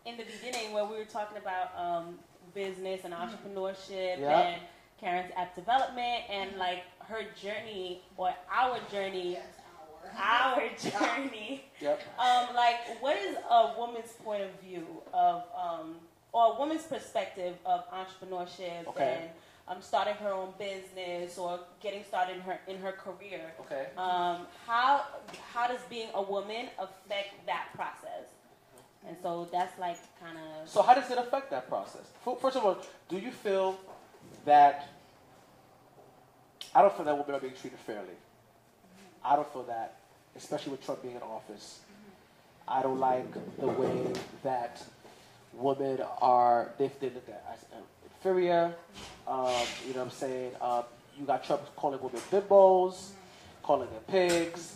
in 0.05 0.15
the 0.15 0.23
beginning, 0.23 0.71
where 0.71 0.85
we 0.85 0.95
were 0.95 1.03
talking 1.03 1.35
about 1.37 1.75
um, 1.75 2.15
business 2.63 3.01
and 3.05 3.13
entrepreneurship 3.13 4.19
Yeah. 4.19 4.39
and 4.39 4.61
Karen's 4.99 5.31
app 5.37 5.55
development 5.55 6.23
and 6.29 6.57
like 6.57 6.83
her 7.07 7.21
journey 7.41 8.01
or 8.17 8.33
our 8.51 8.77
journey, 8.91 9.37
our 10.17 10.59
journey. 10.89 11.63
Yep. 11.79 12.01
Um, 12.19 12.55
like, 12.55 13.01
what 13.01 13.15
is 13.17 13.37
a 13.49 13.73
woman's 13.77 14.11
point 14.23 14.43
of 14.43 14.49
view 14.61 14.85
of, 15.13 15.43
um, 15.55 15.95
or 16.33 16.53
a 16.53 16.59
woman's 16.59 16.83
perspective 16.83 17.55
of 17.65 17.85
entrepreneurship 17.91 18.87
Okay. 18.89 19.19
and 19.21 19.29
um, 19.69 19.77
starting 19.81 20.15
her 20.15 20.31
own 20.33 20.53
business 20.59 21.37
or 21.37 21.59
getting 21.79 22.03
started 22.03 22.35
in 22.35 22.41
her 22.41 22.59
in 22.67 22.77
her 22.79 22.91
career? 22.91 23.53
Okay. 23.61 23.87
Um, 23.97 24.47
how 24.67 25.05
how 25.53 25.67
does 25.67 25.81
being 25.89 26.09
a 26.13 26.21
woman 26.21 26.67
affect 26.77 27.45
that 27.45 27.67
process? 27.73 28.27
And 29.07 29.15
so 29.21 29.47
that's 29.51 29.77
like 29.79 29.97
kind 30.21 30.37
of 30.37 30.69
So 30.69 30.81
how 30.81 30.93
does 30.93 31.09
it 31.09 31.17
affect 31.17 31.49
that 31.51 31.67
process? 31.69 32.03
First 32.41 32.57
of 32.57 32.65
all, 32.65 32.77
do 33.07 33.17
you 33.17 33.31
feel 33.31 33.79
that 34.45 34.89
I 36.73 36.81
don't 36.81 36.95
feel 36.95 37.05
that 37.05 37.17
women 37.17 37.35
are 37.35 37.39
being 37.39 37.53
treated 37.59 37.79
fairly. 37.79 38.15
I 39.23 39.35
don't 39.35 39.51
feel 39.51 39.63
that, 39.63 39.95
especially 40.35 40.71
with 40.71 40.85
Trump 40.85 41.01
being 41.01 41.15
in 41.15 41.21
office. 41.21 41.79
I 42.67 42.83
don't 42.83 42.99
like 42.99 43.25
the 43.57 43.67
way 43.67 44.13
that 44.43 44.83
women 45.53 45.99
are 46.21 46.71
they 46.77 46.91
they 46.99 47.09
look 47.09 47.27
at 47.27 47.43
as 47.51 47.63
uh, 47.73 47.81
inferior. 48.03 48.75
Um, 49.27 49.51
you 49.87 49.93
know 49.93 49.99
what 49.99 50.05
I'm 50.05 50.09
saying? 50.11 50.51
Um, 50.61 50.83
you 51.17 51.25
got 51.25 51.43
Trump 51.43 51.63
calling 51.75 51.99
women 52.01 52.21
bimbos, 52.31 53.09
calling 53.63 53.89
them 53.89 54.03
pigs. 54.07 54.75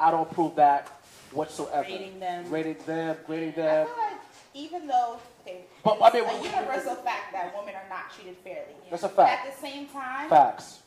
I 0.00 0.10
don't 0.10 0.30
approve 0.30 0.56
that 0.56 0.95
whatsoever. 1.36 1.82
Rating 1.82 2.18
them. 2.18 2.50
Rating 2.50 2.76
them, 2.86 3.16
grading 3.26 3.50
I 3.50 3.52
them. 3.52 3.86
feel 3.86 3.96
like 3.96 4.20
even 4.54 4.86
though 4.86 5.18
okay, 5.42 5.60
But, 5.84 5.98
I 6.02 6.10
mean, 6.12 6.24
it's 6.26 6.46
a 6.46 6.56
universal 6.56 6.94
fact 6.96 7.32
that 7.32 7.54
women 7.56 7.74
are 7.74 7.88
not 7.88 8.12
treated 8.14 8.36
fairly. 8.42 8.74
That's 8.90 9.02
a 9.02 9.08
But 9.08 9.26
fact. 9.26 9.46
at 9.46 9.54
the 9.54 9.60
same 9.60 9.86
time, 9.88 10.30
Facts. 10.30 10.80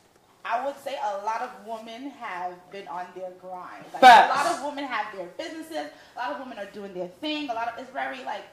I 0.44 0.66
would 0.66 0.78
say 0.84 0.96
a 1.04 1.24
lot 1.26 1.42
of 1.42 1.52
women 1.68 2.10
have 2.12 2.54
been 2.72 2.88
on 2.88 3.06
their 3.16 3.32
grind. 3.42 3.86
Like, 3.94 4.02
Facts. 4.02 4.34
A 4.34 4.38
lot 4.38 4.58
of 4.58 4.66
women 4.66 4.84
have 4.86 5.16
their 5.16 5.28
businesses. 5.38 5.92
A 6.16 6.18
lot 6.18 6.32
of 6.34 6.40
women 6.40 6.58
are 6.58 6.72
doing 6.72 6.94
their 6.94 7.10
thing. 7.22 7.50
A 7.50 7.54
lot 7.54 7.68
of 7.68 7.78
it's 7.78 7.92
very 7.92 8.24
like, 8.24 8.46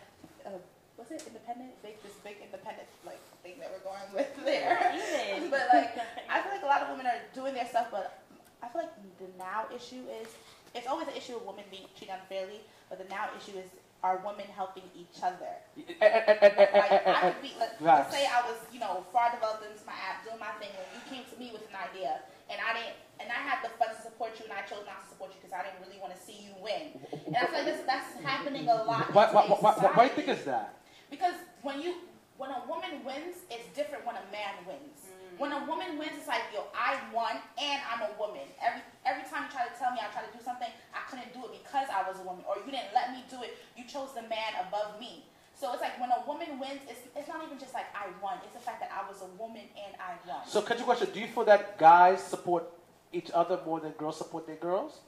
uh, 0.44 0.50
what's 0.96 1.10
it? 1.10 1.24
Independent, 1.26 1.70
big 1.82 2.02
this 2.02 2.12
big 2.24 2.36
independent 2.44 2.86
like 3.06 3.20
thing 3.42 3.54
that 3.60 3.72
we're 3.72 3.88
going 3.90 4.02
with 4.14 4.28
there. 4.44 4.92
Even. 5.36 5.50
but 5.54 5.62
like, 5.72 5.96
I 6.28 6.42
feel 6.42 6.52
like 6.52 6.62
a 6.62 6.66
lot 6.66 6.82
of 6.82 6.90
women 6.90 7.06
are 7.06 7.22
doing 7.34 7.54
their 7.54 7.66
stuff. 7.66 7.86
But 7.90 8.20
I 8.62 8.68
feel 8.68 8.82
like 8.82 8.92
the 9.18 9.30
now 9.38 9.64
issue 9.74 10.02
is 10.20 10.28
it's 10.76 10.86
always 10.86 11.08
an 11.08 11.16
issue 11.16 11.36
of 11.36 11.42
women 11.42 11.64
being 11.70 11.88
treated 11.96 12.14
unfairly. 12.20 12.60
But 12.88 13.02
the 13.02 13.08
now 13.08 13.28
issue 13.36 13.58
is 13.58 13.66
are 14.06 14.22
women 14.22 14.46
helping 14.54 14.84
each 14.94 15.18
other? 15.22 15.50
And, 15.74 15.98
and, 15.98 16.38
and, 16.38 16.54
Like, 16.56 16.92
eh, 16.92 17.02
I 17.06 17.10
eh, 17.10 17.32
could 17.32 17.42
be, 17.42 17.52
Facts. 17.58 17.80
let's 17.80 18.12
say 18.14 18.24
I 18.28 18.40
was, 18.46 18.58
you 18.70 18.78
know, 18.78 19.02
far 19.12 19.32
developed 19.32 19.64
into 19.64 19.82
my 19.82 19.96
app, 19.98 20.22
doing 20.22 20.38
my 20.38 20.52
thing, 20.62 20.70
and 20.70 20.86
you 20.94 21.02
came 21.08 21.24
to 21.26 21.36
me 21.40 21.50
with 21.50 21.66
an 21.66 21.74
idea, 21.74 22.22
and 22.46 22.60
I 22.60 22.76
didn't, 22.76 22.96
and 23.18 23.32
I 23.32 23.40
had 23.40 23.64
the 23.64 23.72
funds 23.80 23.98
to 23.98 24.12
support 24.12 24.36
you, 24.38 24.44
and 24.46 24.54
I 24.54 24.62
chose 24.62 24.84
not 24.86 25.02
to 25.02 25.06
support 25.08 25.32
you 25.32 25.40
because 25.40 25.56
I 25.56 25.64
didn't 25.66 25.80
really 25.82 25.98
want 25.98 26.14
to 26.14 26.20
see 26.20 26.38
you 26.38 26.54
win. 26.62 26.94
And 27.26 27.34
I 27.34 27.48
feel 27.50 27.64
like 27.64 27.66
that's, 27.66 27.82
that's 27.88 28.10
happening 28.22 28.68
a 28.68 28.84
lot. 28.84 29.10
why, 29.10 29.32
why, 29.32 29.48
today's 29.48 29.58
why, 29.64 29.72
why, 29.74 30.04
do 30.06 30.12
you 30.12 30.16
think 30.22 30.28
it's 30.28 30.44
that? 30.44 30.76
Because 31.10 31.34
when 31.66 31.80
you, 31.80 31.98
when 32.36 32.52
a 32.52 32.62
woman 32.68 33.00
wins, 33.02 33.48
it's 33.50 33.66
different 33.74 34.04
when 34.04 34.14
a 34.14 34.26
man 34.30 34.54
wins. 34.68 35.15
When 35.38 35.52
a 35.52 35.60
woman 35.68 35.98
wins, 36.00 36.16
it's 36.16 36.28
like, 36.28 36.48
yo, 36.54 36.64
I 36.72 36.96
won 37.12 37.36
and 37.60 37.78
I'm 37.92 38.00
a 38.08 38.12
woman. 38.16 38.48
Every 38.62 38.80
every 39.04 39.24
time 39.28 39.44
you 39.44 39.52
try 39.52 39.68
to 39.68 39.74
tell 39.76 39.92
me 39.92 40.00
I 40.00 40.08
try 40.12 40.24
to 40.24 40.32
do 40.32 40.40
something, 40.42 40.68
I 40.96 41.00
couldn't 41.10 41.32
do 41.36 41.44
it 41.52 41.60
because 41.62 41.88
I 41.92 42.08
was 42.08 42.16
a 42.20 42.24
woman, 42.24 42.44
or 42.48 42.56
you 42.64 42.72
didn't 42.72 42.92
let 42.96 43.12
me 43.12 43.20
do 43.28 43.42
it. 43.44 43.52
You 43.76 43.84
chose 43.84 44.16
the 44.16 44.22
man 44.32 44.56
above 44.64 44.96
me. 44.98 45.24
So 45.56 45.72
it's 45.72 45.80
like 45.80 45.96
when 46.00 46.10
a 46.12 46.20
woman 46.28 46.60
wins, 46.60 46.80
it's, 46.88 47.00
it's 47.16 47.28
not 47.28 47.40
even 47.44 47.58
just 47.58 47.72
like 47.72 47.88
I 47.96 48.08
won. 48.24 48.36
It's 48.44 48.52
the 48.52 48.60
fact 48.60 48.80
that 48.80 48.92
I 48.92 49.08
was 49.08 49.20
a 49.24 49.30
woman 49.40 49.64
and 49.76 49.92
I 50.00 50.16
won. 50.28 50.44
So, 50.44 50.60
catch 50.60 50.76
your 50.76 50.84
question. 50.84 51.08
Do 51.12 51.20
you 51.20 51.26
feel 51.28 51.44
that 51.48 51.78
guys 51.78 52.22
support 52.22 52.68
each 53.12 53.30
other 53.32 53.58
more 53.64 53.80
than 53.80 53.92
girls 53.92 54.18
support 54.18 54.46
their 54.46 54.56
girls? 54.60 55.00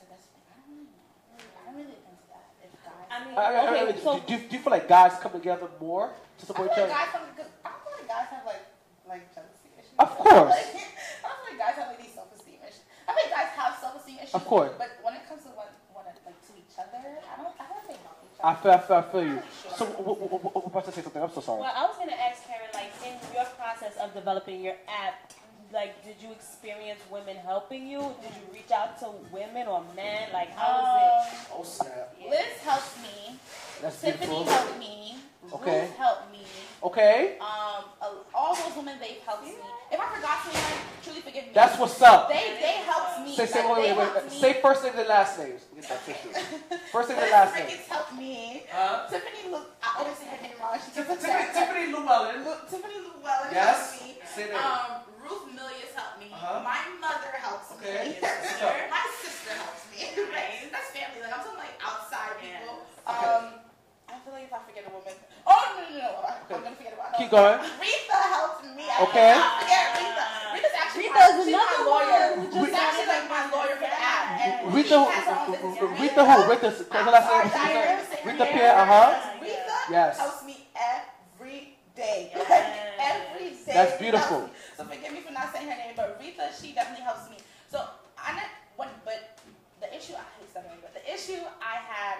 So 0.00 0.04
that's, 0.10 0.28
I 0.44 0.60
don't 0.60 0.76
really 0.76 0.92
know. 0.92 1.40
I 1.56 1.64
don't 1.64 1.76
really 1.80 1.96
think 2.04 2.20
that. 2.28 2.52
If 2.60 2.72
guys, 2.84 3.08
I 3.08 3.16
mean, 3.24 3.32
I, 3.32 3.40
I, 3.40 3.88
I, 3.88 3.92
do, 3.92 4.00
so 4.00 4.20
do, 4.20 4.32
you- 4.34 4.44
do 4.48 4.56
you 4.56 4.62
feel 4.62 4.70
like 4.72 4.88
guys 4.88 5.12
come 5.22 5.32
together 5.32 5.68
more 5.80 6.12
to 6.38 6.46
support 6.46 6.68
feel 6.68 6.84
each 6.84 6.90
like 6.90 7.08
other? 7.08 7.08
guys 7.08 7.08
have, 7.16 7.36
cause 7.36 7.52
I 7.64 7.68
feel 7.80 7.92
like 7.96 8.08
guys 8.08 8.28
have 8.28 8.44
like 8.44 8.64
like 9.08 9.24
jealousy 9.34 9.56
issues. 9.56 9.57
Of 9.98 10.10
course. 10.18 10.50
Like, 10.50 10.66
I 11.24 11.28
feel 11.34 11.44
like 11.50 11.58
guys 11.58 11.74
have 11.76 11.88
like 11.88 12.00
these 12.02 12.14
self-esteem 12.14 12.58
issues. 12.62 12.82
I 13.08 13.12
think 13.14 13.30
guys 13.30 13.50
have 13.56 13.74
self-esteem 13.80 14.16
issues. 14.22 14.34
Of 14.34 14.44
course. 14.46 14.72
But 14.78 14.90
when 15.02 15.14
it 15.14 15.28
comes 15.28 15.42
to 15.42 15.48
one, 15.58 15.66
one 15.92 16.04
like 16.06 16.38
to 16.46 16.52
each 16.56 16.76
other, 16.78 17.02
I 17.02 17.34
don't. 17.42 17.54
I 17.58 17.66
don't 17.72 17.84
think 17.86 17.98
about 18.00 18.16
each 18.22 18.38
I 18.38 18.54
feel, 18.54 18.70
I 18.72 18.78
feel, 18.78 18.96
I 18.96 19.02
feel 19.10 19.24
you. 19.34 19.38
So, 19.76 19.84
what, 19.86 20.20
what, 20.20 20.30
what, 20.42 20.54
what, 20.54 20.66
about 20.66 20.84
to 20.86 20.92
say 20.92 21.02
something? 21.02 21.22
I'm 21.22 21.32
so 21.34 21.40
sorry. 21.40 21.60
Well, 21.62 21.72
I 21.74 21.82
was 21.86 21.96
gonna 21.98 22.12
ask 22.14 22.46
Karen, 22.46 22.70
like, 22.74 22.92
in 23.02 23.14
your 23.34 23.44
process 23.58 23.96
of 23.98 24.14
developing 24.14 24.62
your 24.62 24.76
app, 24.86 25.32
like, 25.72 26.02
did 26.04 26.16
you 26.22 26.30
experience 26.32 27.00
women 27.10 27.36
helping 27.36 27.86
you? 27.86 27.98
Did 28.22 28.32
you 28.38 28.46
reach 28.54 28.70
out 28.70 28.98
to 29.00 29.10
women 29.32 29.66
or 29.66 29.82
men? 29.96 30.30
Like, 30.32 30.54
how 30.54 30.78
was 30.78 31.26
Um, 31.26 31.58
Oh 31.58 31.64
snap! 31.64 32.14
Liz 32.22 32.56
helped 32.62 33.02
me. 33.02 33.36
That's 33.82 34.00
Tiffany 34.00 34.26
beautiful. 34.26 34.44
helped 34.52 34.78
me. 34.78 35.16
Okay. 35.54 35.80
Ruth 35.82 35.96
helped 35.96 36.32
me. 36.32 36.38
Okay, 36.80 37.34
Um, 37.42 37.90
uh, 38.00 38.06
all 38.32 38.54
those 38.54 38.70
women 38.76 38.98
they've 39.02 39.18
helped 39.26 39.42
me. 39.42 39.54
If 39.90 39.98
I 39.98 40.06
forgot 40.14 40.38
someone, 40.46 40.78
truly 41.02 41.20
forgive 41.26 41.44
me. 41.46 41.50
that's 41.52 41.74
what's 41.76 42.00
up. 42.00 42.28
they 42.30 42.54
they 42.62 42.78
helped 42.86 43.26
me. 43.26 43.34
Say, 43.34 43.46
say, 43.46 43.66
Like, 43.66 43.78
wait, 43.82 43.96
wait, 43.98 44.14
wait. 44.14 44.30
Say 44.30 44.60
first 44.62 44.84
name 44.84 44.94
and 44.96 45.08
last 45.08 45.38
names. 45.42 45.66
Get 45.74 45.88
that 45.90 46.06
tissue. 46.06 46.30
First 46.94 47.08
name 47.10 47.18
and 47.18 47.30
last 47.34 47.54
name. 47.58 47.66
Ricketts 47.66 47.88
helped 47.88 48.14
me. 48.14 48.62
Huh? 48.70 49.10
Tiffany 49.10 49.50
Lu 49.50 49.58
I 49.82 49.88
always 49.98 50.16
say 50.22 50.26
her 50.30 50.38
name 50.38 50.54
wrong. 50.62 50.78
She 50.78 50.90
Tiffany, 50.94 51.90
Llewellyn. 51.90 52.46
Lu- 52.46 52.62
Tiffany 52.70 52.94
Llewellyn 53.02 53.50
Yes. 53.50 53.98
helped 53.98 54.06
me. 54.06 54.10
Say 54.22 54.46
that. 54.54 54.62
Um, 54.62 55.02
Ruth 55.18 55.50
Milius 55.50 55.90
helped 55.98 56.22
me. 56.22 56.30
Uh-huh. 56.30 56.62
My 56.62 56.78
mother 57.02 57.34
helps 57.42 57.74
Okay. 57.74 58.14
me. 58.14 58.22
Sister. 58.22 58.70
My 58.86 59.02
sister 59.18 59.50
helps 59.58 59.82
me. 59.90 59.98
Nice. 60.30 60.70
That's 60.74 60.94
family. 60.94 61.26
Like 61.26 61.34
I'm 61.34 61.42
talking 61.42 61.58
like 61.58 61.74
outside 61.82 62.38
people. 62.38 62.86
Okay. 63.02 63.26
Um, 63.26 63.66
I 64.06 64.14
feel 64.22 64.32
like 64.32 64.46
if 64.46 64.54
I 64.54 64.62
forget 64.62 64.86
a 64.86 64.94
woman. 64.94 65.14
Oh 65.48 65.64
no 65.76 65.82
no 65.88 65.98
no! 65.98 66.08
I- 66.28 66.36
Okay. 66.48 66.54
I'm 66.56 66.62
gonna 66.64 66.76
forget 66.76 66.92
about. 66.96 67.16
Keep 67.18 67.30
going. 67.30 67.58
Rita 67.80 68.18
helped 68.32 68.64
me. 68.76 68.84
I 68.88 69.02
Okay. 69.04 69.32
cannot 69.36 69.60
forget 69.60 69.84
Rita. 70.00 70.24
Rita's 70.54 70.76
actually 70.80 71.02
Rita's 71.08 71.16
my, 71.18 71.44
she's 71.44 71.52
another 71.52 71.80
lawyer. 71.84 72.24
one 72.40 72.48
She's 72.48 72.72
actually 72.76 73.08
like 73.12 73.26
my 73.28 73.44
lawyer 73.52 73.74
for 73.76 73.88
the 73.92 74.00
app. 74.00 74.24
And 74.40 74.74
Rita, 74.74 74.88
she 74.88 75.12
has 75.12 75.24
her 75.28 75.36
own 75.44 75.52
business. 75.52 75.76
who- 75.78 75.88
Rita 76.00 76.22
who? 76.24 76.36
Rita, 76.48 76.68
what's 76.72 76.90
last 76.92 77.28
Sorry, 77.28 77.44
name? 77.44 77.52
I 77.52 77.68
Rita, 77.84 78.24
never 78.24 78.28
Rita. 78.32 78.44
Pierre, 78.48 78.76
uh 78.80 78.86
huh. 78.88 79.08
Rita 79.44 79.76
Yes. 79.92 80.16
helps 80.18 80.40
me 80.48 80.56
every 80.76 81.76
day. 81.94 82.32
Like, 82.36 82.68
every 82.96 83.50
day. 83.50 83.72
That's 83.76 83.96
beautiful. 84.00 84.48
So 84.76 84.84
forgive 84.84 85.12
me 85.12 85.20
for 85.20 85.32
not 85.32 85.52
saying 85.52 85.68
her 85.68 85.76
name, 85.76 85.92
but 85.96 86.16
Rita, 86.20 86.48
she 86.58 86.72
definitely 86.72 87.04
helps 87.04 87.28
me. 87.28 87.36
So 87.68 87.84
I 88.16 88.32
not 88.32 88.48
when, 88.76 88.88
but 89.04 89.36
the 89.84 89.88
issue 89.94 90.14
I 90.16 90.24
hate 90.40 90.48
stuttering, 90.50 90.80
but 90.80 90.94
the 90.96 91.04
issue 91.12 91.40
I 91.60 91.76
had 91.84 92.18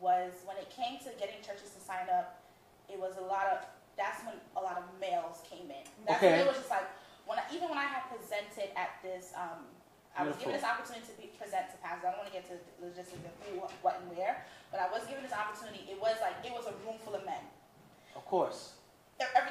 was 0.00 0.32
when 0.46 0.56
it 0.56 0.70
came 0.70 0.96
to 1.04 1.10
getting 1.20 1.42
churches 1.44 1.70
to 1.76 1.80
sign 1.84 2.08
up. 2.08 2.40
It 2.88 2.98
was 2.98 3.16
a 3.16 3.24
lot 3.24 3.46
of. 3.52 3.58
That's 3.96 4.22
when 4.24 4.38
a 4.56 4.62
lot 4.62 4.78
of 4.78 4.84
males 5.00 5.42
came 5.48 5.70
in. 5.70 5.84
That's 6.06 6.22
Okay. 6.22 6.38
when 6.38 6.40
it 6.40 6.48
was 6.48 6.56
just 6.56 6.70
like 6.70 6.86
when 7.26 7.38
I, 7.38 7.44
even 7.52 7.68
when 7.68 7.78
I 7.78 7.84
had 7.84 8.08
presented 8.08 8.72
at 8.76 8.98
this. 9.02 9.32
Um, 9.36 9.68
I 10.18 10.26
was 10.26 10.34
given 10.34 10.50
this 10.50 10.66
opportunity 10.66 11.06
to 11.06 11.14
be, 11.14 11.30
present 11.38 11.70
to 11.70 11.78
pastors. 11.78 12.10
I 12.10 12.10
don't 12.10 12.18
want 12.18 12.26
to 12.26 12.34
get 12.34 12.42
to 12.50 12.58
the 12.58 12.90
logistics 12.90 13.22
of 13.22 13.30
who, 13.46 13.62
what, 13.62 13.70
what, 13.86 13.94
and 14.02 14.10
where, 14.10 14.42
but 14.74 14.82
I 14.82 14.90
was 14.90 15.06
given 15.06 15.22
this 15.22 15.30
opportunity. 15.30 15.86
It 15.86 15.94
was 16.00 16.18
like 16.18 16.34
it 16.42 16.50
was 16.50 16.66
a 16.66 16.74
room 16.82 16.98
full 17.06 17.14
of 17.14 17.22
men. 17.22 17.38
Of 18.16 18.26
course. 18.26 18.77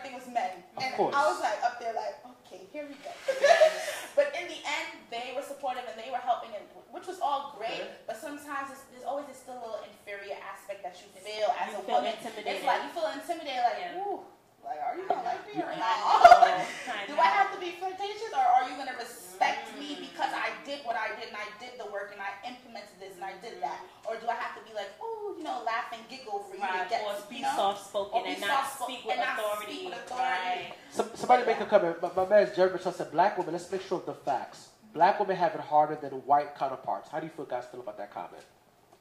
Everything 0.08 0.16
was 0.24 0.32
men, 0.32 0.64
Of 0.80 0.84
and 0.88 0.92
course. 0.96 1.12
I 1.16 1.28
was 1.28 1.40
like 1.44 1.60
up 1.68 1.76
there, 1.84 1.92
like, 1.92 2.16
okay, 2.48 2.64
here 2.72 2.88
we 2.88 2.96
go. 3.04 3.12
but 4.16 4.32
in 4.40 4.48
the 4.48 4.60
end, 4.64 4.88
they 5.12 5.36
were 5.36 5.44
supportive 5.44 5.84
and 5.84 6.00
they 6.00 6.08
were 6.08 6.24
helping, 6.24 6.56
and 6.56 6.64
which 6.96 7.08
was 7.12 7.20
all 7.20 7.52
great. 7.60 7.84
Okay. 7.84 8.08
But 8.08 8.16
sometimes 8.16 8.72
it's, 8.72 8.88
there's 8.88 9.04
always 9.04 9.28
this 9.28 9.44
still 9.44 9.60
little 9.60 9.84
inferior 9.84 10.40
aspect 10.40 10.80
that 10.88 10.96
you 11.04 11.12
feel 11.12 11.52
as 11.60 11.76
You 11.76 11.80
a 11.80 11.84
feel 11.84 12.00
woman. 12.00 12.16
intimidated. 12.16 12.48
It's 12.56 12.64
like 12.64 12.88
you 12.88 12.92
feel 12.96 13.12
intimidated, 13.12 13.64
like, 13.68 13.80
Yeah. 13.84 14.00
ooh, 14.00 14.24
like, 14.68 14.80
are 14.84 14.96
you 15.00 15.08
gonna 15.08 15.24
like 15.24 15.44
me 15.48 15.56
or 15.64 15.72
I 15.74 15.80
not? 15.80 17.08
Do. 17.08 17.16
I 17.16 17.30
have 17.32 17.50
to 17.56 17.60
be 17.60 17.72
flirtatious 17.80 18.32
or 18.36 18.44
are 18.44 18.68
you 18.70 18.76
going 18.76 18.92
to 18.92 18.98
respect 19.00 19.72
me 19.80 19.96
mm-hmm. 19.96 20.06
because 20.12 20.32
I 20.36 20.52
did 20.68 20.84
what 20.84 21.00
I 21.00 21.16
did 21.16 21.32
and 21.32 21.40
I 21.40 21.48
did 21.58 21.80
the 21.80 21.88
work 21.90 22.12
and 22.12 22.20
I 22.22 22.36
implemented 22.44 23.00
this 23.00 23.16
and 23.16 23.24
I 23.24 23.34
did 23.40 23.64
that? 23.64 23.80
Mm-hmm. 23.80 24.08
Or 24.12 24.20
do 24.20 24.28
I 24.28 24.36
have 24.36 24.54
to 24.60 24.64
be 24.68 24.76
like, 24.76 24.92
oh, 25.02 25.34
you 25.38 25.44
know, 25.44 25.64
laugh 25.66 25.90
and 25.96 26.04
giggle 26.12 26.44
for 26.46 26.56
you 26.56 26.62
Right, 26.62 26.84
to 26.84 26.90
get, 26.92 27.02
or 27.08 27.16
you 27.16 27.26
be 27.32 27.42
know? 27.42 27.56
soft 27.56 27.88
spoken 27.88 28.22
and 28.28 28.42
not 28.44 28.68
speak 28.68 29.02
with 29.08 29.16
and 29.18 29.24
not 29.24 29.40
authority. 29.40 29.72
speak 29.72 29.84
with 29.90 29.98
authority. 30.04 30.28
Right. 30.28 30.74
Some, 30.92 31.08
somebody 31.16 31.42
make 31.48 31.60
a 31.64 31.66
comment. 31.66 31.98
My, 32.04 32.12
my 32.14 32.26
man 32.28 32.52
Jerry 32.56 32.72
Mitchell 32.76 32.92
said, 32.92 33.10
"Black 33.12 33.38
women." 33.38 33.54
Let's 33.56 33.72
make 33.72 33.82
sure 33.82 33.98
of 34.00 34.06
the 34.06 34.14
facts. 34.14 34.70
Black 34.94 35.20
women 35.20 35.36
have 35.36 35.54
it 35.56 35.62
harder 35.62 35.96
than 35.96 36.12
white 36.28 36.56
counterparts. 36.58 37.10
How 37.10 37.20
do 37.20 37.26
you 37.28 37.32
feel, 37.32 37.46
guys, 37.46 37.66
feel 37.72 37.82
about 37.82 37.98
that 37.98 38.12
comment? 38.14 38.44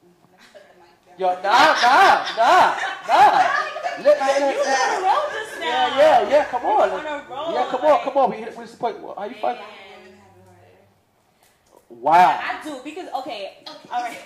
Mm, 0.05 0.09
let's 0.31 0.45
put 0.53 0.61
the. 0.61 1.21
Yo, 1.21 1.27
nah, 1.41 1.73
nah, 1.81 2.25
nah, 2.37 2.75
nah. 3.07 3.73
Let, 4.03 4.19
let, 4.19 4.41
let, 4.41 4.55
You 4.55 4.61
on 4.61 4.89
a 4.89 5.05
roll 5.05 5.25
just 5.33 5.59
now. 5.59 5.65
yeah, 5.65 5.97
yeah, 5.97 6.29
yeah. 6.29 6.45
Come 6.45 6.65
on. 6.65 6.89
on 6.89 7.53
Yeah, 7.53 7.67
come 7.69 7.81
on, 7.81 8.03
come 8.03 8.17
on. 8.17 8.29
We 8.31 8.37
hit 8.37 8.57
we 8.57 8.65
point? 8.65 8.97
How 9.17 9.25
you 9.25 9.35
find? 9.35 9.57
Women 9.57 9.57
have 9.57 10.05
it 10.05 10.15
harder. 10.45 11.89
Wow. 11.89 12.39
I 12.43 12.63
do 12.63 12.79
because 12.83 13.09
okay, 13.19 13.57
all 13.91 14.03
right. 14.03 14.17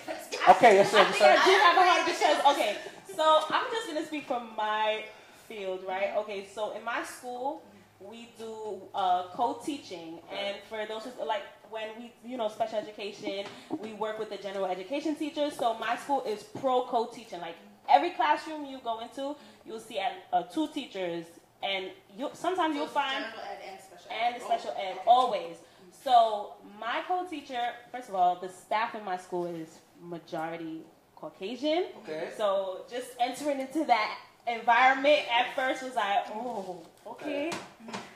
Okay, 0.50 0.76
yes, 0.76 0.92
sir. 0.92 1.00
I 1.00 1.04
think 1.12 1.22
I 1.22 1.46
do 1.46 1.52
have 1.52 1.78
a 1.78 1.90
heart 1.90 2.06
because 2.06 2.54
okay. 2.54 2.78
So 3.16 3.44
I'm 3.50 3.72
just 3.72 3.88
gonna 3.88 4.06
speak 4.06 4.26
from 4.28 4.50
my 4.58 5.06
field, 5.48 5.84
right? 5.88 6.16
Okay, 6.18 6.48
so 6.54 6.76
in 6.76 6.84
my 6.84 7.04
school 7.04 7.64
we 8.00 8.30
do 8.38 8.82
uh, 8.96 9.28
co-teaching, 9.34 10.20
and 10.32 10.58
for 10.68 10.86
those 10.88 11.04
who 11.04 11.26
like 11.26 11.44
when 11.70 11.88
we 11.98 12.12
you 12.30 12.36
know 12.36 12.50
special 12.50 12.80
education, 12.80 13.46
we 13.80 13.94
work 13.94 14.20
with 14.20 14.30
the 14.30 14.38
general 14.38 14.66
education 14.66 15.16
teachers. 15.16 15.56
So 15.56 15.76
my 15.78 15.96
school 15.96 16.24
is 16.26 16.44
pro 16.44 16.84
co-teaching. 16.84 17.40
Like 17.40 17.56
every 17.90 18.12
classroom 18.12 18.66
you 18.66 18.80
go 18.84 19.00
into, 19.00 19.36
you'll 19.66 19.80
see 19.80 20.00
at, 20.00 20.14
uh, 20.34 20.44
two 20.44 20.68
teachers, 20.70 21.26
and 21.64 21.92
you 22.18 22.30
sometimes 22.34 22.76
you'll 22.76 22.88
find 22.88 23.24
and 23.24 23.80
special 23.80 24.12
ed. 24.12 24.36
the 24.40 24.44
special 24.46 24.74
Oh, 24.78 24.82
ed 24.82 24.98
always. 25.06 25.58
So 26.04 26.54
my 26.80 27.02
co-teacher, 27.08 27.62
first 27.92 28.10
of 28.10 28.16
all, 28.16 28.36
the 28.38 28.50
staff 28.50 28.96
in 28.96 29.04
my 29.06 29.18
school 29.18 29.46
is 29.46 29.78
majority 30.02 30.82
Caucasian. 31.16 31.86
Okay. 32.04 32.30
So 32.36 32.86
just 32.90 33.10
entering 33.20 33.60
into 33.60 33.86
that 33.86 34.18
environment 34.48 35.20
at 35.32 35.54
first 35.56 35.84
was 35.84 35.96
like, 35.96 36.26
oh, 36.34 36.82
okay, 37.06 37.52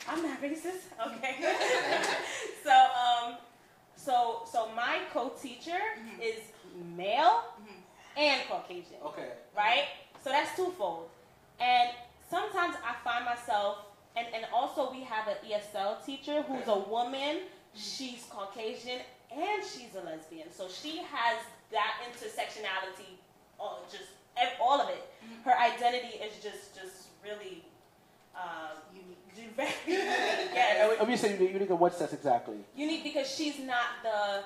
I'm 0.09 0.23
not 0.23 0.41
racist. 0.41 0.85
Okay. 1.05 1.35
so 2.63 2.71
um, 2.71 3.35
so 3.95 4.41
so 4.51 4.69
my 4.75 4.99
co-teacher 5.13 5.71
Mm-hmm. 5.99 6.21
is 6.21 6.39
male 6.97 7.43
and 8.17 8.41
Caucasian 8.49 8.97
Okay. 9.05 9.29
right? 9.55 9.85
So 10.23 10.29
that's 10.31 10.55
twofold. 10.55 11.09
And 11.59 11.89
sometimes 12.29 12.75
I 12.85 12.95
find 13.03 13.25
myself, 13.25 13.85
and, 14.15 14.27
and 14.33 14.45
also 14.53 14.91
we 14.91 15.03
have 15.03 15.27
an 15.27 15.37
ESL 15.45 16.05
teacher 16.05 16.43
who's 16.43 16.67
a 16.67 16.79
woman. 16.79 17.41
She's 17.73 18.25
Caucasian 18.29 19.01
and 19.31 19.63
she's 19.63 19.93
a 19.95 20.05
lesbian, 20.05 20.51
so 20.51 20.67
she 20.69 20.99
has 20.99 21.37
that 21.71 21.95
intersectionality. 22.07 23.19
All 23.59 23.81
just 23.91 24.11
all 24.61 24.81
of 24.81 24.89
it. 24.89 25.09
Mm-hmm. 25.23 25.49
Her 25.49 25.57
identity 25.57 26.17
is 26.17 26.41
just 26.43 26.75
just 26.75 27.07
really 27.23 27.63
uh, 28.35 28.75
unique. 28.93 29.55
Very 29.55 29.69
unique. 29.87 30.05
Yes. 30.53 30.91
And 30.91 30.99
when 30.99 31.09
you 31.09 31.17
say 31.17 31.33
unique, 31.33 31.53
unique 31.53 31.69
in 31.69 31.79
what 31.79 31.93
sense 31.93 32.13
exactly? 32.13 32.57
Unique 32.75 33.03
because 33.03 33.33
she's 33.33 33.59
not 33.59 34.03
the 34.03 34.43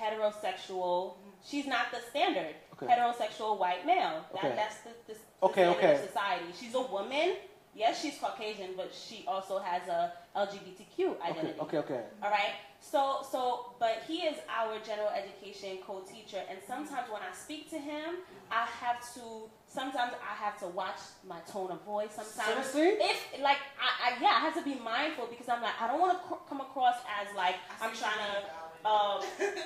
heterosexual. 0.00 1.14
She's 1.44 1.66
not 1.66 1.86
the 1.92 2.00
standard 2.10 2.54
Okay. 2.74 2.86
heterosexual 2.92 3.58
white 3.58 3.84
male. 3.86 4.24
That, 4.34 4.44
Okay. 4.44 4.56
That's 4.56 4.76
the, 4.78 4.90
the, 5.06 5.14
the 5.14 5.18
Okay, 5.46 5.62
standard 5.62 5.78
okay. 5.84 5.94
of 5.94 6.06
society. 6.08 6.44
She's 6.58 6.74
a 6.74 6.82
woman. 6.82 7.36
Yes, 7.74 8.02
she's 8.02 8.18
Caucasian, 8.18 8.70
but 8.76 8.92
she 8.92 9.24
also 9.28 9.60
has 9.60 9.86
a 9.88 10.12
LGBTQ 10.36 11.20
identity. 11.22 11.60
okay, 11.60 11.78
okay. 11.78 11.94
okay. 11.94 12.00
All 12.22 12.30
right. 12.30 12.54
So, 12.80 13.18
so, 13.30 13.74
but 13.78 14.02
he 14.08 14.22
is 14.22 14.36
our 14.48 14.74
general 14.84 15.10
education 15.10 15.78
co-teacher, 15.86 16.42
and 16.50 16.58
sometimes 16.66 17.08
when 17.12 17.20
I 17.22 17.32
speak 17.34 17.70
to 17.70 17.78
him, 17.78 18.16
I 18.50 18.66
have 18.80 18.98
to. 19.14 19.48
Sometimes 19.68 20.14
I 20.18 20.34
have 20.44 20.58
to 20.60 20.66
watch 20.66 20.98
my 21.28 21.38
tone 21.40 21.70
of 21.70 21.80
voice. 21.82 22.08
Sometimes, 22.16 22.66
Seriously? 22.66 23.04
if 23.06 23.40
like, 23.40 23.58
I, 23.78 24.10
I 24.16 24.20
yeah, 24.20 24.28
I 24.34 24.40
have 24.40 24.54
to 24.56 24.62
be 24.62 24.74
mindful 24.82 25.26
because 25.30 25.48
I'm 25.48 25.62
like, 25.62 25.80
I 25.80 25.86
don't 25.86 26.00
want 26.00 26.18
to 26.20 26.28
c- 26.28 26.40
come 26.48 26.60
across 26.60 26.96
as 27.20 27.28
like 27.36 27.54
I'm 27.80 27.94
trying 27.94 28.18
to. 28.18 28.50
Um, 28.84 29.20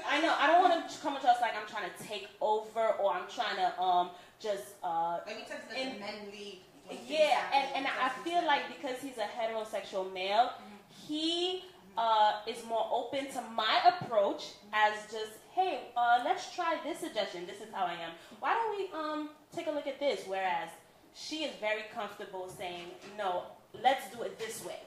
I 0.09 0.21
know 0.21 0.35
I 0.39 0.47
don't 0.49 0.63
want 0.63 0.89
to 0.91 0.99
come 0.99 1.17
across 1.17 1.41
like 1.41 1.53
I'm 1.61 1.69
trying 1.69 1.89
to 1.91 2.05
take 2.05 2.29
over 2.41 2.89
or 3.01 3.13
I'm 3.13 3.29
trying 3.29 3.57
to 3.57 3.81
um 3.81 4.11
just 4.41 4.75
uh 4.83 5.19
Like 5.27 5.37
we 5.37 5.43
tend 5.45 5.61
to 5.71 5.77
And- 5.79 6.01
men 6.01 6.15
lead. 6.33 6.61
yeah, 7.07 7.41
and, 7.55 7.67
and 7.77 7.87
I 7.87 8.09
feel 8.25 8.45
like 8.47 8.63
because 8.69 9.01
he's 9.01 9.17
a 9.19 9.29
heterosexual 9.39 10.13
male, 10.13 10.51
he 11.07 11.65
uh, 11.97 12.33
is 12.47 12.65
more 12.67 12.87
open 12.93 13.31
to 13.31 13.41
my 13.55 13.81
approach 13.87 14.49
as 14.73 14.93
just, 15.11 15.33
hey, 15.55 15.85
uh, 15.97 16.21
let's 16.25 16.53
try 16.55 16.77
this 16.85 16.99
suggestion. 16.99 17.47
This 17.47 17.59
is 17.61 17.73
how 17.73 17.85
I 17.87 17.93
am. 17.95 18.11
Why 18.41 18.53
don't 18.55 18.77
we 18.77 18.85
um, 18.93 19.31
take 19.55 19.69
a 19.69 19.71
look 19.71 19.87
at 19.87 19.99
this? 20.01 20.23
Whereas 20.27 20.69
she 21.15 21.45
is 21.45 21.53
very 21.61 21.85
comfortable 21.95 22.49
saying, 22.51 22.87
no, 23.17 23.45
let's 23.83 24.11
do 24.15 24.23
it 24.23 24.39
this 24.39 24.65
way. 24.65 24.81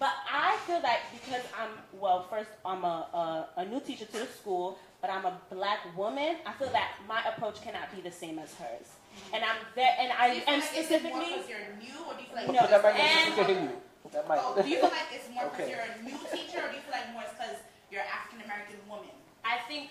But 0.00 0.12
I 0.32 0.56
feel 0.66 0.80
like 0.82 1.00
because 1.12 1.44
I'm, 1.60 1.70
well, 2.00 2.26
first, 2.30 2.48
I'm 2.64 2.84
a, 2.84 3.06
a, 3.12 3.60
a 3.60 3.64
new 3.66 3.80
teacher 3.80 4.06
to 4.06 4.18
the 4.18 4.26
school, 4.26 4.78
but 5.02 5.10
I'm 5.10 5.26
a 5.26 5.38
black 5.52 5.80
woman, 5.96 6.36
I 6.46 6.52
feel 6.58 6.70
that 6.72 6.92
my 7.06 7.22
approach 7.28 7.60
cannot 7.62 7.94
be 7.94 8.00
the 8.00 8.10
same 8.10 8.38
as 8.38 8.52
hers. 8.54 8.88
And 9.34 9.44
I'm 9.44 9.56
very, 9.74 9.92
and 10.00 10.08
Do 10.08 10.14
I, 10.18 10.26
you 10.32 10.40
feel 10.40 10.54
and 10.54 10.62
like 10.62 10.70
it's 10.72 10.90
more 10.90 10.98
specifically, 11.00 11.30
'cause 11.36 11.48
you're 11.52 11.68
new, 11.76 11.98
or 12.08 12.14
do 12.16 12.20
you 12.24 12.28
feel 12.32 12.36
like 12.36 12.46
No, 12.48 12.60
Put 12.64 12.70
that 12.70 12.82
might 12.82 12.96
and- 12.96 13.28
next 13.28 13.36
to 13.36 13.44
hit 13.44 13.62
you. 13.62 13.76
That 14.12 14.26
might. 14.28 14.40
Oh, 14.42 14.56
do 14.62 14.68
you 14.68 14.80
feel 14.80 14.88
like 14.90 15.10
it's 15.12 15.28
more 15.30 15.44
because 15.44 15.60
Okay. 15.60 15.70
you're 15.70 15.84
a 15.84 16.02
new 16.02 16.18
teacher, 16.32 16.58
or 16.64 16.68
do 16.72 16.74
you 16.76 16.82
feel 16.82 16.96
like 16.96 17.12
more 17.12 17.22
it's 17.22 17.32
because 17.36 17.56
you're 17.92 18.00
an 18.00 18.08
African 18.08 18.40
American 18.48 18.80
woman? 18.88 19.12
I 19.44 19.58
think 19.68 19.90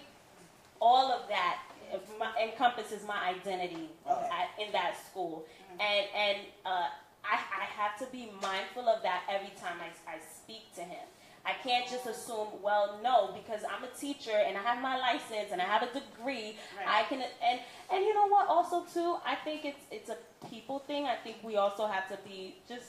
all 0.81 1.11
of 1.13 1.29
that 1.29 1.61
uh, 1.93 1.97
my, 2.17 2.33
encompasses 2.41 3.05
my 3.05 3.29
identity 3.29 3.89
Okay. 4.09 4.29
at, 4.33 4.49
in 4.57 4.71
that 4.73 4.97
school, 4.97 5.45
and 5.79 6.05
and 6.17 6.37
uh, 6.65 6.87
I, 7.23 7.35
I 7.35 7.65
have 7.65 7.97
to 7.99 8.05
be 8.11 8.31
mindful 8.41 8.87
of 8.87 9.03
that 9.03 9.23
every 9.29 9.53
time 9.61 9.77
I, 9.81 9.89
I 10.09 10.17
speak 10.19 10.73
to 10.75 10.81
him. 10.81 11.05
I 11.45 11.53
can't 11.63 11.89
just 11.89 12.05
assume, 12.05 12.47
well, 12.61 12.99
no, 13.01 13.31
because 13.33 13.63
I'm 13.63 13.83
a 13.83 13.97
teacher 13.97 14.35
and 14.45 14.57
I 14.57 14.61
have 14.61 14.81
my 14.81 14.97
license 14.97 15.51
and 15.51 15.61
I 15.61 15.65
have 15.65 15.83
a 15.83 15.87
degree. 15.87 16.57
Right. 16.77 16.87
I 16.87 17.03
can, 17.03 17.21
and 17.21 17.59
and 17.91 18.03
you 18.03 18.13
know 18.13 18.27
what? 18.27 18.47
Also, 18.47 18.83
too, 18.93 19.17
I 19.25 19.35
think 19.35 19.65
it's 19.65 19.83
it's 19.89 20.09
a 20.09 20.17
people 20.49 20.79
thing. 20.79 21.05
I 21.05 21.15
think 21.15 21.37
we 21.43 21.55
also 21.55 21.87
have 21.87 22.07
to 22.09 22.17
be 22.27 22.55
just 22.67 22.87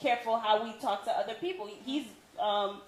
careful 0.00 0.38
how 0.38 0.62
we 0.64 0.72
talk 0.80 1.04
to 1.04 1.10
other 1.10 1.34
people. 1.34 1.68
He's 1.84 2.06
um, 2.38 2.80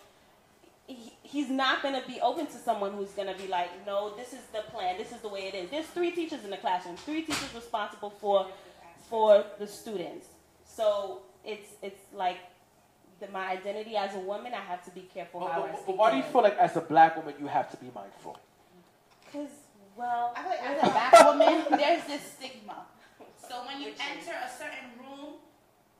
he, 0.86 1.12
he's 1.22 1.50
not 1.50 1.82
going 1.82 2.00
to 2.00 2.06
be 2.06 2.20
open 2.20 2.46
to 2.46 2.58
someone 2.58 2.92
who's 2.92 3.10
going 3.10 3.28
to 3.28 3.40
be 3.40 3.48
like, 3.48 3.70
no, 3.86 4.14
this 4.16 4.32
is 4.32 4.40
the 4.52 4.62
plan, 4.70 4.98
this 4.98 5.12
is 5.12 5.20
the 5.20 5.28
way 5.28 5.48
it 5.48 5.54
is. 5.54 5.70
There's 5.70 5.86
three 5.86 6.10
teachers 6.10 6.44
in 6.44 6.50
the 6.50 6.56
classroom, 6.56 6.96
three 6.96 7.22
teachers 7.22 7.54
responsible 7.54 8.10
for 8.10 8.46
for 9.08 9.44
the 9.58 9.66
students. 9.66 10.26
So 10.76 11.22
it's 11.44 11.70
it's 11.82 12.00
like 12.14 12.38
the, 13.20 13.28
my 13.28 13.50
identity 13.50 13.96
as 13.96 14.14
a 14.14 14.18
woman. 14.20 14.52
I 14.54 14.60
have 14.60 14.82
to 14.84 14.90
be 14.90 15.02
careful 15.12 15.40
But, 15.40 15.52
how 15.52 15.64
I 15.64 15.72
speak. 15.72 15.86
but 15.86 15.96
why 15.96 16.10
do 16.10 16.16
you 16.16 16.22
feel 16.22 16.42
like 16.42 16.56
as 16.58 16.76
a 16.76 16.80
black 16.80 17.16
woman 17.16 17.34
you 17.38 17.46
have 17.46 17.70
to 17.72 17.76
be 17.76 17.90
mindful? 17.94 18.38
Because 19.26 19.50
well, 19.96 20.32
I 20.36 20.40
feel 20.42 20.50
like 20.50 20.64
as 20.64 20.78
a 20.80 20.90
black 20.90 21.12
woman, 21.28 21.56
there's 21.80 22.04
this 22.08 22.22
stigma. 22.36 22.86
So 23.36 23.64
when 23.68 23.80
you 23.80 23.92
Which 23.92 24.00
is- 24.00 24.16
enter 24.24 24.32
a 24.40 24.48
certain 24.48 24.88
room, 24.96 25.36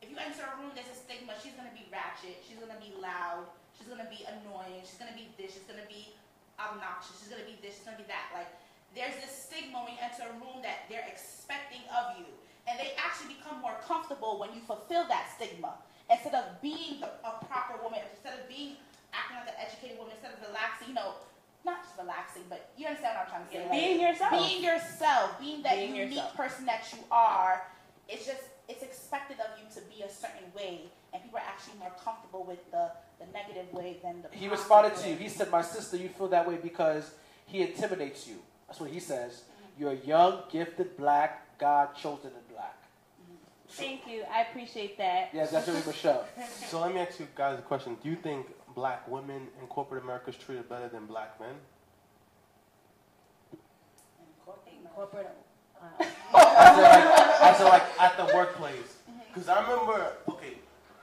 if 0.00 0.08
you 0.10 0.16
enter 0.16 0.42
a 0.48 0.56
room, 0.60 0.72
there's 0.74 0.88
a 0.88 0.96
stigma. 0.96 1.34
She's 1.42 1.52
gonna 1.52 1.74
be 1.76 1.84
ratchet. 1.92 2.40
She's 2.40 2.56
gonna 2.56 2.80
be 2.80 2.96
loud. 2.96 3.44
She's 3.76 3.88
gonna 3.88 4.08
be 4.08 4.24
annoying. 4.24 4.80
She's 4.88 4.96
gonna 4.96 5.16
be 5.16 5.28
this. 5.36 5.52
She's 5.60 5.68
gonna 5.68 5.84
be 5.88 6.16
obnoxious. 6.56 7.20
She's 7.20 7.28
gonna 7.28 7.44
be 7.44 7.60
this. 7.60 7.76
She's 7.76 7.84
gonna 7.84 8.00
be 8.00 8.08
that. 8.08 8.32
Like 8.32 8.48
there's 8.96 9.16
this 9.20 9.32
stigma 9.32 9.84
when 9.84 9.96
you 9.96 10.00
enter 10.00 10.24
a 10.28 10.34
room 10.40 10.64
that 10.64 10.88
they're 10.88 11.04
expecting 11.08 11.84
of 11.92 12.16
you, 12.20 12.28
and 12.68 12.78
they 12.78 12.92
actually 12.96 13.34
become 13.34 13.60
more 13.60 13.76
comfortable 13.86 14.38
when 14.38 14.54
you 14.54 14.60
fulfill 14.66 15.06
that 15.08 15.28
stigma 15.34 15.74
instead 16.10 16.34
of 16.34 16.60
being 16.62 17.02
a, 17.02 17.10
a 17.26 17.32
proper 17.46 17.82
woman. 17.82 18.00
Instead 18.12 18.38
of 18.38 18.48
being 18.48 18.76
acting 19.12 19.36
like 19.36 19.48
an 19.48 19.58
educated 19.60 19.98
woman. 19.98 20.14
Instead 20.14 20.34
of 20.34 20.40
relaxing, 20.48 20.88
you 20.88 20.94
know. 20.94 21.14
Not 21.64 21.84
just 21.84 21.94
relaxing, 21.96 22.42
but 22.48 22.70
you 22.76 22.86
understand 22.86 23.14
what 23.14 23.30
I'm 23.30 23.30
trying 23.30 23.46
to 23.46 23.52
say. 23.52 23.62
Yeah, 23.62 23.70
like, 23.70 23.78
being 23.78 24.00
yourself. 24.02 24.30
being 24.32 24.64
yourself, 24.64 25.38
being 25.38 25.62
that 25.62 25.76
Being 25.76 25.94
unique 25.94 26.18
yourself. 26.18 26.36
person 26.36 26.66
that 26.66 26.82
you 26.92 26.98
are, 27.12 27.62
it's 28.08 28.26
just 28.26 28.42
it's 28.68 28.82
expected 28.82 29.36
of 29.38 29.46
you 29.58 29.66
to 29.74 29.80
be 29.86 30.02
a 30.02 30.10
certain 30.10 30.50
way, 30.56 30.90
and 31.12 31.22
people 31.22 31.38
are 31.38 31.46
actually 31.46 31.78
more 31.78 31.92
comfortable 32.02 32.42
with 32.44 32.68
the 32.72 32.90
the 33.20 33.26
negative 33.32 33.72
way 33.72 33.98
than 34.02 34.22
the. 34.22 34.36
He 34.36 34.48
responded 34.48 34.96
to 34.96 35.10
you. 35.10 35.14
He 35.14 35.28
said, 35.28 35.52
"My 35.52 35.62
sister, 35.62 35.96
you 35.96 36.08
feel 36.08 36.26
that 36.28 36.48
way 36.48 36.56
because 36.56 37.12
he 37.46 37.62
intimidates 37.62 38.26
you." 38.26 38.42
That's 38.66 38.80
what 38.80 38.90
he 38.90 38.98
says. 38.98 39.42
Mm-hmm. 39.42 39.82
You're 39.82 39.92
a 39.92 40.06
young, 40.06 40.42
gifted, 40.50 40.96
black, 40.96 41.58
God 41.58 41.94
chosen. 41.94 42.32
Thank 43.72 44.06
you. 44.06 44.24
I 44.32 44.42
appreciate 44.42 44.98
that. 44.98 45.30
Yes, 45.32 45.50
that's 45.50 45.68
really 45.68 45.82
Michelle. 45.86 46.26
So 46.68 46.80
let 46.80 46.94
me 46.94 47.00
ask 47.00 47.20
you 47.20 47.26
guys 47.34 47.58
a 47.58 47.62
question. 47.62 47.96
Do 48.02 48.08
you 48.08 48.16
think 48.16 48.46
black 48.74 49.06
women 49.08 49.48
in 49.60 49.66
corporate 49.66 50.02
America 50.02 50.30
is 50.30 50.36
treated 50.36 50.68
better 50.68 50.88
than 50.88 51.06
black 51.06 51.38
men? 51.40 51.54
Corporate. 54.94 55.30
Uh, 55.80 56.04
As 57.42 57.58
in 57.60 57.66
like, 57.66 57.82
like 57.82 58.00
at 58.00 58.16
the 58.16 58.34
workplace. 58.34 58.98
Because 59.32 59.48
I 59.48 59.62
remember, 59.62 60.12
okay, 60.28 60.54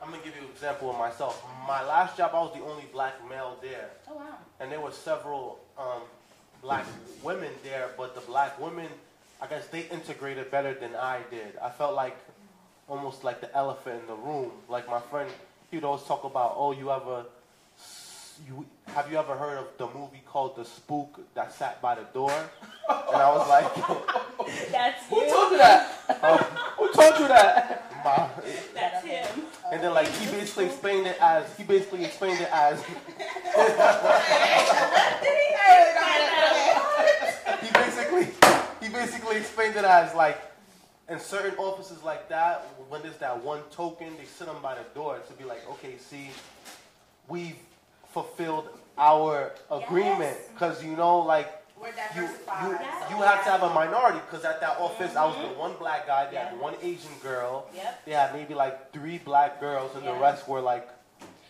I'm 0.01 0.09
going 0.09 0.22
to 0.22 0.26
give 0.28 0.36
you 0.36 0.43
an 0.43 0.49
example 0.51 0.91
of 0.91 0.97
myself. 0.97 1.43
My 1.67 1.84
last 1.84 2.15
job, 2.15 2.32
I 2.34 2.39
was 2.41 2.53
the 2.53 2.61
only 2.63 2.86
black 2.93 3.15
male 3.28 3.57
there. 3.61 3.89
Oh 4.09 4.15
wow. 4.15 4.36
And 4.59 4.72
there 4.72 4.80
were 4.80 4.91
several 4.91 5.59
um, 5.78 6.03
black 6.61 6.86
women 7.24 7.51
there, 7.63 7.89
but 7.97 8.13
the 8.13 8.22
black 8.22 8.59
women, 8.59 8.88
I 9.41 9.47
guess 9.47 9.67
they 9.67 9.82
integrated 9.88 10.51
better 10.51 10.74
than 10.74 10.95
I 10.95 11.22
did. 11.32 11.57
I 11.61 11.70
felt 11.70 11.95
like 11.95 12.17
almost 12.90 13.24
like 13.24 13.40
the 13.42 13.56
elephant 13.56 14.02
in 14.02 14.08
the 14.08 14.16
room. 14.16 14.52
Like 14.68 14.90
my 14.90 15.00
friend, 15.00 15.30
he 15.70 15.78
would 15.78 15.84
always 15.86 16.04
talk 16.04 16.24
about, 16.24 16.56
oh, 16.58 16.72
you 16.72 16.90
ever, 16.92 17.26
you 18.48 18.66
have 18.88 19.12
you 19.12 19.18
ever 19.18 19.36
heard 19.36 19.60
of 19.60 19.68
the 19.78 19.86
movie 19.98 20.22
called 20.26 20.56
The 20.56 20.66
Spook 20.66 21.20
that 21.36 21.54
sat 21.54 21.80
by 21.82 21.96
the 21.96 22.04
door? 22.14 22.32
And 22.32 23.22
I 23.22 23.30
was 23.36 23.48
like, 23.48 23.76
that's 24.72 25.06
Who 25.08 25.22
you. 25.22 25.30
told 25.30 25.52
you 25.52 25.58
that? 25.60 25.96
Um, 26.24 26.38
Who 26.78 26.92
told 26.92 27.20
you 27.20 27.28
that? 27.28 27.86
my, 28.04 28.28
That's 28.74 29.06
him. 29.06 29.44
and 29.72 29.84
then 29.84 29.94
like 29.94 30.08
he 30.08 30.26
basically 30.32 30.66
explained 30.66 31.06
it 31.06 31.18
as 31.22 31.46
he 31.58 31.64
basically 31.64 32.04
explained 32.06 32.42
it 32.42 32.50
as 32.52 32.82
he 37.62 37.70
basically 37.74 38.28
he 38.82 38.90
basically 38.90 39.38
explained 39.38 39.76
it 39.76 39.84
as 39.86 40.16
like 40.16 40.40
in 41.10 41.20
certain 41.20 41.57
offices 41.57 42.03
like 42.03 42.30
that 42.30 42.66
when 42.89 43.01
there's 43.01 43.18
that 43.18 43.43
one 43.43 43.62
token 43.72 44.16
they 44.18 44.26
sit 44.26 44.47
them 44.47 44.62
by 44.62 44.76
the 44.76 44.84
door 44.93 45.20
to 45.28 45.34
be 45.34 45.43
like 45.43 45.68
okay 45.70 45.97
see 45.97 46.30
we've 47.28 47.55
fulfilled 48.14 48.68
our 48.97 49.51
agreement. 49.72 50.38
Because 50.53 50.84
you 50.84 50.95
know 50.95 51.20
like 51.20 51.47
We're 51.80 51.88
you, 52.16 52.24
you, 52.24 52.28
Yes. 52.80 53.10
you 53.10 53.16
have 53.18 53.43
to 53.45 53.49
have 53.51 53.64
a 53.64 53.74
minority 53.74 54.20
because 54.30 54.43
at 54.45 54.60
that 54.62 54.78
office 54.80 55.16
I 55.16 55.26
was 55.26 55.36
the 55.38 55.53
one 55.57 55.74
black 55.80 56.05
guy, 56.07 56.30
they 56.30 56.36
had 56.38 56.60
one 56.60 56.76
Asian 56.82 57.12
girl, 57.24 57.70
Yep. 57.74 58.05
they 58.05 58.12
had 58.12 58.34
maybe 58.34 58.53
like 58.53 58.91
three 58.91 59.18
black 59.20 59.60
girls, 59.62 59.95
and 59.95 60.05
the 60.05 60.14
rest 60.14 60.47
were 60.47 60.60
like 60.60 60.88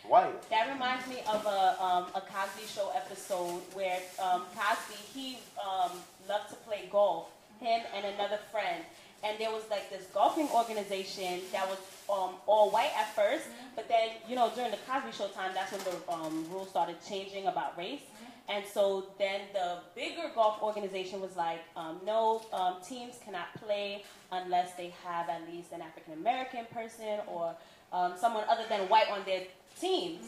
white. 0.07 0.49
That 0.49 0.71
reminds 0.71 1.07
me 1.07 1.17
of 1.27 1.45
a, 1.45 1.83
um, 1.83 2.05
a 2.13 2.21
Cosby 2.21 2.65
Show 2.67 2.91
episode 2.95 3.61
where 3.73 3.99
um, 4.21 4.43
Cosby 4.55 4.99
he 5.13 5.37
um, 5.63 5.91
loved 6.27 6.49
to 6.49 6.55
play 6.67 6.87
golf, 6.91 7.29
him 7.59 7.81
and 7.95 8.05
another 8.05 8.39
friend, 8.51 8.83
and 9.23 9.37
there 9.39 9.51
was 9.51 9.63
like 9.69 9.89
this 9.89 10.05
golfing 10.13 10.47
organization 10.49 11.41
that 11.51 11.67
was 11.67 11.77
um, 12.09 12.35
all 12.47 12.71
white 12.71 12.91
at 12.97 13.15
1st 13.15 13.43
but 13.79 13.87
then 13.87 14.09
you 14.27 14.35
know 14.35 14.51
during 14.55 14.71
the 14.71 14.77
Cosby 14.85 15.13
Show 15.13 15.27
time, 15.29 15.51
that's 15.53 15.71
when 15.71 15.81
the 15.85 16.11
um, 16.11 16.45
rules 16.51 16.69
started 16.69 16.97
changing 17.07 17.47
about 17.47 17.77
race, 17.77 18.01
And 18.49 18.65
so 18.65 19.05
then 19.17 19.39
the 19.53 19.77
bigger 19.95 20.31
golf 20.35 20.61
organization 20.61 21.21
was 21.21 21.37
like, 21.37 21.61
um, 21.77 22.01
no, 22.05 22.41
um, 22.51 22.75
teams 22.85 23.15
cannot 23.23 23.47
play 23.63 24.03
unless 24.33 24.73
they 24.73 24.91
have 25.05 25.29
at 25.29 25.47
least 25.49 25.71
an 25.71 25.81
African 25.81 26.13
American 26.13 26.65
person 26.73 27.19
or 27.27 27.55
um, 27.93 28.15
someone 28.19 28.43
other 28.49 28.65
than 28.67 28.89
white 28.89 29.09
on 29.09 29.23
their 29.25 29.43
teams. 29.79 30.25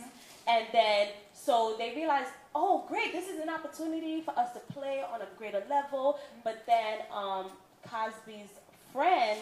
And 0.47 0.65
then, 0.71 1.09
so 1.33 1.75
they 1.77 1.93
realized, 1.93 2.31
oh, 2.55 2.85
great, 2.87 3.11
this 3.11 3.27
is 3.27 3.41
an 3.41 3.49
opportunity 3.49 4.21
for 4.21 4.37
us 4.39 4.53
to 4.53 4.59
play 4.73 5.03
on 5.13 5.19
a 5.21 5.27
greater 5.37 5.63
level. 5.69 6.19
But 6.45 6.63
then 6.65 6.99
um, 7.13 7.47
Cosby's 7.85 8.53
friend 8.93 9.39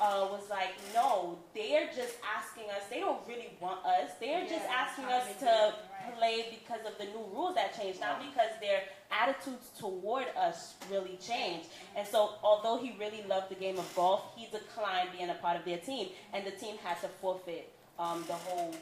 uh, 0.00 0.26
was 0.30 0.42
like, 0.50 0.70
no, 0.94 1.38
they're 1.54 1.86
just 1.94 2.14
asking 2.36 2.64
us, 2.70 2.82
they 2.90 2.98
don't 2.98 3.20
really 3.28 3.50
want 3.60 3.84
us. 3.84 4.10
They're 4.20 4.46
just 4.48 4.64
asking 4.66 5.04
us 5.04 5.24
to 5.40 5.44
right. 5.44 6.18
play 6.18 6.58
because 6.58 6.84
of 6.86 6.98
the 6.98 7.04
new 7.04 7.24
rules 7.32 7.54
that 7.54 7.78
changed, 7.78 8.00
not 8.00 8.18
because 8.20 8.50
their 8.60 8.82
attitudes 9.10 9.70
toward 9.78 10.26
us 10.36 10.74
really 10.90 11.18
changed. 11.24 11.68
And 11.96 12.06
so, 12.06 12.32
although 12.42 12.82
he 12.82 12.96
really 12.98 13.22
loved 13.28 13.50
the 13.50 13.54
game 13.54 13.78
of 13.78 13.94
golf, 13.94 14.22
he 14.36 14.46
declined 14.50 15.10
being 15.16 15.30
a 15.30 15.34
part 15.34 15.56
of 15.56 15.64
their 15.64 15.78
team, 15.78 16.08
and 16.32 16.44
the 16.44 16.50
team 16.52 16.76
had 16.82 17.00
to 17.02 17.08
forfeit 17.20 17.70
um, 17.98 18.24
the 18.26 18.34
whole, 18.34 18.74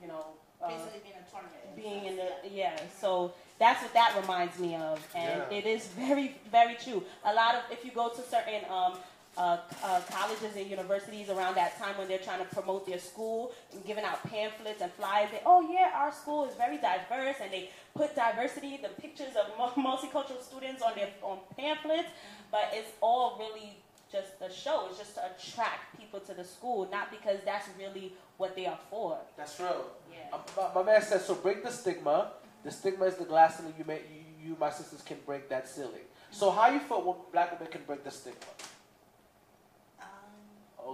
you 0.00 0.08
know. 0.08 0.26
Uh, 0.62 0.68
Basically 0.70 1.00
being 1.04 1.14
a 1.14 1.30
tournament. 1.30 1.76
being 1.76 2.04
in 2.06 2.16
the 2.16 2.50
yeah 2.52 2.76
so 3.00 3.32
that's 3.60 3.80
what 3.80 3.94
that 3.94 4.12
reminds 4.20 4.58
me 4.58 4.74
of 4.74 4.98
and 5.14 5.40
Yeah. 5.48 5.56
it 5.56 5.66
is 5.66 5.86
very 5.86 6.34
very 6.50 6.74
true 6.74 7.04
a 7.24 7.32
lot 7.32 7.54
of 7.54 7.60
if 7.70 7.84
you 7.84 7.92
go 7.92 8.08
to 8.08 8.20
certain 8.22 8.62
um, 8.68 8.94
uh, 9.38 9.58
uh, 9.84 10.00
colleges 10.10 10.56
and 10.56 10.68
universities 10.68 11.30
around 11.30 11.54
that 11.54 11.78
time 11.78 11.96
when 11.96 12.08
they're 12.08 12.18
trying 12.18 12.40
to 12.40 12.54
promote 12.54 12.86
their 12.86 12.98
school 12.98 13.52
and 13.72 13.84
giving 13.86 14.04
out 14.04 14.22
pamphlets 14.28 14.82
and 14.82 14.92
flyers 14.92 15.30
they 15.30 15.40
oh 15.46 15.60
yeah 15.72 15.90
our 15.94 16.12
school 16.12 16.44
is 16.44 16.54
very 16.56 16.76
diverse 16.78 17.36
and 17.42 17.52
they 17.52 17.70
put 17.94 18.14
diversity 18.16 18.78
the 18.82 18.88
pictures 19.00 19.34
of 19.36 19.46
multicultural 19.76 20.42
students 20.42 20.82
on 20.82 20.92
their 20.96 21.08
on 21.22 21.38
pamphlets 21.56 22.08
but 22.50 22.68
it's 22.72 22.90
all 23.00 23.36
really 23.38 23.78
just 24.10 24.32
a 24.40 24.52
show 24.52 24.86
it's 24.90 24.98
just 24.98 25.14
to 25.14 25.22
attract 25.30 25.96
people 25.98 26.18
to 26.18 26.34
the 26.34 26.44
school 26.44 26.88
not 26.90 27.10
because 27.10 27.38
that's 27.44 27.68
really 27.78 28.12
what 28.38 28.56
they 28.56 28.66
are 28.66 28.78
for 28.90 29.18
That's 29.36 29.58
real. 29.60 29.86
yeah 30.12 30.18
Um, 30.32 30.40
my, 30.56 30.82
my 30.82 30.82
man 30.92 31.02
says, 31.02 31.24
so 31.26 31.34
break 31.34 31.62
the 31.64 31.70
stigma. 31.70 32.32
The 32.64 32.70
stigma 32.70 33.04
is 33.06 33.16
the 33.16 33.24
glass 33.24 33.56
ceiling 33.56 33.74
you, 33.78 33.84
may, 33.84 34.00
you, 34.42 34.50
you, 34.50 34.56
my 34.60 34.70
sisters, 34.70 35.02
can 35.02 35.18
break 35.24 35.48
that 35.48 35.68
ceiling. 35.68 36.06
So 36.30 36.50
how 36.50 36.70
you 36.70 36.80
feel 36.80 37.02
when 37.02 37.16
black 37.32 37.52
women 37.52 37.72
can 37.72 37.82
break 37.86 38.04
the 38.04 38.10
stigma? 38.10 38.40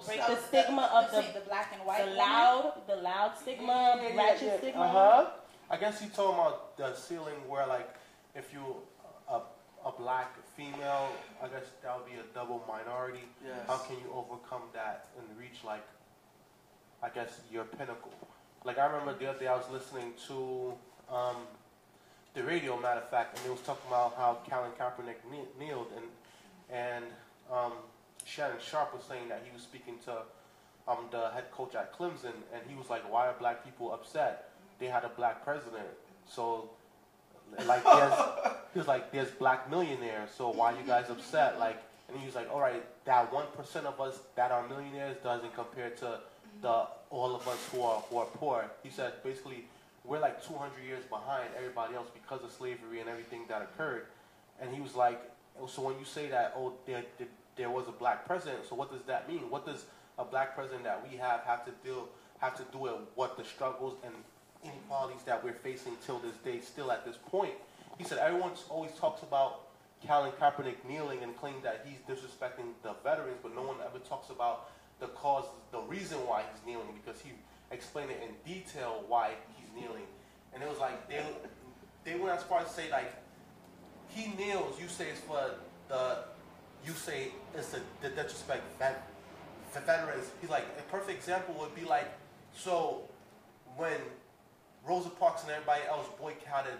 Break 0.01 0.27
the 0.27 0.37
stigma 0.37 0.83
of 0.93 1.11
the- 1.11 1.39
the 1.41 1.45
black 1.47 1.73
and 1.75 1.85
white. 1.87 1.99
the 1.99 2.05
woman. 2.11 2.19
loud, 2.19 2.83
the 2.87 2.97
loud 2.97 3.39
stigma, 3.39 3.95
Yeah, 4.03 4.09
yeah, 4.09 4.17
ratchet 4.17 4.43
yeah. 4.49 4.59
stigma. 4.59 4.83
Uh-huh. 4.83 5.31
I 5.71 5.77
guess 5.77 6.03
you 6.03 6.09
told 6.09 6.35
about 6.35 6.77
the 6.77 6.95
ceiling 6.95 7.49
where 7.49 7.67
like 7.67 7.89
if 8.35 8.53
you 8.53 8.83
a 9.29 9.41
a 9.85 9.93
black 9.93 10.35
female, 10.57 11.09
I 11.43 11.49
guess 11.49 11.65
that 11.83 11.97
would 11.97 12.07
be 12.07 12.19
a 12.19 12.23
double 12.35 12.65
minority. 12.67 13.29
Yes. 13.45 13.67
How 13.67 13.77
can 13.79 13.97
you 13.99 14.11
overcome 14.15 14.63
that 14.73 15.07
and 15.19 15.39
reach 15.39 15.63
like 15.65 15.85
I 17.03 17.09
guess 17.11 17.41
your 17.51 17.65
pinnacle? 17.65 18.13
Like 18.65 18.79
I 18.79 18.87
remember 18.87 19.15
the 19.15 19.29
other 19.31 19.39
day 19.41 19.47
I 19.47 19.57
was 19.57 19.69
listening 19.71 20.15
to 20.29 20.75
um, 21.11 21.47
the 22.35 22.43
radio, 22.43 22.77
matter 22.79 23.01
of 23.01 23.09
fact, 23.11 23.37
and 23.39 23.47
it 23.47 23.51
was 23.51 23.61
talking 23.61 23.87
about 23.89 24.17
how 24.17 24.39
Colin 24.49 24.73
Kaepernick 24.73 25.17
kneeled 25.59 25.89
and 25.97 26.07
and 26.71 27.05
um, 27.53 27.73
Shannon 28.25 28.57
Sharpe 28.61 28.95
was 28.95 29.05
saying 29.05 29.29
that 29.29 29.43
he 29.45 29.53
was 29.53 29.63
speaking 29.63 29.95
to 30.05 30.23
um, 30.89 31.07
the 31.11 31.31
head 31.31 31.51
coach 31.51 31.75
at 31.75 31.97
Clemson, 31.97 32.37
and 32.53 32.63
he 32.69 32.75
was 32.75 32.91
like, 32.91 33.11
"Why 33.11 33.27
are 33.27 33.35
black 33.39 33.65
people 33.65 33.93
upset? 33.93 34.51
They 34.79 34.87
had 34.87 35.05
a 35.05 35.11
black 35.11 35.45
president, 35.45 35.89
so 36.27 36.71
like 37.67 37.85
there's 37.85 38.15
he 38.73 38.79
was 38.79 38.89
like, 38.89 39.13
there's 39.13 39.31
black 39.31 39.71
millionaires, 39.71 40.31
so 40.37 40.51
why 40.51 40.73
are 40.73 40.79
you 40.79 40.87
guys 40.87 41.11
upset? 41.11 41.59
Like, 41.59 41.83
and 42.09 42.19
he 42.19 42.27
was 42.27 42.35
like, 42.35 42.53
all 42.53 42.61
right, 42.61 42.85
that 43.05 43.33
one 43.33 43.47
percent 43.57 43.87
of 43.87 44.01
us 44.01 44.19
that 44.37 44.51
are 44.51 44.67
millionaires 44.69 45.17
doesn't 45.23 45.55
compare 45.55 45.91
to 45.91 46.21
the 46.63 46.87
all 47.11 47.35
of 47.35 47.47
us 47.47 47.59
who 47.73 47.83
are 47.83 48.01
who 48.11 48.19
are 48.19 48.27
poor. 48.27 48.65
He 48.83 48.91
said 48.91 49.23
basically 49.23 49.65
we're 50.05 50.21
like 50.21 50.45
200 50.47 50.85
years 50.87 51.03
behind 51.05 51.49
everybody 51.57 51.95
else 51.95 52.09
because 52.13 52.45
of 52.45 52.53
slavery 52.53 53.01
and 53.01 53.09
everything 53.09 53.41
that 53.49 53.63
occurred. 53.63 54.07
And 54.61 54.75
he 54.75 54.81
was 54.81 54.95
like, 54.95 55.19
so 55.67 55.81
when 55.81 55.99
you 55.99 56.05
say 56.05 56.29
that, 56.29 56.53
oh, 56.57 56.75
there, 56.87 57.03
there 57.57 57.71
was 57.71 57.87
a 57.89 57.93
black 57.93 58.27
president, 58.27 58.67
so 58.69 58.75
what 58.75 58.91
does 58.91 59.03
that 59.07 59.29
mean? 59.29 59.51
What 59.51 59.67
does 59.67 59.85
a 60.19 60.25
black 60.25 60.55
president 60.55 60.85
that 60.85 61.07
we 61.09 61.17
have 61.17 61.41
have 61.41 61.65
to 61.67 61.73
deal 61.85 62.09
have 62.39 62.57
to 62.57 62.65
do 62.73 62.79
with 62.79 62.95
what 63.15 63.37
the 63.37 63.45
struggles 63.45 63.95
and 64.05 64.13
inequalities 64.63 65.23
that 65.25 65.43
we're 65.43 65.53
facing 65.55 65.93
till 66.05 66.19
this 66.19 66.37
day, 66.45 66.61
still 66.61 66.91
at 66.91 67.05
this 67.05 67.17
point? 67.17 67.55
He 67.99 68.05
said 68.05 68.19
everyone 68.19 68.53
always 68.71 68.93
talks 68.93 69.23
about 69.23 69.61
Colin 70.07 70.33
Kaepernick 70.33 70.85
kneeling 70.89 71.23
and 71.23 71.37
claim 71.37 71.55
that 71.63 71.87
he's 71.87 71.99
disrespecting 72.09 72.73
the 72.83 72.95
veterans, 73.03 73.39
but 73.43 73.55
no 73.55 73.63
one 73.63 73.77
ever 73.85 73.99
talks 73.99 74.31
about 74.31 74.71
the 75.01 75.07
cause, 75.09 75.45
the 75.73 75.81
reason 75.81 76.19
why 76.19 76.43
he's 76.43 76.67
kneeling, 76.67 76.89
because 77.05 77.21
he 77.21 77.33
explained 77.71 78.11
it 78.11 78.21
in 78.23 78.53
detail 78.53 79.05
why 79.09 79.31
he's 79.57 79.69
kneeling. 79.75 80.05
And 80.53 80.63
it 80.63 80.69
was 80.69 80.79
like 80.79 81.09
they 81.09 81.23
they 82.05 82.19
went 82.19 82.37
as 82.37 82.43
far 82.43 82.61
as 82.61 82.69
to 82.69 82.75
say 82.75 82.91
like 82.91 83.13
he 84.09 84.29
kneels, 84.35 84.81
you 84.81 84.89
say 84.89 85.09
it's 85.09 85.21
for 85.21 85.51
the 85.89 86.19
you 86.87 86.93
say 86.93 87.29
it's 87.55 87.71
the, 87.71 87.81
the 88.03 88.11
disrespect 88.11 88.63
vet, 88.79 89.07
the 89.73 89.81
veterans. 89.81 90.27
He's 90.41 90.51
like 90.51 90.65
a 90.79 90.83
perfect 90.91 91.19
example 91.19 91.55
would 91.61 91.75
be 91.75 91.85
like 91.85 92.11
so 92.57 93.03
when 93.77 93.99
Rosa 94.87 95.11
Parks 95.11 95.43
and 95.43 95.51
everybody 95.51 95.83
else 95.89 96.07
boycotted 96.21 96.79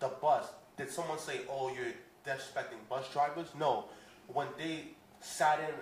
the 0.00 0.08
bus, 0.08 0.46
did 0.76 0.90
someone 0.90 1.18
say, 1.18 1.40
"Oh, 1.48 1.72
you're 1.74 1.94
disrespecting 2.26 2.88
bus 2.88 3.10
drivers"? 3.12 3.48
No. 3.58 3.86
When 4.28 4.46
they 4.58 4.88
sat 5.20 5.60
in 5.60 5.74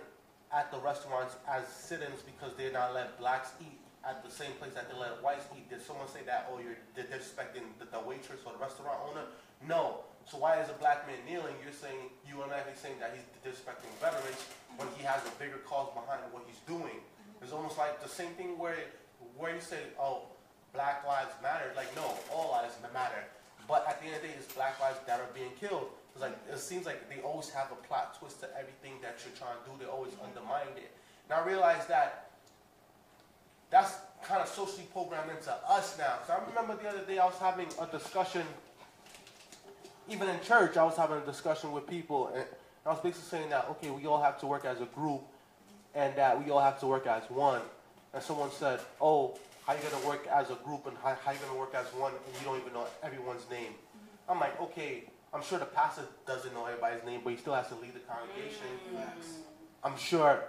at 0.52 0.70
the 0.70 0.78
restaurants 0.78 1.36
as 1.48 1.66
sit-ins 1.68 2.22
because 2.22 2.54
they're 2.56 2.72
not 2.72 2.94
let 2.94 3.18
blacks 3.18 3.50
eat 3.60 3.77
at 4.08 4.24
the 4.24 4.32
same 4.32 4.56
place 4.56 4.72
that 4.72 4.88
they 4.88 4.96
let 4.96 5.20
whites 5.22 5.44
eat, 5.52 5.68
did 5.68 5.84
someone 5.84 6.08
say 6.08 6.24
that? 6.24 6.48
Oh, 6.48 6.56
you're 6.56 6.80
disrespecting 6.96 7.68
the, 7.76 7.84
the 7.84 8.00
waitress 8.00 8.40
or 8.48 8.56
the 8.56 8.62
restaurant 8.62 8.96
owner? 9.04 9.28
No. 9.68 10.08
So 10.24 10.40
why 10.40 10.56
is 10.60 10.68
a 10.72 10.78
black 10.80 11.04
man 11.04 11.20
kneeling? 11.28 11.52
You're 11.60 11.76
saying 11.76 12.08
you 12.24 12.40
automatically 12.40 12.72
saying 12.80 12.96
that 13.04 13.12
he's 13.12 13.28
disrespecting 13.44 13.92
veterans 14.00 14.40
when 14.80 14.88
he 14.96 15.04
has 15.04 15.20
a 15.28 15.32
bigger 15.36 15.60
cause 15.68 15.92
behind 15.92 16.24
what 16.32 16.48
he's 16.48 16.60
doing. 16.64 17.04
It's 17.44 17.52
almost 17.52 17.76
like 17.76 18.00
the 18.00 18.08
same 18.08 18.32
thing 18.40 18.56
where 18.58 18.76
where 19.36 19.54
you 19.54 19.60
say, 19.60 19.78
"Oh, 19.98 20.28
Black 20.72 21.06
Lives 21.06 21.32
Matter." 21.40 21.70
Like, 21.76 21.94
no, 21.94 22.12
all 22.32 22.52
lives 22.52 22.74
matter. 22.92 23.24
But 23.68 23.86
at 23.88 24.00
the 24.00 24.08
end 24.08 24.16
of 24.16 24.22
the 24.22 24.28
day, 24.28 24.34
it's 24.36 24.52
Black 24.52 24.80
lives 24.80 24.98
that 25.06 25.20
are 25.20 25.32
being 25.32 25.52
killed. 25.60 25.92
It's 26.12 26.20
like 26.20 26.36
it 26.50 26.58
seems 26.58 26.84
like 26.84 27.08
they 27.08 27.20
always 27.22 27.48
have 27.50 27.70
a 27.72 27.78
plot 27.86 28.18
twist 28.18 28.40
to 28.40 28.48
everything 28.58 29.00
that 29.02 29.20
you're 29.24 29.36
trying 29.36 29.56
to 29.56 29.64
do. 29.64 29.76
They 29.80 29.88
always 29.88 30.12
undermine 30.18 30.76
it. 30.76 30.92
And 31.28 31.38
I 31.38 31.46
realize 31.46 31.86
that 31.86 32.27
that's 33.70 33.96
kind 34.22 34.42
of 34.42 34.48
socially 34.48 34.86
programmed 34.92 35.30
into 35.30 35.52
us 35.68 35.96
now. 35.98 36.18
So 36.26 36.34
I 36.34 36.40
remember 36.48 36.82
the 36.82 36.88
other 36.88 37.04
day 37.04 37.18
I 37.18 37.26
was 37.26 37.38
having 37.38 37.66
a 37.80 37.86
discussion, 37.86 38.42
even 40.08 40.28
in 40.28 40.40
church, 40.40 40.76
I 40.76 40.84
was 40.84 40.96
having 40.96 41.18
a 41.18 41.26
discussion 41.26 41.72
with 41.72 41.86
people, 41.86 42.28
and 42.34 42.44
I 42.86 42.90
was 42.90 43.00
basically 43.00 43.28
saying 43.28 43.50
that 43.50 43.66
okay, 43.70 43.90
we 43.90 44.06
all 44.06 44.22
have 44.22 44.40
to 44.40 44.46
work 44.46 44.64
as 44.64 44.80
a 44.80 44.86
group, 44.86 45.22
and 45.94 46.14
that 46.16 46.42
we 46.42 46.50
all 46.50 46.60
have 46.60 46.80
to 46.80 46.86
work 46.86 47.06
as 47.06 47.22
one. 47.30 47.62
And 48.14 48.22
someone 48.22 48.50
said, 48.50 48.80
"Oh, 49.00 49.38
how 49.66 49.74
you 49.74 49.80
gonna 49.90 50.06
work 50.06 50.26
as 50.26 50.50
a 50.50 50.54
group, 50.56 50.86
and 50.86 50.96
how, 51.02 51.16
how 51.24 51.32
you 51.32 51.38
gonna 51.38 51.58
work 51.58 51.74
as 51.74 51.86
one, 51.94 52.12
and 52.12 52.34
you 52.38 52.44
don't 52.44 52.58
even 52.60 52.72
know 52.72 52.86
everyone's 53.02 53.48
name?" 53.50 53.74
I'm 54.28 54.40
like, 54.40 54.60
okay, 54.60 55.04
I'm 55.32 55.42
sure 55.42 55.58
the 55.58 55.64
pastor 55.64 56.02
doesn't 56.26 56.52
know 56.52 56.66
everybody's 56.66 57.04
name, 57.04 57.20
but 57.24 57.30
he 57.30 57.38
still 57.38 57.54
has 57.54 57.68
to 57.68 57.74
lead 57.76 57.94
the 57.94 58.00
congregation. 58.00 58.66
Mm. 58.94 59.02
I'm 59.84 59.96
sure 59.96 60.42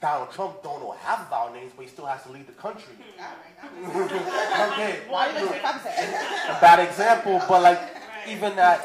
Donald 0.00 0.32
Trump 0.32 0.62
don't 0.62 0.80
know 0.80 0.92
half 0.92 1.26
of 1.26 1.32
our 1.32 1.52
names, 1.52 1.72
but 1.76 1.82
he 1.84 1.88
still 1.88 2.06
has 2.06 2.22
to 2.24 2.32
lead 2.32 2.46
the 2.46 2.52
country. 2.52 2.94
All 3.20 3.24
right, 3.24 3.96
I'm 3.96 4.08
just- 4.08 4.72
okay, 4.72 5.00
Why 5.08 5.26
you 5.28 5.32
listen 5.34 5.48
to 5.48 5.52
what 5.62 5.74
I'm 5.74 5.80
saying? 5.80 6.14
a 6.48 6.60
bad 6.60 6.80
example, 6.88 7.40
but 7.48 7.62
like 7.62 7.80
even 8.28 8.58
at 8.58 8.82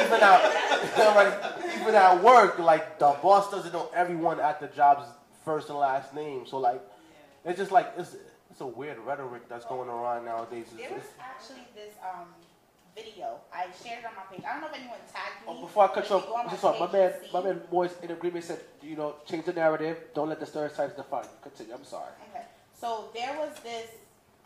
even 0.00 0.20
at 0.20 0.42
right, 0.98 1.52
even 1.80 1.94
at 1.94 2.22
work, 2.22 2.58
like 2.58 2.98
the 2.98 3.16
boss 3.22 3.50
doesn't 3.50 3.72
know 3.72 3.90
everyone 3.94 4.40
at 4.40 4.60
the 4.60 4.66
job's 4.68 5.06
first 5.44 5.68
and 5.68 5.78
last 5.78 6.14
name. 6.14 6.44
So 6.46 6.58
like 6.58 6.80
it's 7.44 7.58
just 7.58 7.70
like 7.70 7.92
it's 7.96 8.16
it's 8.50 8.60
a 8.60 8.66
weird 8.66 8.98
rhetoric 8.98 9.48
that's 9.48 9.66
going 9.66 9.88
around 9.88 10.24
nowadays. 10.24 10.66
It's, 10.72 10.88
There 10.88 10.96
was 10.98 11.06
actually 11.20 11.66
this 11.76 11.94
um 12.02 12.26
video. 12.96 13.38
I 13.52 13.66
shared 13.84 14.00
it 14.00 14.06
on 14.06 14.14
my 14.16 14.24
page. 14.32 14.42
I 14.48 14.52
don't 14.52 14.62
know 14.62 14.68
if 14.68 14.74
anyone 14.74 14.98
tagged 15.12 15.46
me. 15.46 15.52
Oh, 15.52 15.60
before 15.60 15.84
I 15.84 15.88
cut 15.94 16.08
you 16.08 16.16
off, 16.16 16.50
just 16.50 16.62
sorry, 16.62 16.80
my 16.80 16.90
man, 16.90 17.12
my 17.32 17.42
man 17.42 17.60
Moise 17.70 17.94
in 18.02 18.10
agreement 18.10 18.44
said, 18.44 18.60
you 18.82 18.96
know, 18.96 19.16
change 19.28 19.44
the 19.44 19.52
narrative. 19.52 19.98
Don't 20.14 20.28
let 20.28 20.40
the 20.40 20.46
stereotypes 20.46 20.94
define 20.96 21.24
you. 21.24 21.30
Continue. 21.42 21.74
I'm 21.74 21.84
sorry. 21.84 22.12
Okay. 22.30 22.44
So 22.80 23.10
there 23.14 23.36
was 23.38 23.52
this 23.62 23.90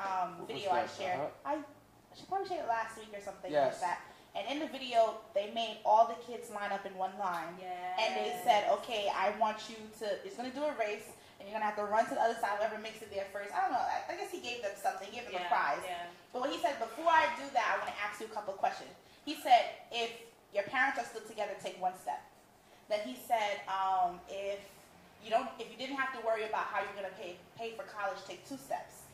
um, 0.01 0.07
What 0.07 0.41
was 0.41 0.47
video 0.49 0.71
I 0.73 0.87
shared. 0.99 1.21
Uh-huh. 1.21 1.55
I 1.55 2.17
should 2.17 2.29
probably 2.29 2.49
shared 2.49 2.65
it 2.65 2.69
last 2.69 2.99
week 2.99 3.09
or 3.15 3.23
something 3.23 3.51
Yes. 3.53 3.75
like 3.75 3.81
that. 3.83 4.01
And 4.35 4.47
in 4.53 4.59
the 4.61 4.71
video, 4.71 5.17
they 5.35 5.51
made 5.55 5.79
all 5.85 6.07
the 6.07 6.15
kids 6.27 6.51
line 6.51 6.71
up 6.71 6.87
in 6.87 6.95
one 6.97 7.11
line. 7.19 7.55
And 7.99 8.15
they 8.15 8.33
said, 8.45 8.71
okay, 8.79 9.09
I 9.15 9.31
want 9.41 9.59
you 9.69 9.75
to, 10.01 10.07
it's 10.25 10.37
going 10.37 10.49
to 10.51 10.57
do 10.57 10.63
a 10.65 10.75
race, 10.79 11.03
and 11.41 11.49
you're 11.49 11.57
to 11.57 11.65
have 11.65 11.81
to 11.81 11.89
run 11.89 12.05
to 12.07 12.15
the 12.15 12.21
other 12.21 12.37
side, 12.37 12.61
whoever 12.61 12.77
makes 12.77 13.01
it 13.01 13.09
there 13.09 13.25
first. 13.33 13.49
I 13.51 13.65
don't 13.65 13.73
know. 13.73 13.81
I, 13.81 14.05
I 14.13 14.15
guess 14.21 14.29
he 14.29 14.45
gave 14.45 14.61
them 14.61 14.77
something, 14.77 15.09
he 15.09 15.17
gave 15.17 15.25
them 15.25 15.41
a 15.41 15.49
prize. 15.49 15.81
Yeah. 15.81 16.05
But 16.37 16.45
what 16.45 16.53
he 16.53 16.61
said, 16.61 16.77
before 16.77 17.09
I 17.09 17.33
do 17.41 17.49
that, 17.57 17.65
I 17.73 17.81
want 17.81 17.89
to 17.89 17.99
ask 17.99 18.21
you 18.21 18.29
a 18.29 18.35
couple 18.37 18.53
of 18.53 18.61
questions. 18.61 18.93
He 19.25 19.41
said, 19.41 19.89
if 19.89 20.13
your 20.53 20.69
parents 20.69 21.01
are 21.01 21.09
still 21.09 21.25
together, 21.25 21.57
take 21.65 21.81
one 21.81 21.97
step. 21.97 22.21
Then 22.93 23.01
he 23.09 23.17
said, 23.17 23.65
um, 23.71 24.21
if 24.29 24.61
you 25.25 25.31
don't, 25.31 25.49
if 25.57 25.71
you 25.71 25.79
didn't 25.79 25.97
have 25.97 26.13
to 26.19 26.21
worry 26.27 26.45
about 26.45 26.69
how 26.69 26.83
you're 26.83 27.07
to 27.07 27.15
pay 27.17 27.39
pay 27.55 27.73
for 27.79 27.87
college, 27.87 28.19
take 28.27 28.43
two 28.49 28.59
steps. 28.59 29.07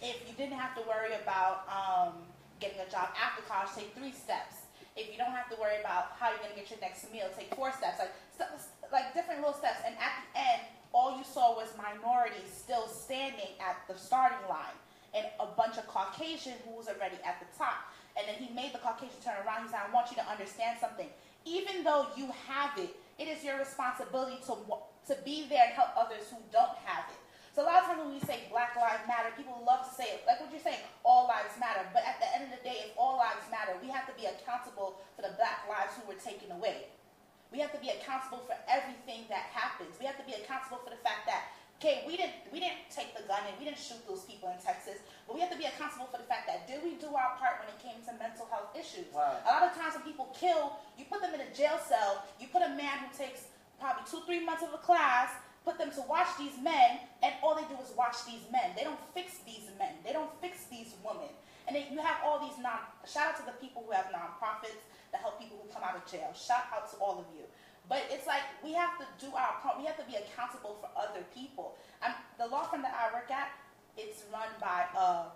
If 0.00 0.16
you 0.24 0.32
didn't 0.38 0.56
have 0.56 0.72
to 0.78 0.82
worry 0.86 1.12
about 1.18 1.66
um, 1.68 2.14
getting 2.62 2.78
a 2.80 2.88
job 2.88 3.10
after 3.18 3.42
college, 3.44 3.68
take 3.74 3.92
three 3.92 4.14
steps. 4.14 4.64
If 4.96 5.12
you 5.12 5.18
don't 5.18 5.34
have 5.34 5.50
to 5.50 5.56
worry 5.60 5.78
about 5.78 6.16
how 6.18 6.30
you're 6.30 6.42
to 6.42 6.56
get 6.56 6.70
your 6.70 6.80
next 6.80 7.06
meal, 7.12 7.28
take 7.36 7.52
four 7.54 7.70
steps. 7.70 7.98
Like 8.00 8.14
st- 8.34 8.50
like 8.90 9.12
different 9.12 9.44
little 9.44 9.54
steps. 9.54 9.84
And 9.84 9.94
at 10.00 10.14
the 10.24 10.26
end, 10.38 10.62
all 10.92 11.16
you 11.16 11.24
saw 11.24 11.54
was 11.54 11.68
minorities 11.76 12.50
still 12.50 12.88
standing 12.88 13.54
at 13.60 13.76
the 13.88 13.98
starting 13.98 14.42
line, 14.48 14.76
and 15.14 15.26
a 15.40 15.46
bunch 15.46 15.76
of 15.78 15.86
Caucasian 15.86 16.54
who 16.64 16.76
was 16.76 16.88
already 16.88 17.16
at 17.24 17.40
the 17.40 17.48
top. 17.56 17.92
And 18.16 18.26
then 18.26 18.36
he 18.36 18.52
made 18.54 18.74
the 18.74 18.78
Caucasian 18.78 19.20
turn 19.22 19.34
around. 19.46 19.64
He 19.64 19.68
said, 19.70 19.80
"I 19.88 19.92
want 19.92 20.10
you 20.10 20.16
to 20.16 20.26
understand 20.26 20.78
something. 20.80 21.08
Even 21.44 21.84
though 21.84 22.06
you 22.16 22.30
have 22.46 22.76
it, 22.76 22.90
it 23.18 23.28
is 23.28 23.42
your 23.44 23.58
responsibility 23.58 24.38
to, 24.46 24.54
to 25.06 25.14
be 25.24 25.46
there 25.48 25.64
and 25.66 25.72
help 25.74 25.90
others 25.96 26.28
who 26.30 26.38
don't 26.52 26.76
have 26.84 27.04
it. 27.10 27.18
So 27.54 27.62
a 27.62 27.66
lot 27.66 27.82
of 27.82 27.90
times 27.90 27.98
when 28.06 28.14
we 28.14 28.22
say 28.22 28.46
Black 28.54 28.76
Lives 28.78 29.02
Matter, 29.10 29.34
people 29.34 29.58
love 29.66 29.82
to 29.82 29.92
say, 29.94 30.22
like 30.30 30.38
what 30.38 30.52
you're 30.54 30.62
saying, 30.62 30.78
all 31.02 31.26
lives 31.26 31.58
matter. 31.58 31.82
But 31.90 32.06
at 32.06 32.22
the 32.22 32.30
end 32.30 32.46
of 32.46 32.54
the 32.54 32.62
day, 32.62 32.86
if 32.86 32.94
all 32.94 33.18
lives 33.18 33.42
matter, 33.50 33.74
we 33.82 33.90
have 33.90 34.06
to 34.06 34.14
be 34.14 34.30
accountable 34.30 35.02
for 35.18 35.22
the 35.26 35.34
black 35.34 35.66
lives 35.66 35.98
who 35.98 36.06
were 36.06 36.20
taken 36.22 36.54
away. 36.54 36.86
We 37.52 37.58
have 37.64 37.72
to 37.72 37.80
be 37.80 37.88
accountable 37.88 38.44
for 38.44 38.56
everything 38.68 39.24
that 39.32 39.48
happens. 39.56 39.96
We 39.96 40.04
have 40.04 40.20
to 40.20 40.26
be 40.28 40.36
accountable 40.36 40.84
for 40.84 40.92
the 40.92 41.00
fact 41.00 41.24
that, 41.24 41.48
okay, 41.80 42.04
we 42.04 42.20
didn't 42.20 42.36
we 42.52 42.60
didn't 42.60 42.92
take 42.92 43.16
the 43.16 43.24
gun 43.24 43.40
and 43.48 43.56
we 43.56 43.64
didn't 43.64 43.80
shoot 43.80 44.04
those 44.04 44.28
people 44.28 44.52
in 44.52 44.60
Texas, 44.60 45.00
but 45.24 45.32
we 45.32 45.40
have 45.40 45.52
to 45.52 45.56
be 45.56 45.64
accountable 45.64 46.12
for 46.12 46.20
the 46.20 46.28
fact 46.28 46.44
that 46.44 46.68
did 46.68 46.84
we 46.84 47.00
do 47.00 47.08
our 47.16 47.40
part 47.40 47.64
when 47.64 47.72
it 47.72 47.78
came 47.80 48.04
to 48.04 48.12
mental 48.20 48.44
health 48.52 48.76
issues? 48.76 49.08
Wow. 49.16 49.40
A 49.44 49.48
lot 49.48 49.64
of 49.64 49.72
times 49.72 49.96
when 49.96 50.04
people 50.04 50.28
kill, 50.36 50.76
you 51.00 51.08
put 51.08 51.24
them 51.24 51.32
in 51.32 51.40
a 51.40 51.50
jail 51.56 51.80
cell, 51.80 52.20
you 52.36 52.52
put 52.52 52.60
a 52.60 52.72
man 52.76 53.00
who 53.00 53.08
takes 53.16 53.48
probably 53.80 54.04
two, 54.04 54.20
three 54.28 54.44
months 54.44 54.62
of 54.66 54.74
a 54.74 54.82
class, 54.82 55.32
put 55.64 55.78
them 55.78 55.90
to 55.92 56.02
watch 56.08 56.28
these 56.36 56.56
men, 56.60 57.00
and 57.22 57.32
all 57.42 57.54
they 57.54 57.64
do 57.70 57.76
is 57.80 57.94
watch 57.96 58.16
these 58.26 58.44
men. 58.50 58.72
They 58.76 58.84
don't 58.84 59.00
fix 59.14 59.40
these 59.46 59.68
men. 59.78 59.96
They 60.04 60.12
don't 60.12 60.30
fix 60.40 60.64
these 60.68 60.92
women. 61.04 61.30
And 61.66 61.76
then 61.76 61.84
you 61.92 62.00
have 62.00 62.24
all 62.24 62.40
these 62.40 62.56
non. 62.60 62.80
Shout 63.04 63.28
out 63.28 63.36
to 63.36 63.44
the 63.44 63.56
people 63.60 63.84
who 63.84 63.92
have 63.92 64.08
nonprofits 64.08 64.80
that 65.12 65.20
help 65.20 65.40
people 65.40 65.58
who 65.62 65.68
come 65.72 65.82
out 65.82 65.96
of 65.96 66.04
jail. 66.10 66.32
Shout 66.34 66.68
out 66.72 66.90
to 66.92 66.96
all 66.98 67.18
of 67.18 67.26
you. 67.36 67.44
But 67.88 68.04
it's 68.10 68.26
like 68.26 68.44
we 68.62 68.74
have 68.74 68.98
to 68.98 69.06
do 69.18 69.32
our 69.32 69.56
part. 69.62 69.78
We 69.78 69.86
have 69.86 69.96
to 69.96 70.04
be 70.04 70.16
accountable 70.16 70.76
for 70.80 70.90
other 70.92 71.24
people. 71.32 71.76
I'm, 72.02 72.12
the 72.36 72.46
law 72.46 72.64
firm 72.68 72.82
that 72.82 72.92
I 72.92 73.12
work 73.14 73.30
at, 73.30 73.48
it's 73.96 74.24
run 74.30 74.48
by 74.60 74.84
uh, 74.92 75.32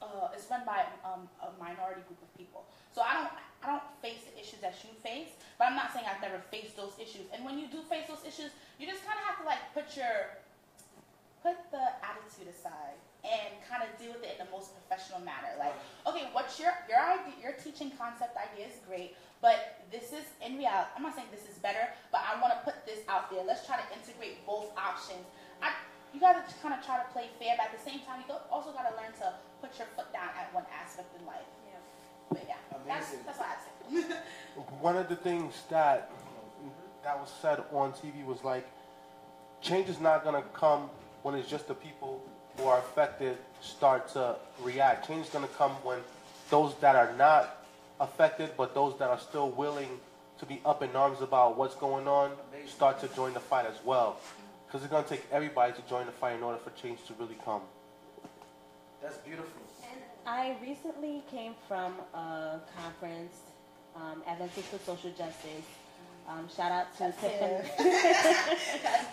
uh, 0.00 0.32
it's 0.32 0.48
run 0.50 0.64
by 0.64 0.88
um, 1.04 1.28
a 1.44 1.52
minority 1.60 2.00
group 2.08 2.20
of 2.24 2.32
people. 2.36 2.64
So 2.92 3.02
I 3.02 3.12
don't 3.14 3.30
I 3.62 3.66
don't 3.68 3.84
face 4.00 4.24
the 4.24 4.32
issues 4.40 4.60
that 4.64 4.74
you 4.80 4.90
face, 5.04 5.36
but 5.58 5.68
I'm 5.68 5.76
not 5.76 5.92
saying 5.92 6.08
I've 6.08 6.22
never 6.24 6.40
faced 6.50 6.76
those 6.76 6.96
issues. 6.96 7.28
And 7.34 7.44
when 7.44 7.58
you 7.58 7.68
do 7.68 7.84
face 7.84 8.08
those 8.08 8.24
issues, 8.24 8.56
you 8.80 8.88
just 8.88 9.04
kind 9.04 9.20
of 9.20 9.24
have 9.28 9.38
to 9.40 9.44
like 9.44 9.60
put 9.76 9.92
your 10.00 10.40
put 11.44 11.60
the 11.70 11.84
attitude 12.00 12.48
aside 12.48 12.96
and 13.24 13.52
kind 13.68 13.84
of 13.84 13.90
deal 14.00 14.12
with 14.16 14.24
it 14.24 14.38
in 14.38 14.40
the 14.46 14.50
most 14.50 14.72
professional 14.76 15.20
manner. 15.20 15.52
Like, 15.58 15.76
okay, 16.06 16.28
what's 16.32 16.58
your 16.58 16.72
your 16.88 17.00
idea? 17.00 17.36
Your 17.40 17.54
teaching 17.58 17.92
concept 17.94 18.36
idea 18.36 18.68
is 18.68 18.80
great, 18.88 19.16
but 19.40 19.84
this 19.92 20.12
is 20.12 20.24
in 20.40 20.56
reality. 20.56 20.90
I'm 20.96 21.04
not 21.04 21.14
saying 21.14 21.28
this 21.30 21.48
is 21.48 21.60
better, 21.60 21.92
but 22.10 22.24
I 22.24 22.40
want 22.40 22.56
to 22.56 22.60
put 22.64 22.84
this 22.84 23.04
out 23.08 23.28
there. 23.28 23.44
Let's 23.44 23.64
try 23.64 23.76
to 23.76 23.86
integrate 23.92 24.44
both 24.44 24.72
options. 24.76 25.24
I, 25.60 25.72
you 26.12 26.18
got 26.18 26.40
to 26.40 26.42
kind 26.64 26.74
of 26.74 26.80
try 26.84 26.98
to 26.98 27.06
play 27.12 27.30
fair, 27.38 27.54
but 27.60 27.70
at 27.70 27.74
the 27.76 27.84
same 27.84 28.00
time, 28.02 28.24
you 28.26 28.34
also 28.50 28.72
got 28.72 28.88
to 28.88 28.94
learn 28.98 29.12
to 29.22 29.36
put 29.60 29.76
your 29.78 29.86
foot 29.94 30.10
down 30.12 30.32
at 30.34 30.50
one 30.50 30.66
aspect 30.74 31.14
in 31.14 31.22
life. 31.26 31.46
But 32.30 32.44
yeah, 32.46 32.54
that's, 32.86 33.08
Amazing. 33.08 33.26
that's 33.26 33.38
what 33.38 33.48
I'd 33.48 34.08
say. 34.08 34.14
One 34.80 34.96
of 34.96 35.08
the 35.08 35.16
things 35.16 35.54
that 35.68 36.10
that 37.02 37.18
was 37.18 37.32
said 37.42 37.60
on 37.72 37.92
TV 37.92 38.24
was 38.24 38.44
like, 38.44 38.68
change 39.60 39.88
is 39.88 40.00
not 40.00 40.22
gonna 40.22 40.44
come 40.54 40.90
when 41.22 41.34
it's 41.34 41.48
just 41.48 41.66
the 41.66 41.74
people 41.74 42.22
who 42.60 42.68
are 42.68 42.78
affected 42.78 43.36
start 43.60 44.08
to 44.08 44.36
react. 44.62 45.06
Change 45.06 45.26
is 45.26 45.32
gonna 45.32 45.48
come 45.48 45.72
when 45.82 45.98
those 46.50 46.74
that 46.80 46.96
are 46.96 47.12
not 47.16 47.64
affected, 48.00 48.50
but 48.56 48.74
those 48.74 48.98
that 48.98 49.08
are 49.08 49.18
still 49.18 49.50
willing 49.50 49.88
to 50.38 50.46
be 50.46 50.60
up 50.64 50.82
in 50.82 50.94
arms 50.96 51.20
about 51.20 51.56
what's 51.56 51.74
going 51.74 52.08
on, 52.08 52.32
start 52.66 53.00
to 53.00 53.08
join 53.08 53.34
the 53.34 53.40
fight 53.40 53.66
as 53.66 53.78
well. 53.84 54.18
Because 54.66 54.82
it's 54.82 54.90
gonna 54.90 55.06
take 55.06 55.24
everybody 55.30 55.72
to 55.72 55.82
join 55.88 56.06
the 56.06 56.12
fight 56.12 56.36
in 56.36 56.42
order 56.42 56.58
for 56.58 56.70
change 56.70 57.04
to 57.06 57.14
really 57.18 57.36
come. 57.44 57.62
That's 59.02 59.18
beautiful. 59.18 59.62
And 59.90 60.00
I 60.26 60.56
recently 60.62 61.22
came 61.30 61.54
from 61.68 61.94
a 62.14 62.60
conference, 62.82 63.36
um, 63.96 64.22
Adventist 64.26 64.68
for 64.68 64.78
Social 64.78 65.10
Justice. 65.10 65.64
Um, 66.30 66.48
shout 66.54 66.70
out 66.70 66.96
to 66.98 67.12
Tiffany, 67.20 67.62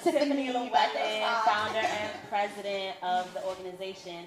Tiffany 0.04 0.50
Wetton. 0.50 1.44
founder 1.46 1.80
and 1.80 2.12
president 2.30 2.96
of 3.02 3.34
the 3.34 3.44
organization. 3.46 4.26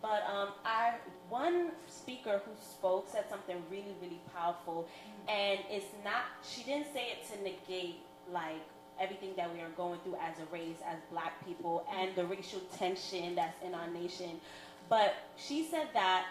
But 0.00 0.24
um, 0.28 0.48
I 0.64 0.94
one 1.28 1.70
speaker 1.88 2.42
who 2.44 2.50
spoke 2.60 3.08
said 3.12 3.26
something 3.30 3.56
really, 3.70 3.94
really 4.02 4.20
powerful, 4.34 4.88
and 5.28 5.60
it's 5.70 5.86
not. 6.04 6.24
She 6.42 6.64
didn't 6.64 6.92
say 6.92 7.12
it 7.12 7.30
to 7.32 7.42
negate 7.44 8.00
like 8.32 8.60
everything 9.00 9.34
that 9.36 9.54
we 9.54 9.60
are 9.60 9.70
going 9.76 10.00
through 10.00 10.16
as 10.16 10.34
a 10.40 10.52
race, 10.52 10.78
as 10.84 10.98
Black 11.12 11.44
people, 11.46 11.86
and 11.96 12.12
the 12.16 12.24
racial 12.24 12.60
tension 12.76 13.36
that's 13.36 13.62
in 13.64 13.72
our 13.72 13.88
nation. 13.88 14.40
But 14.88 15.14
she 15.36 15.64
said 15.64 15.88
that 15.94 16.26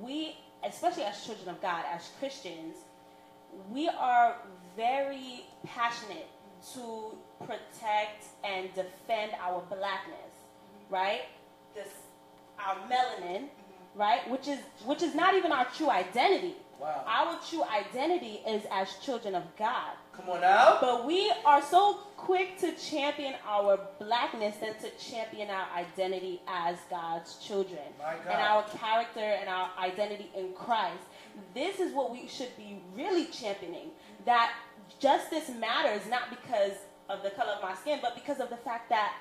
we, 0.00 0.36
especially 0.66 1.04
as 1.04 1.24
children 1.24 1.50
of 1.50 1.62
God, 1.62 1.84
as 1.88 2.10
Christians, 2.18 2.74
we 3.70 3.88
are 3.88 4.36
very 4.76 5.44
passionate 5.64 6.28
to 6.74 7.16
protect 7.40 8.24
and 8.44 8.68
defend 8.74 9.32
our 9.40 9.62
blackness, 9.68 10.32
right? 10.90 11.22
This 11.74 11.88
our 12.58 12.76
melanin, 12.88 13.42
mm-hmm. 13.42 13.98
right? 13.98 14.28
Which 14.30 14.48
is 14.48 14.58
which 14.84 15.02
is 15.02 15.14
not 15.14 15.34
even 15.34 15.52
our 15.52 15.66
true 15.76 15.90
identity. 15.90 16.54
Wow. 16.80 17.04
Our 17.06 17.38
true 17.48 17.62
identity 17.62 18.40
is 18.46 18.64
as 18.72 18.88
children 19.04 19.36
of 19.36 19.44
God. 19.56 19.92
Come 20.12 20.28
on 20.30 20.40
now. 20.40 20.78
But 20.80 21.06
we 21.06 21.32
are 21.44 21.62
so 21.62 22.00
quick 22.16 22.58
to 22.58 22.72
champion 22.72 23.34
our 23.46 23.78
blackness 24.00 24.56
than 24.56 24.74
to 24.74 24.90
champion 24.98 25.48
our 25.48 25.66
identity 25.76 26.40
as 26.48 26.76
God's 26.90 27.36
children. 27.38 27.82
God. 27.98 28.16
And 28.28 28.40
our 28.40 28.64
character 28.64 29.20
and 29.20 29.48
our 29.48 29.70
identity 29.80 30.30
in 30.36 30.52
Christ. 30.54 31.02
This 31.54 31.78
is 31.78 31.94
what 31.94 32.10
we 32.10 32.26
should 32.26 32.54
be 32.56 32.82
really 32.96 33.26
championing. 33.26 33.90
That 34.24 34.52
justice 35.00 35.50
matters 35.58 36.02
not 36.08 36.30
because 36.30 36.72
of 37.08 37.22
the 37.22 37.30
color 37.30 37.52
of 37.52 37.62
my 37.62 37.74
skin, 37.74 37.98
but 38.00 38.14
because 38.14 38.40
of 38.40 38.50
the 38.50 38.56
fact 38.56 38.88
that 38.90 39.14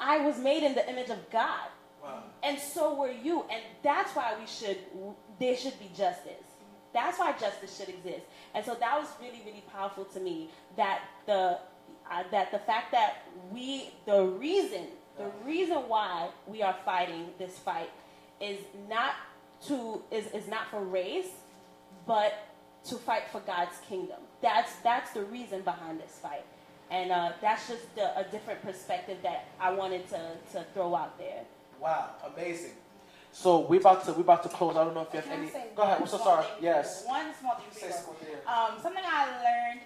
I 0.00 0.18
was 0.18 0.38
made 0.38 0.62
in 0.62 0.74
the 0.74 0.88
image 0.88 1.10
of 1.10 1.30
God. 1.30 1.68
Wow. 2.02 2.22
And 2.42 2.58
so 2.58 2.94
were 2.94 3.10
you. 3.10 3.44
And 3.50 3.62
that's 3.82 4.14
why 4.14 4.34
we 4.38 4.46
should, 4.46 4.78
there 5.38 5.56
should 5.56 5.78
be 5.78 5.90
justice. 5.96 6.44
That's 6.92 7.18
why 7.18 7.32
justice 7.32 7.76
should 7.76 7.88
exist. 7.88 8.24
And 8.54 8.64
so 8.64 8.74
that 8.74 8.98
was 8.98 9.08
really, 9.20 9.42
really 9.44 9.64
powerful 9.72 10.04
to 10.06 10.20
me 10.20 10.50
that 10.76 11.02
the, 11.26 11.58
uh, 12.10 12.22
that 12.30 12.52
the 12.52 12.58
fact 12.60 12.92
that 12.92 13.24
we, 13.50 13.90
the 14.06 14.22
reason, 14.24 14.86
the 15.18 15.30
reason 15.44 15.76
why 15.88 16.30
we 16.46 16.62
are 16.62 16.76
fighting 16.84 17.26
this 17.38 17.58
fight 17.58 17.90
is 18.40 18.60
not 18.88 19.12
to, 19.66 20.02
is, 20.10 20.26
is 20.28 20.48
not 20.48 20.70
for 20.70 20.82
race, 20.82 21.28
but 22.06 22.45
to 22.88 22.96
fight 22.96 23.24
for 23.32 23.40
God's 23.40 23.76
kingdom. 23.88 24.18
That's, 24.42 24.72
that's 24.76 25.12
the 25.12 25.24
reason 25.24 25.62
behind 25.62 26.00
this 26.00 26.18
fight. 26.22 26.44
And 26.90 27.10
uh, 27.10 27.32
that's 27.40 27.68
just 27.68 27.84
a, 27.98 28.20
a 28.20 28.24
different 28.30 28.62
perspective 28.62 29.18
that 29.22 29.48
I 29.60 29.72
wanted 29.72 30.08
to, 30.10 30.20
to 30.52 30.64
throw 30.72 30.94
out 30.94 31.18
there. 31.18 31.42
Wow. 31.80 32.10
Amazing. 32.34 32.72
So 33.32 33.60
we 33.60 33.76
about 33.76 34.04
to 34.06 34.12
we 34.14 34.22
about 34.22 34.42
to 34.44 34.48
close. 34.48 34.76
I 34.76 34.84
don't 34.84 34.94
know 34.94 35.02
if 35.02 35.12
you 35.12 35.20
have 35.20 35.28
Can 35.28 35.40
any. 35.42 35.50
Go 35.74 35.82
ahead. 35.82 36.00
one 36.00 36.02
I'm 36.02 36.06
so 36.08 36.18
sorry. 36.18 36.44
thing? 36.44 36.54
Yes. 36.62 37.04
One 37.06 37.26
small 37.38 37.54
thing. 37.56 37.66
Say 37.70 37.88
before. 37.88 38.14
something 38.14 38.28
there. 38.28 38.40
Um, 38.48 38.78
something 38.80 39.02
I 39.04 39.26
learned 39.26 39.80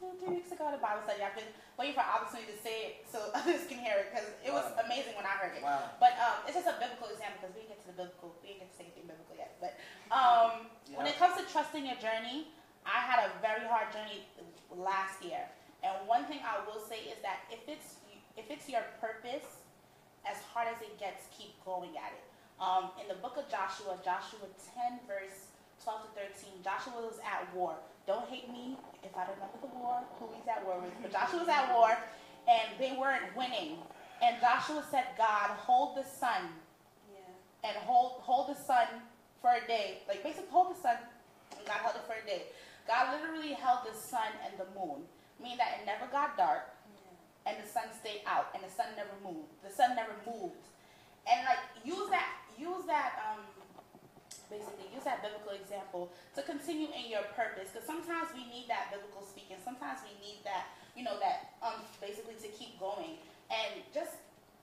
two, 0.00 0.16
three 0.16 0.40
weeks 0.40 0.48
ago 0.48 0.72
at 0.72 0.74
a 0.74 0.80
Bible 0.80 1.04
study. 1.04 1.20
I've 1.20 1.36
been 1.36 1.52
waiting 1.76 1.92
for 1.92 2.00
an 2.00 2.08
opportunity 2.16 2.56
to 2.56 2.58
say 2.64 2.76
it 2.88 2.92
so 3.04 3.20
others 3.36 3.68
can 3.68 3.76
hear 3.84 4.00
it 4.00 4.08
because 4.08 4.24
it 4.40 4.48
was 4.48 4.64
Wow. 4.72 4.88
amazing 4.88 5.12
when 5.12 5.28
I 5.28 5.36
heard 5.36 5.52
it. 5.52 5.60
Wow. 5.62 5.92
But 6.00 6.16
um, 6.16 6.40
it's 6.48 6.56
just 6.56 6.64
a 6.66 6.80
biblical 6.80 7.12
example 7.12 7.44
because 7.44 7.52
we 7.52 7.68
didn't 7.68 7.76
get 7.76 7.80
to 7.84 7.88
the 7.92 7.98
biblical, 8.00 8.32
we 8.40 8.56
didn't 8.56 8.64
get 8.64 8.68
to 8.72 8.76
say 8.80 8.84
anything 8.88 9.04
biblical 9.06 9.36
yet. 9.36 9.52
But 9.60 9.76
um, 10.08 10.72
when 10.96 11.04
it 11.04 11.20
comes 11.20 11.36
to 11.36 11.44
trusting 11.52 11.84
your 11.84 12.00
journey, 12.00 12.48
I 12.88 13.04
had 13.04 13.28
a 13.28 13.30
very 13.44 13.68
hard 13.68 13.92
journey 13.92 14.24
last 14.72 15.20
year. 15.20 15.44
And 15.84 15.92
one 16.08 16.24
thing 16.24 16.40
I 16.40 16.64
will 16.64 16.80
say 16.80 17.04
is 17.12 17.20
that 17.20 17.44
if 17.52 17.60
it's 17.68 18.00
if 18.40 18.48
it's 18.48 18.68
your 18.72 18.80
purpose, 19.04 19.60
as 20.24 20.40
hard 20.52 20.68
as 20.72 20.80
it 20.80 20.96
gets, 20.96 21.28
keep 21.36 21.52
going 21.64 21.92
at 22.00 22.12
it. 22.16 22.24
Um, 22.56 22.92
in 23.00 23.08
the 23.08 23.16
book 23.20 23.36
of 23.36 23.48
Joshua, 23.52 23.96
Joshua 24.04 24.48
10, 24.76 25.04
verse 25.08 25.48
12 25.84 26.08
to 26.08 26.08
13, 26.40 26.60
Joshua 26.64 27.00
was 27.04 27.16
at 27.24 27.48
war. 27.56 27.76
Don't 28.06 28.28
hate 28.28 28.50
me 28.50 28.76
if 29.02 29.16
I 29.16 29.22
remember 29.22 29.58
the 29.62 29.68
war, 29.78 30.02
who 30.18 30.28
he's 30.34 30.48
at 30.48 30.64
war 30.64 30.80
with. 30.80 30.92
But 31.02 31.12
Joshua 31.12 31.40
was 31.40 31.48
at 31.48 31.72
war, 31.72 31.96
and 32.48 32.68
they 32.78 32.96
weren't 32.98 33.34
winning. 33.36 33.78
And 34.22 34.36
Joshua 34.40 34.84
said, 34.90 35.04
God, 35.16 35.50
hold 35.56 35.96
the 35.96 36.04
sun. 36.04 36.48
And 37.62 37.76
hold 37.84 38.24
hold 38.24 38.48
the 38.48 38.58
sun 38.58 38.86
for 39.42 39.52
a 39.52 39.66
day. 39.66 39.98
Like 40.08 40.22
basically 40.22 40.48
hold 40.50 40.74
the 40.74 40.80
sun. 40.80 40.96
And 41.56 41.66
God 41.66 41.76
held 41.84 41.96
it 41.96 42.04
for 42.06 42.16
a 42.16 42.26
day. 42.26 42.44
God 42.88 43.20
literally 43.20 43.52
held 43.52 43.80
the 43.84 43.96
sun 43.96 44.32
and 44.44 44.56
the 44.56 44.64
moon. 44.72 45.04
Meaning 45.40 45.58
that 45.58 45.80
it 45.80 45.86
never 45.86 46.10
got 46.10 46.36
dark. 46.36 46.72
And 47.44 47.56
the 47.62 47.68
sun 47.68 47.84
stayed 48.00 48.24
out. 48.26 48.48
And 48.54 48.64
the 48.64 48.72
sun 48.72 48.88
never 48.96 49.12
moved. 49.20 49.52
The 49.60 49.72
sun 49.72 49.94
never 49.94 50.16
moved. 50.24 50.64
And 51.28 51.44
like 51.44 51.60
use 51.84 52.08
that 52.08 52.32
use 52.56 52.84
that 52.86 53.20
um 53.28 53.44
basically 54.50 54.90
use 54.92 55.06
that 55.06 55.22
biblical 55.22 55.54
example 55.54 56.10
to 56.34 56.42
continue 56.42 56.90
in 56.92 57.06
your 57.08 57.22
purpose 57.38 57.70
because 57.72 57.86
sometimes 57.86 58.28
we 58.34 58.42
need 58.50 58.66
that 58.68 58.90
biblical 58.90 59.22
speaking 59.22 59.56
sometimes 59.64 60.02
we 60.02 60.12
need 60.20 60.42
that 60.44 60.66
you 60.98 61.06
know 61.06 61.16
that 61.22 61.54
um 61.62 61.80
basically 62.02 62.34
to 62.36 62.50
keep 62.52 62.74
going 62.82 63.16
and 63.48 63.80
just 63.94 64.18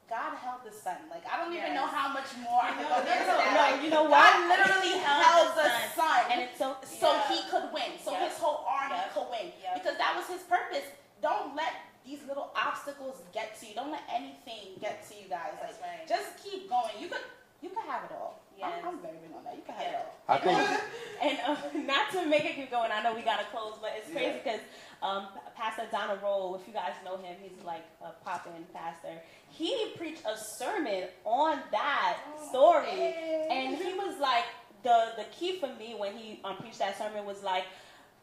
God 0.08 0.40
held 0.40 0.64
the 0.64 0.72
sun. 0.72 0.96
Like 1.12 1.28
I 1.28 1.36
don't 1.36 1.52
even 1.52 1.76
know 1.76 1.84
how 1.84 2.08
much 2.16 2.32
more 2.40 2.64
I 2.64 2.72
can 2.80 2.88
No, 2.88 2.96
go 2.96 3.04
no, 3.04 3.12
into 3.12 3.28
no, 3.28 3.36
that. 3.36 3.52
no, 3.52 3.60
Like, 3.60 3.78
you 3.84 3.92
know 3.92 4.08
what? 4.08 4.24
God 4.24 4.48
literally 4.48 4.96
He 4.96 5.04
held 5.04 5.52
the 5.52 5.68
sun, 6.00 6.22
and 6.32 6.40
it's 6.48 6.56
so 6.56 6.80
so 6.88 7.12
yeah. 7.12 7.28
he 7.28 7.38
could 7.52 7.68
win. 7.76 7.92
So 8.00 8.16
Yep. 8.16 8.32
his 8.32 8.40
whole 8.40 8.64
army 8.64 8.96
Yep. 8.96 9.12
could 9.12 9.28
win 9.28 9.48
Yep. 9.60 9.74
because 9.84 9.98
that 10.00 10.16
was 10.16 10.24
his 10.32 10.48
purpose. 10.48 10.88
Don't 11.20 11.60
let 11.60 11.76
these 12.08 12.24
little 12.24 12.56
obstacles 12.56 13.20
get 13.36 13.60
to 13.60 13.68
you. 13.68 13.76
Don't 13.76 13.92
let 13.92 14.08
anything 14.08 14.80
get 14.80 15.04
to 15.12 15.14
you 15.20 15.28
guys. 15.28 15.60
That's 15.60 15.76
like 15.84 16.00
right. 16.00 16.08
just 16.08 16.40
keep 16.40 16.72
going. 16.72 16.96
You 17.04 17.12
could 17.12 17.28
you 17.60 17.68
could 17.76 17.84
have 17.84 18.08
it 18.08 18.16
all. 18.16 18.40
Yes. 18.58 18.72
I'm, 18.84 18.88
I'm 18.96 19.00
very 19.00 19.18
big 19.22 19.32
on 19.36 19.44
that. 19.44 19.56
You 19.56 19.62
can 19.66 19.76
have 19.76 19.84
Yeah. 19.84 20.00
it 20.00 20.06
all. 20.06 20.36
I 20.36 20.38
think 20.44 20.82
and 21.22 21.38
uh, 21.48 21.56
not 21.86 22.12
to 22.12 22.26
make 22.28 22.46
it 22.46 22.56
keep 22.56 22.72
going, 22.72 22.92
I 22.92 23.02
know 23.04 23.14
we 23.16 23.22
gotta 23.22 23.46
close, 23.52 23.76
but 23.82 23.92
it's 23.96 24.12
crazy 24.12 24.40
because 24.44 24.60
um, 25.02 25.28
Pastor 25.56 25.84
Donna 25.92 26.18
Roll, 26.24 26.56
if 26.56 26.68
you 26.68 26.74
guys 26.74 26.94
know 27.06 27.18
him, 27.18 27.36
he's 27.42 27.64
like 27.66 27.86
a 28.02 28.12
pop-in 28.24 28.66
pastor. 28.74 29.22
He 29.50 29.94
preached 29.98 30.24
a 30.26 30.36
sermon 30.58 31.06
on 31.24 31.60
that 31.72 32.18
story, 32.50 33.16
and 33.50 33.78
he 33.78 33.94
was 33.94 34.20
like, 34.20 34.44
the 34.84 35.12
the 35.18 35.24
key 35.38 35.60
for 35.60 35.68
me 35.80 35.96
when 35.98 36.16
he 36.16 36.40
um, 36.44 36.58
preached 36.58 36.80
that 36.80 36.98
sermon 36.98 37.26
was 37.26 37.44
like. 37.44 37.64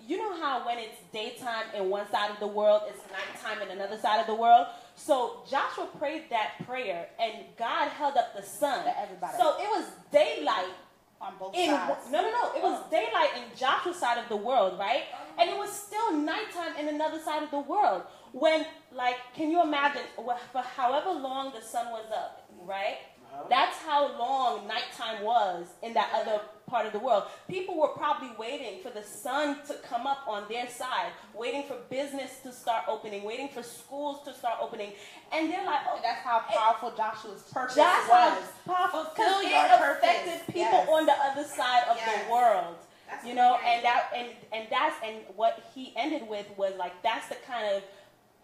You 0.00 0.18
know 0.18 0.38
how 0.40 0.66
when 0.66 0.78
it's 0.78 0.96
daytime 1.12 1.64
in 1.74 1.88
one 1.88 2.10
side 2.10 2.30
of 2.30 2.38
the 2.38 2.46
world, 2.46 2.82
it's 2.88 3.00
nighttime 3.10 3.62
in 3.62 3.70
another 3.70 3.98
side 3.98 4.20
of 4.20 4.26
the 4.26 4.34
world? 4.34 4.66
So 4.96 5.42
Joshua 5.50 5.88
prayed 5.98 6.24
that 6.30 6.64
prayer, 6.66 7.08
and 7.18 7.32
God 7.56 7.88
held 7.88 8.16
up 8.16 8.36
the 8.36 8.42
sun. 8.42 8.84
So 9.38 9.56
it 9.58 9.68
was 9.70 9.86
daylight 10.12 10.74
on 11.24 11.34
both 11.38 11.54
in 11.54 11.70
sides. 11.70 12.10
no 12.10 12.20
no 12.20 12.30
no 12.30 12.52
it 12.56 12.62
was 12.62 12.82
oh. 12.84 12.90
daylight 12.90 13.30
in 13.36 13.42
joshua's 13.56 13.96
side 13.96 14.18
of 14.18 14.28
the 14.28 14.36
world 14.36 14.78
right 14.78 15.04
and 15.38 15.48
it 15.48 15.56
was 15.56 15.70
still 15.72 16.12
nighttime 16.16 16.76
in 16.78 16.88
another 16.88 17.18
side 17.18 17.42
of 17.42 17.50
the 17.50 17.58
world 17.58 18.02
when 18.32 18.66
like 18.92 19.16
can 19.34 19.50
you 19.50 19.62
imagine 19.62 20.02
for 20.16 20.62
however 20.76 21.10
long 21.10 21.52
the 21.54 21.62
sun 21.62 21.86
was 21.90 22.04
up 22.12 22.48
right 22.64 22.98
that's 23.50 23.76
how 23.78 24.16
long 24.18 24.66
nighttime 24.66 25.22
was 25.22 25.66
in 25.82 25.92
that 25.94 26.10
other 26.14 26.40
part 26.68 26.86
of 26.86 26.92
the 26.92 26.98
world 26.98 27.24
people 27.48 27.78
were 27.78 27.88
probably 27.88 28.30
waiting 28.38 28.80
for 28.82 28.90
the 28.90 29.02
sun 29.02 29.58
to 29.66 29.74
come 29.88 30.06
up 30.06 30.18
on 30.26 30.44
their 30.48 30.68
side 30.68 31.10
waiting 31.34 31.62
for 31.64 31.76
business 31.90 32.38
to 32.42 32.50
start 32.52 32.84
opening 32.88 33.22
waiting 33.22 33.48
for 33.48 33.62
schools 33.62 34.20
to 34.24 34.32
start 34.32 34.54
opening 34.62 34.92
and 35.32 35.50
they're 35.52 35.64
like 35.66 35.80
oh 35.88 35.98
that's 36.02 36.20
how 36.22 36.38
eh, 36.48 36.54
powerful 36.56 36.90
Joshua's 36.96 37.42
purpose 37.52 37.74
that's 37.76 38.08
how 38.10 38.30
was. 38.36 38.44
powerful 38.66 39.04
Fulfill 39.04 39.42
your 39.42 39.64
it 39.66 39.78
purpose. 39.78 39.98
affected 40.08 40.46
people 40.54 40.78
Yes. 40.84 40.88
on 40.90 41.06
the 41.06 41.12
other 41.12 41.44
side 41.44 41.82
of 41.90 41.96
Yes. 41.96 42.24
the 42.26 42.32
world. 42.32 42.76
That's 43.10 43.26
you 43.26 43.34
know, 43.34 43.58
and 43.64 43.84
that 43.84 44.10
and 44.16 44.28
and 44.52 44.66
that's 44.70 44.96
and 45.04 45.16
what 45.36 45.62
he 45.74 45.92
ended 45.96 46.26
with 46.26 46.46
was 46.56 46.72
like 46.78 46.94
that's 47.02 47.28
the 47.28 47.36
kind 47.46 47.76
of 47.76 47.82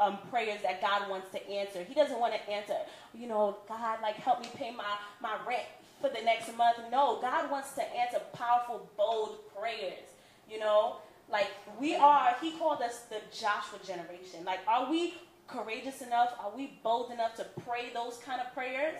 um, 0.00 0.18
prayers 0.30 0.60
that 0.62 0.80
God 0.80 1.08
wants 1.10 1.30
to 1.32 1.48
answer. 1.48 1.84
He 1.84 1.94
doesn't 1.94 2.18
want 2.18 2.32
to 2.34 2.50
answer, 2.50 2.74
you 3.14 3.28
know, 3.28 3.58
God, 3.68 3.98
like 4.02 4.16
help 4.16 4.40
me 4.40 4.48
pay 4.56 4.70
my 4.74 4.96
my 5.20 5.36
rent 5.46 5.64
for 6.00 6.08
the 6.08 6.22
next 6.24 6.56
month. 6.56 6.78
No, 6.90 7.20
God 7.20 7.50
wants 7.50 7.74
to 7.74 7.82
answer 7.94 8.18
powerful, 8.32 8.88
bold 8.96 9.38
prayers. 9.56 10.08
You 10.50 10.58
know, 10.58 10.96
like 11.30 11.48
we 11.78 11.94
are. 11.94 12.34
He 12.40 12.52
called 12.52 12.80
us 12.80 13.02
the 13.10 13.20
Joshua 13.30 13.78
generation. 13.86 14.44
Like, 14.44 14.60
are 14.66 14.90
we 14.90 15.14
courageous 15.46 16.00
enough? 16.00 16.30
Are 16.42 16.50
we 16.56 16.78
bold 16.82 17.12
enough 17.12 17.36
to 17.36 17.46
pray 17.64 17.90
those 17.92 18.18
kind 18.24 18.40
of 18.40 18.52
prayers? 18.54 18.94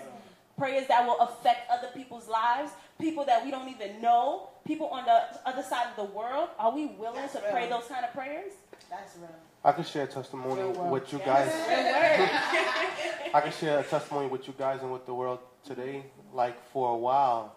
Prayers 0.59 0.87
that 0.89 1.07
will 1.07 1.19
affect 1.21 1.71
other 1.71 1.89
people's 1.95 2.29
lives, 2.29 2.73
people 3.01 3.25
that 3.25 3.43
we 3.43 3.51
don't 3.51 3.69
even 3.71 4.03
know, 4.03 4.51
people 4.67 4.89
on 4.89 5.07
the 5.07 5.23
other 5.49 5.63
side 5.63 5.87
of 5.89 5.97
the 5.97 6.13
world. 6.13 6.51
Are 6.59 6.71
we 6.71 6.87
willing 6.87 7.23
That's 7.23 7.33
to 7.33 7.41
real. 7.41 7.51
pray 7.51 7.69
those 7.71 7.87
kind 7.87 8.05
of 8.05 8.13
prayers? 8.13 8.53
That's 8.91 9.17
real. 9.17 9.31
I 9.65 9.73
can 9.73 9.85
share 9.85 10.05
a 10.05 10.07
testimony 10.07 10.63
oh, 10.63 10.71
Real 10.71 10.73
world. 10.73 10.91
with 10.93 11.13
you 11.13 11.19
guys. 11.19 11.53
I 13.35 13.41
can 13.43 13.53
share 13.53 13.79
a 13.79 13.83
testimony 13.83 14.29
with 14.29 14.47
you 14.49 14.55
guys 14.57 14.81
and 14.81 14.93
with 14.93 15.05
the 15.07 15.15
world 15.15 15.41
today. 15.65 16.05
Like 16.33 16.57
for 16.73 16.95
a 16.95 16.97
while, 16.97 17.55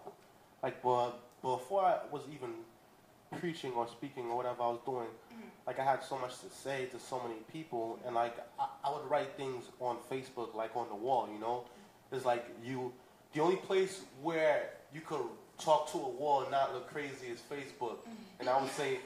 like 0.62 0.84
well, 0.84 1.18
before 1.40 1.82
I 1.82 1.98
was 2.10 2.22
even 2.32 2.50
preaching 3.40 3.72
or 3.72 3.88
speaking 3.88 4.26
or 4.26 4.36
whatever 4.36 4.62
I 4.62 4.68
was 4.68 4.80
doing, 4.84 5.06
mm-hmm. 5.06 5.48
like 5.66 5.78
I 5.78 5.84
had 5.84 6.04
so 6.04 6.18
much 6.18 6.38
to 6.40 6.50
say 6.50 6.86
to 6.86 6.98
so 6.98 7.20
many 7.22 7.40
people, 7.52 7.98
and 8.04 8.14
like 8.14 8.36
I, 8.58 8.66
I 8.84 8.92
would 8.92 9.08
write 9.08 9.36
things 9.36 9.64
on 9.80 9.96
Facebook, 10.10 10.54
like 10.54 10.76
on 10.76 10.88
the 10.88 10.94
wall. 10.94 11.28
You 11.32 11.40
know, 11.40 11.64
it's 12.12 12.24
like 12.24 12.46
you. 12.62 12.92
The 13.32 13.40
only 13.40 13.56
place 13.56 14.02
where 14.22 14.70
you 14.92 15.00
could 15.00 15.22
talk 15.58 15.90
to 15.92 15.98
a 15.98 16.08
wall 16.08 16.42
and 16.42 16.50
not 16.50 16.74
look 16.74 16.90
crazy 16.90 17.26
is 17.26 17.40
Facebook, 17.50 17.98
and 18.40 18.48
I 18.48 18.60
would 18.60 18.70
say 18.72 18.98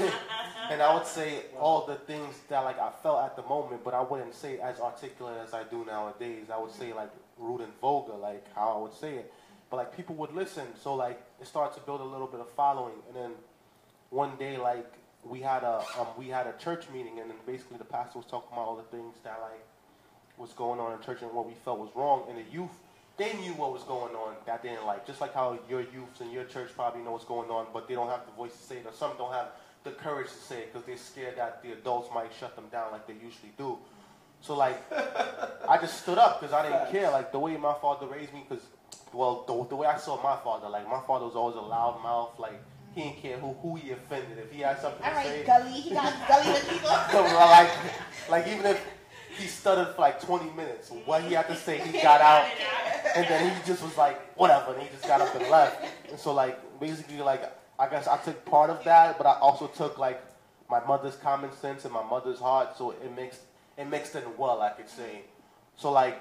and 0.70 0.82
I 0.82 0.94
would 0.94 1.06
say 1.06 1.42
all 1.58 1.86
the 1.86 1.96
things 1.96 2.34
that 2.48 2.60
like 2.60 2.78
I 2.78 2.90
felt 3.02 3.24
at 3.24 3.36
the 3.36 3.42
moment, 3.42 3.82
but 3.84 3.94
I 3.94 4.02
wouldn't 4.02 4.34
say 4.34 4.58
as 4.58 4.80
articulate 4.80 5.38
as 5.44 5.54
I 5.54 5.64
do 5.64 5.84
nowadays. 5.84 6.46
I 6.52 6.58
would 6.58 6.72
say 6.72 6.92
like 6.92 7.10
rude 7.38 7.60
and 7.60 7.72
vulgar, 7.80 8.14
like 8.14 8.44
how 8.54 8.76
I 8.76 8.82
would 8.82 8.94
say 8.94 9.14
it. 9.16 9.32
But 9.70 9.78
like 9.78 9.96
people 9.96 10.14
would 10.16 10.32
listen, 10.32 10.66
so 10.82 10.94
like 10.94 11.20
it 11.40 11.46
started 11.46 11.74
to 11.78 11.84
build 11.84 12.00
a 12.00 12.04
little 12.04 12.26
bit 12.28 12.40
of 12.40 12.50
following. 12.50 12.94
And 13.08 13.16
then 13.16 13.30
one 14.10 14.36
day, 14.36 14.58
like 14.58 14.92
we 15.24 15.40
had 15.40 15.62
a 15.62 15.82
um, 15.98 16.06
we 16.16 16.28
had 16.28 16.46
a 16.46 16.54
church 16.62 16.84
meeting, 16.92 17.18
and 17.20 17.30
then 17.30 17.36
basically 17.46 17.78
the 17.78 17.84
pastor 17.84 18.18
was 18.18 18.26
talking 18.26 18.50
about 18.52 18.66
all 18.66 18.76
the 18.76 18.96
things 18.96 19.14
that 19.24 19.40
like 19.42 19.64
was 20.38 20.52
going 20.52 20.78
on 20.78 20.92
in 20.92 21.00
church 21.00 21.22
and 21.22 21.32
what 21.32 21.46
we 21.46 21.54
felt 21.64 21.78
was 21.78 21.90
wrong. 21.94 22.24
And 22.28 22.38
the 22.38 22.50
youth, 22.52 22.70
they 23.16 23.32
knew 23.34 23.52
what 23.52 23.72
was 23.72 23.82
going 23.84 24.14
on 24.14 24.34
that 24.44 24.62
they 24.62 24.70
didn't 24.70 24.86
like. 24.86 25.06
Just 25.06 25.20
like 25.20 25.32
how 25.32 25.58
your 25.68 25.80
youths 25.80 26.20
in 26.20 26.30
your 26.30 26.44
church 26.44 26.70
probably 26.74 27.02
know 27.02 27.12
what's 27.12 27.24
going 27.24 27.50
on, 27.50 27.66
but 27.72 27.88
they 27.88 27.94
don't 27.94 28.08
have 28.08 28.26
the 28.26 28.32
voice 28.32 28.52
to 28.52 28.62
say 28.62 28.76
it, 28.78 28.86
or 28.86 28.92
some 28.92 29.12
don't 29.16 29.32
have 29.32 29.48
the 29.84 29.92
courage 29.92 30.28
to 30.28 30.38
say 30.38 30.58
it 30.60 30.72
because 30.72 30.86
they're 30.86 30.96
scared 30.96 31.36
that 31.36 31.62
the 31.62 31.72
adults 31.72 32.08
might 32.12 32.30
shut 32.38 32.54
them 32.56 32.66
down 32.70 32.92
like 32.92 33.06
they 33.06 33.14
usually 33.14 33.52
do. 33.56 33.78
So 34.40 34.54
like, 34.54 34.76
I 35.68 35.78
just 35.80 36.02
stood 36.02 36.18
up 36.18 36.40
because 36.40 36.52
I 36.52 36.62
didn't 36.62 36.90
care. 36.90 37.10
Like 37.10 37.32
the 37.32 37.38
way 37.38 37.56
my 37.56 37.74
father 37.74 38.06
raised 38.06 38.34
me, 38.34 38.44
because 38.46 38.64
well, 39.12 39.44
the, 39.46 39.68
the 39.70 39.76
way 39.76 39.86
I 39.86 39.96
saw 39.96 40.22
my 40.22 40.36
father, 40.36 40.68
like 40.68 40.88
my 40.88 41.00
father 41.06 41.24
was 41.24 41.36
always 41.36 41.56
a 41.56 41.60
loud 41.60 42.02
mouth. 42.02 42.38
Like 42.38 42.60
he 42.94 43.02
didn't 43.02 43.22
care 43.22 43.38
who 43.38 43.54
who 43.54 43.76
he 43.76 43.92
offended. 43.92 44.38
If 44.38 44.52
he 44.52 44.60
had 44.60 44.78
something 44.80 45.02
All 45.02 45.10
to 45.10 45.22
say, 45.22 45.38
right, 45.38 45.46
Gully. 45.46 45.80
He 45.80 45.90
got 45.90 46.28
Gully 46.28 46.52
with 46.52 46.68
people. 46.68 46.88
so, 47.10 47.22
like, 47.22 47.70
like 48.28 48.46
even 48.48 48.66
if 48.66 48.84
he 49.36 49.46
stuttered 49.46 49.94
for 49.94 50.02
like 50.02 50.20
20 50.20 50.50
minutes, 50.52 50.90
what 51.04 51.22
he 51.22 51.34
had 51.34 51.48
to 51.48 51.56
say, 51.56 51.78
he 51.78 52.00
got 52.00 52.20
out, 52.20 52.48
and 53.14 53.26
then 53.26 53.54
he 53.54 53.66
just 53.66 53.82
was 53.82 53.96
like, 53.96 54.36
whatever, 54.36 54.72
and 54.72 54.82
he 54.82 54.88
just 54.88 55.06
got 55.06 55.20
up 55.20 55.34
and 55.34 55.48
left. 55.50 55.84
And 56.10 56.18
so, 56.18 56.32
like, 56.32 56.58
basically, 56.80 57.18
like, 57.18 57.52
I 57.78 57.88
guess 57.88 58.06
I 58.06 58.16
took 58.18 58.44
part 58.44 58.70
of 58.70 58.82
that, 58.84 59.18
but 59.18 59.26
I 59.26 59.38
also 59.38 59.66
took 59.66 59.98
like 59.98 60.22
my 60.70 60.84
mother's 60.86 61.16
common 61.16 61.52
sense 61.52 61.84
and 61.84 61.92
my 61.92 62.04
mother's 62.04 62.38
heart, 62.38 62.76
so 62.76 62.92
it 62.92 63.14
mixed, 63.14 63.40
it 63.76 63.84
mixed 63.86 64.14
in 64.14 64.22
well, 64.36 64.60
I 64.62 64.70
could 64.70 64.88
say. 64.88 65.22
So, 65.76 65.92
like, 65.92 66.20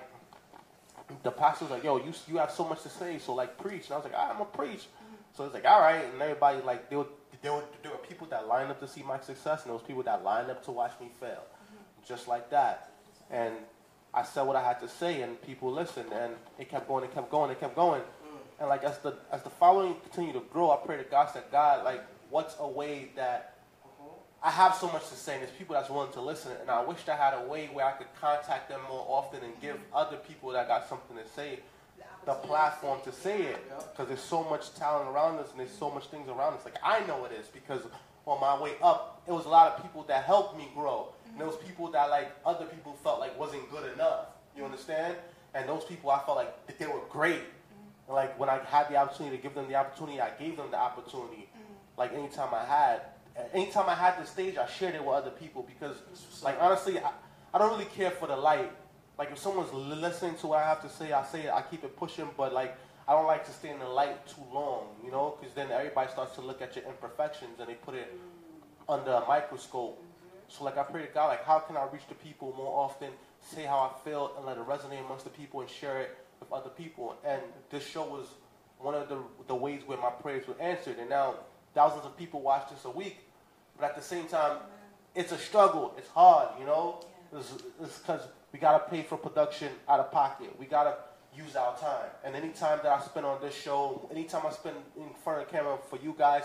the 1.23 1.31
pastor 1.31 1.65
was 1.65 1.71
like, 1.71 1.83
yo, 1.83 1.97
you 1.97 2.13
you 2.27 2.37
have 2.37 2.51
so 2.51 2.67
much 2.67 2.81
to 2.83 2.89
say, 2.89 3.19
so 3.19 3.33
like 3.33 3.57
preach. 3.57 3.85
And 3.85 3.93
I 3.93 3.97
was 3.97 4.05
like, 4.05 4.15
I'm 4.15 4.37
gonna 4.37 4.45
preach. 4.45 4.87
So 5.35 5.43
it's 5.43 5.53
like, 5.53 5.65
all 5.65 5.79
right, 5.79 6.03
and 6.03 6.21
everybody 6.21 6.61
like 6.61 6.89
there 6.89 6.99
were 6.99 7.07
were 7.43 7.63
there 7.83 7.91
were 7.91 7.97
people 7.97 8.27
that 8.27 8.47
lined 8.47 8.71
up 8.71 8.79
to 8.79 8.87
see 8.87 9.03
my 9.03 9.19
success, 9.19 9.61
and 9.61 9.69
there 9.69 9.73
was 9.73 9.83
people 9.83 10.03
that 10.03 10.23
lined 10.23 10.49
up 10.49 10.63
to 10.65 10.71
watch 10.71 10.93
me 10.99 11.09
fail, 11.19 11.43
just 12.07 12.27
like 12.27 12.49
that. 12.49 12.91
And 13.31 13.53
I 14.13 14.23
said 14.23 14.43
what 14.43 14.55
I 14.55 14.63
had 14.63 14.79
to 14.79 14.87
say, 14.87 15.21
and 15.21 15.41
people 15.41 15.71
listened, 15.71 16.11
and 16.13 16.33
it 16.57 16.69
kept 16.69 16.87
going, 16.87 17.03
it 17.03 17.13
kept 17.13 17.29
going, 17.29 17.51
it 17.51 17.59
kept 17.59 17.75
going. 17.75 18.01
Mm. 18.01 18.59
And 18.59 18.69
like 18.69 18.83
as 18.83 18.97
the 18.99 19.15
as 19.31 19.43
the 19.43 19.49
following 19.49 19.95
continued 20.03 20.33
to 20.33 20.43
grow, 20.51 20.71
I 20.71 20.77
pray 20.85 20.97
to 20.97 21.03
God 21.03 21.33
that 21.33 21.51
God 21.51 21.83
like, 21.83 22.01
what's 22.29 22.55
a 22.59 22.67
way 22.67 23.09
that 23.15 23.57
mm-hmm. 23.83 24.09
I 24.41 24.51
have 24.51 24.75
so 24.75 24.87
much 24.87 25.09
to 25.09 25.15
say, 25.15 25.33
and 25.33 25.41
there's 25.43 25.55
people 25.55 25.75
that's 25.75 25.89
willing 25.89 26.13
to 26.13 26.21
listen, 26.21 26.53
and 26.61 26.69
I 26.69 26.81
wished 26.83 27.09
I 27.09 27.15
had 27.15 27.33
a 27.33 27.47
way 27.47 27.69
where 27.73 27.85
I 27.85 27.91
could 27.91 28.07
contact 28.19 28.69
them 28.69 28.79
more 28.87 29.05
often 29.07 29.43
and 29.43 29.53
give 29.59 29.75
mm-hmm. 29.75 29.95
other 29.95 30.17
people 30.17 30.51
that 30.51 30.67
got 30.67 30.87
something 30.87 31.17
to 31.17 31.27
say 31.35 31.59
the 32.25 32.33
platform 32.33 32.99
to 33.03 33.11
say 33.11 33.43
it, 33.43 33.57
because 33.91 34.07
there's 34.07 34.19
so 34.19 34.43
much 34.43 34.73
talent 34.73 35.09
around 35.09 35.37
us, 35.37 35.51
and 35.51 35.59
there's 35.59 35.77
so 35.77 35.91
much 35.91 36.07
things 36.07 36.27
around 36.27 36.53
us. 36.53 36.65
Like 36.65 36.77
I 36.83 37.05
know 37.05 37.25
it 37.25 37.31
is 37.31 37.47
because 37.47 37.81
on 38.25 38.41
my 38.41 38.61
way 38.61 38.73
up, 38.81 39.21
it 39.27 39.31
was 39.31 39.45
a 39.45 39.49
lot 39.49 39.71
of 39.71 39.81
people 39.81 40.03
that 40.03 40.23
helped 40.23 40.57
me 40.57 40.67
grow, 40.75 41.13
and 41.29 41.39
there 41.39 41.47
was 41.47 41.57
people 41.57 41.89
that 41.91 42.09
like 42.09 42.31
other 42.45 42.65
people 42.65 42.97
felt 43.03 43.19
like 43.19 43.37
wasn't 43.39 43.69
good 43.71 43.91
enough. 43.93 44.27
You 44.55 44.65
understand? 44.65 45.15
And 45.53 45.67
those 45.67 45.85
people, 45.85 46.09
I 46.09 46.19
felt 46.25 46.37
like 46.37 46.77
they 46.77 46.87
were 46.87 47.01
great. 47.09 47.41
And 48.07 48.15
like 48.15 48.37
when 48.39 48.49
I 48.49 48.59
had 48.65 48.89
the 48.89 48.97
opportunity 48.97 49.37
to 49.37 49.43
give 49.43 49.53
them 49.53 49.67
the 49.67 49.75
opportunity, 49.75 50.21
I 50.21 50.29
gave 50.31 50.57
them 50.57 50.71
the 50.71 50.77
opportunity. 50.77 51.49
like 51.97 52.13
anytime 52.13 52.53
I 52.53 52.63
had, 52.63 53.01
anytime 53.53 53.89
I 53.89 53.95
had 53.95 54.21
the 54.21 54.25
stage, 54.25 54.57
I 54.57 54.67
shared 54.67 54.95
it 54.95 55.03
with 55.03 55.13
other 55.13 55.31
people 55.31 55.63
because, 55.63 55.97
like 56.43 56.57
honestly, 56.59 56.99
I, 56.99 57.11
I 57.53 57.57
don't 57.57 57.71
really 57.71 57.89
care 57.89 58.11
for 58.11 58.27
the 58.27 58.35
light. 58.35 58.71
Like 59.17 59.31
if 59.31 59.37
someone's 59.37 59.73
listening 59.73 60.35
to 60.35 60.47
what 60.47 60.59
I 60.59 60.67
have 60.67 60.81
to 60.81 60.89
say, 60.89 61.13
I 61.13 61.23
say 61.23 61.43
it, 61.43 61.53
I 61.53 61.61
keep 61.61 61.83
it 61.83 61.95
pushing, 61.95 62.29
but 62.35 62.53
like 62.53 62.77
I 63.07 63.13
don't 63.13 63.27
like 63.27 63.45
to 63.45 63.51
stay 63.51 63.69
in 63.69 63.79
the 63.79 63.87
light 63.87 64.25
too 64.27 64.43
long, 64.51 64.87
you 65.03 65.11
know, 65.11 65.37
because 65.39 65.53
then 65.53 65.71
everybody 65.71 66.11
starts 66.11 66.35
to 66.35 66.41
look 66.41 66.61
at 66.61 66.75
your 66.75 66.85
imperfections 66.85 67.59
and 67.59 67.69
they 67.69 67.75
put 67.75 67.93
it 67.93 68.11
under 68.89 69.11
a 69.11 69.27
microscope. 69.27 70.03
So 70.47 70.63
like 70.63 70.77
I 70.77 70.83
pray 70.83 71.01
to 71.05 71.13
God, 71.13 71.27
like 71.27 71.43
how 71.45 71.59
can 71.59 71.77
I 71.77 71.85
reach 71.91 72.07
the 72.09 72.15
people 72.15 72.53
more 72.57 72.79
often, 72.79 73.09
say 73.39 73.63
how 73.63 73.79
I 73.79 74.03
feel, 74.03 74.33
and 74.37 74.45
let 74.45 74.57
it 74.57 74.67
resonate 74.67 75.05
amongst 75.05 75.23
the 75.23 75.29
people 75.29 75.61
and 75.61 75.69
share 75.69 75.99
it 75.99 76.17
with 76.39 76.51
other 76.51 76.69
people. 76.69 77.15
And 77.25 77.41
this 77.69 77.85
show 77.85 78.03
was 78.03 78.27
one 78.79 78.95
of 78.95 79.07
the 79.09 79.19
the 79.47 79.55
ways 79.55 79.81
where 79.85 79.97
my 79.97 80.09
prayers 80.09 80.47
were 80.47 80.59
answered. 80.59 80.97
And 80.97 81.09
now 81.09 81.35
thousands 81.73 82.05
of 82.05 82.17
people 82.17 82.41
watch 82.41 82.69
this 82.69 82.85
a 82.85 82.89
week, 82.89 83.19
but 83.77 83.85
at 83.85 83.95
the 83.95 84.01
same 84.01 84.27
time, 84.27 84.57
it's 85.13 85.31
a 85.31 85.37
struggle. 85.37 85.93
It's 85.97 86.09
hard, 86.09 86.49
you 86.59 86.65
know. 86.65 87.03
It's 87.33 87.99
because 87.99 88.21
we 88.51 88.59
gotta 88.59 88.89
pay 88.89 89.03
for 89.03 89.17
production 89.17 89.71
out 89.87 89.99
of 89.99 90.11
pocket. 90.11 90.57
We 90.59 90.65
gotta 90.65 90.95
use 91.37 91.55
our 91.55 91.77
time. 91.77 92.09
And 92.23 92.35
any 92.35 92.49
time 92.49 92.79
that 92.83 92.91
I 92.91 93.01
spend 93.01 93.25
on 93.25 93.41
this 93.41 93.55
show, 93.55 94.07
anytime 94.11 94.45
I 94.45 94.51
spend 94.51 94.75
in 94.97 95.09
front 95.23 95.41
of 95.41 95.47
the 95.47 95.51
camera 95.51 95.77
for 95.89 95.97
you 95.99 96.15
guys, 96.17 96.43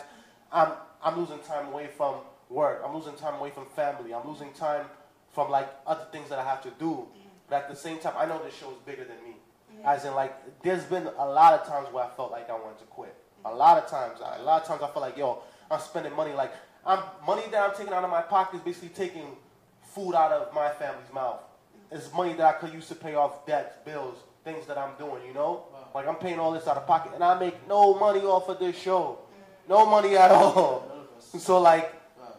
I'm 0.53 0.73
I'm 1.03 1.19
losing 1.19 1.39
time 1.41 1.69
away 1.69 1.89
from 1.97 2.17
work. 2.49 2.83
I'm 2.85 2.95
losing 2.95 3.15
time 3.15 3.35
away 3.35 3.51
from 3.51 3.67
family. 3.67 4.13
I'm 4.13 4.29
losing 4.29 4.53
time 4.53 4.87
from 5.33 5.51
like 5.51 5.69
other 5.87 6.07
things 6.13 6.29
that 6.29 6.39
I 6.39 6.45
have 6.45 6.63
to 6.63 6.71
do. 6.79 7.07
But 7.49 7.65
at 7.65 7.69
the 7.69 7.77
same 7.77 7.99
time, 7.99 8.15
I 8.17 8.27
know 8.27 8.43
this 8.45 8.55
show 8.55 8.71
is 8.71 8.79
bigger 8.87 9.05
than 9.05 9.17
me. 9.25 9.37
As 9.85 10.05
in, 10.05 10.15
like, 10.15 10.63
there's 10.63 10.85
been 10.85 11.09
a 11.19 11.27
lot 11.27 11.55
of 11.55 11.67
times 11.67 11.93
where 11.93 12.05
I 12.05 12.09
felt 12.11 12.31
like 12.31 12.51
I 12.51 12.53
wanted 12.53 12.79
to 12.79 12.85
quit. 12.85 13.15
A 13.45 13.55
lot 13.55 13.83
of 13.83 13.89
times, 13.89 14.21
a 14.21 14.43
lot 14.43 14.63
of 14.63 14.69
times 14.69 14.83
I 14.83 14.87
felt 14.89 15.01
like, 15.01 15.17
yo, 15.17 15.43
I'm 15.71 15.81
spending 15.81 16.15
money. 16.15 16.33
Like, 16.33 16.53
I'm 16.85 17.03
money 17.27 17.43
that 17.51 17.71
I'm 17.71 17.75
taking 17.75 17.93
out 17.93 18.05
of 18.05 18.11
my 18.11 18.23
pocket 18.23 18.57
is 18.57 18.63
basically 18.63 18.91
taking 18.91 19.37
food 19.83 20.15
out 20.15 20.33
of 20.33 20.55
my 20.55 20.71
family's 20.71 21.13
mouth. 21.13 21.41
It's 21.91 22.13
money 22.13 22.35
that 22.35 22.47
I 22.47 22.53
could 22.59 22.73
use 22.73 22.89
to 22.89 22.95
pay 22.95 23.15
off 23.15 23.47
debts, 23.47 23.77
bills, 23.85 24.19
things 24.45 24.67
that 24.67 24.79
I'm 24.79 24.95
doing. 24.99 25.25
You 25.27 25.35
know, 25.35 25.65
like 25.95 26.07
I'm 26.07 26.17
paying 26.17 26.39
all 26.39 26.53
this 26.53 26.67
out 26.67 26.77
of 26.77 26.87
pocket, 26.87 27.13
and 27.15 27.25
I 27.25 27.39
make 27.39 27.67
no 27.69 27.95
money 27.99 28.21
off 28.21 28.49
of 28.49 28.59
this 28.59 28.77
show. 28.77 29.19
No 29.69 29.87
money 29.87 30.17
at 30.17 30.31
all. 30.31 30.91
So 31.39 31.61
like, 31.61 31.95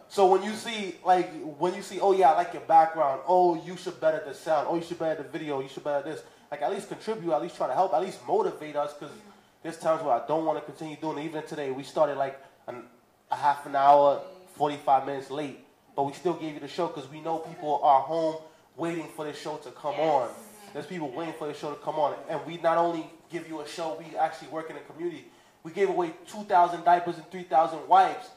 so 0.08 0.26
when 0.26 0.42
you 0.42 0.54
see 0.54 0.96
like 1.04 1.32
when 1.58 1.74
you 1.74 1.82
see, 1.82 2.00
oh 2.00 2.12
yeah, 2.12 2.32
I 2.32 2.36
like 2.36 2.52
your 2.52 2.62
background. 2.62 3.22
Oh, 3.26 3.54
you 3.64 3.76
should 3.76 4.00
better 4.00 4.22
the 4.26 4.34
sound. 4.34 4.66
Oh, 4.70 4.76
you 4.76 4.82
should 4.82 4.98
better 4.98 5.22
the 5.22 5.28
video. 5.28 5.60
You 5.60 5.68
should 5.68 5.84
better 5.84 6.08
this. 6.08 6.22
Like 6.50 6.62
at 6.62 6.70
least 6.70 6.88
contribute. 6.88 7.32
At 7.32 7.42
least 7.42 7.56
try 7.56 7.68
to 7.68 7.74
help. 7.74 7.94
At 7.94 8.02
least 8.02 8.18
motivate 8.26 8.76
us 8.76 8.92
because 8.92 9.14
there's 9.62 9.78
times 9.78 10.02
where 10.02 10.14
I 10.14 10.26
don't 10.26 10.44
want 10.44 10.58
to 10.58 10.64
continue 10.64 10.96
doing 10.96 11.18
it. 11.18 11.24
Even 11.24 11.46
today, 11.46 11.70
we 11.70 11.84
started 11.84 12.16
like 12.18 12.38
an, 12.66 12.82
a 13.30 13.36
half 13.36 13.64
an 13.64 13.76
hour, 13.76 14.20
45 14.56 15.06
minutes 15.06 15.30
late, 15.30 15.64
but 15.94 16.02
we 16.02 16.12
still 16.12 16.34
gave 16.34 16.54
you 16.54 16.60
the 16.60 16.68
show 16.68 16.88
because 16.88 17.08
we 17.10 17.20
know 17.20 17.38
people 17.38 17.80
are 17.82 18.00
home 18.00 18.36
waiting 18.76 19.06
for 19.14 19.24
this 19.24 19.40
show 19.40 19.56
to 19.58 19.70
come 19.70 19.94
on. 19.94 20.28
There's 20.72 20.86
people 20.86 21.10
waiting 21.10 21.34
for 21.38 21.46
the 21.46 21.54
show 21.54 21.70
to 21.70 21.80
come 21.80 21.96
on, 21.96 22.14
and 22.28 22.40
we 22.46 22.56
not 22.58 22.78
only 22.78 23.10
give 23.30 23.48
you 23.48 23.60
a 23.60 23.68
show, 23.68 23.98
we 23.98 24.16
actually 24.16 24.48
work 24.48 24.70
in 24.70 24.76
the 24.76 24.82
community. 24.82 25.26
We 25.62 25.72
gave 25.72 25.88
away 25.88 26.14
2,000 26.28 26.84
diapers 26.84 27.16
and 27.16 27.30
3,000 27.30 27.88
wipes. 27.88 28.28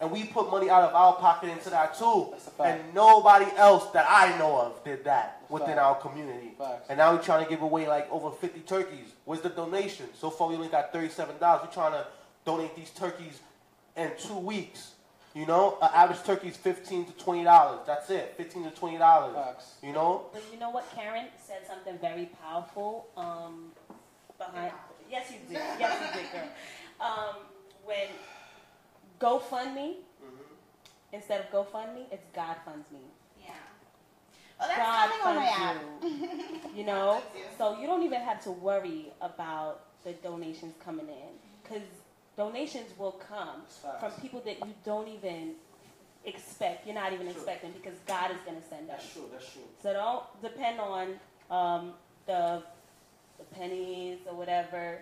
And 0.00 0.12
we 0.12 0.24
put 0.24 0.50
money 0.50 0.70
out 0.70 0.84
of 0.84 0.94
our 0.94 1.14
pocket 1.14 1.50
into 1.50 1.70
that 1.70 1.98
too. 1.98 2.28
That's 2.30 2.46
a 2.46 2.50
fact. 2.50 2.80
And 2.80 2.94
nobody 2.94 3.46
else 3.56 3.90
that 3.90 4.06
I 4.08 4.36
know 4.38 4.60
of 4.60 4.84
did 4.84 5.02
that 5.04 5.42
within 5.48 5.68
Fact. 5.68 5.80
our 5.80 5.94
community. 5.96 6.52
Facts. 6.56 6.86
And 6.88 6.98
now 6.98 7.12
we're 7.12 7.22
trying 7.22 7.42
to 7.42 7.50
give 7.50 7.62
away 7.62 7.88
like 7.88 8.08
over 8.12 8.30
50 8.30 8.60
turkeys. 8.60 9.12
Where's 9.24 9.40
the 9.40 9.48
donation? 9.48 10.06
So 10.14 10.30
far 10.30 10.48
we 10.48 10.54
only 10.54 10.68
got 10.68 10.92
$37. 10.92 11.40
We're 11.40 11.66
trying 11.72 11.92
to 11.92 12.06
donate 12.44 12.76
these 12.76 12.90
turkeys 12.90 13.40
in 13.96 14.12
two 14.18 14.38
weeks. 14.38 14.92
You 15.34 15.46
know, 15.46 15.78
an 15.82 15.90
average 15.94 16.22
turkey 16.24 16.48
is 16.48 16.56
15 16.56 17.06
to 17.06 17.12
$20. 17.12 17.86
That's 17.86 18.10
it. 18.10 18.34
15 18.36 18.64
to 18.64 18.70
$20. 18.70 19.34
Facts. 19.34 19.74
You 19.82 19.92
know? 19.92 20.26
But 20.32 20.42
you 20.52 20.58
know 20.58 20.70
what? 20.70 20.90
Karen 20.94 21.26
said 21.46 21.66
something 21.66 21.98
very 21.98 22.30
powerful. 22.42 23.06
Um, 23.16 23.72
behind 24.38 24.72
yes, 25.10 25.30
you 25.30 25.38
did. 25.48 25.62
Yes, 25.78 26.14
you 26.14 26.20
did, 26.22 26.32
girl. 26.32 26.48
Um, 27.00 27.36
when 27.84 28.08
GoFundMe 29.20 29.94
instead 31.12 31.40
of 31.40 31.50
GoFundMe, 31.50 32.04
it's 32.10 32.24
God 32.34 32.56
funds 32.64 32.90
me. 32.90 33.00
Yeah. 33.40 33.52
Oh, 34.60 34.66
that's 34.66 34.78
God 34.78 35.10
coming 35.20 35.36
on 35.38 35.44
my 35.44 35.48
app. 35.48 35.76
funds 36.00 36.20
you. 36.20 36.58
You 36.78 36.84
know, 36.84 37.22
so 37.56 37.78
you 37.80 37.86
don't 37.86 38.02
even 38.04 38.20
have 38.20 38.42
to 38.44 38.52
worry 38.52 39.12
about 39.20 39.80
the 40.04 40.12
donations 40.12 40.74
coming 40.84 41.08
in 41.08 41.34
because 41.62 41.82
donations 42.38 42.96
will 42.96 43.20
come 43.28 43.62
Facts. 43.82 44.00
from 44.00 44.12
people 44.22 44.40
that 44.46 44.60
you 44.60 44.72
don't 44.84 45.08
even 45.08 45.54
expect. 46.24 46.86
You're 46.86 46.94
not 46.94 47.12
even 47.12 47.26
True. 47.26 47.34
expecting 47.34 47.72
because 47.72 47.98
God 48.06 48.30
is 48.30 48.38
going 48.46 48.60
to 48.60 48.66
send 48.66 48.88
them. 48.88 48.96
That's 48.96 49.12
true. 49.12 49.24
That's 49.30 49.52
true. 49.52 49.62
So 49.82 49.92
don't 49.92 50.22
depend 50.40 50.78
on 50.78 51.14
um, 51.50 51.92
the, 52.26 52.62
the 53.38 53.44
pennies 53.56 54.18
or 54.30 54.36
whatever. 54.36 55.00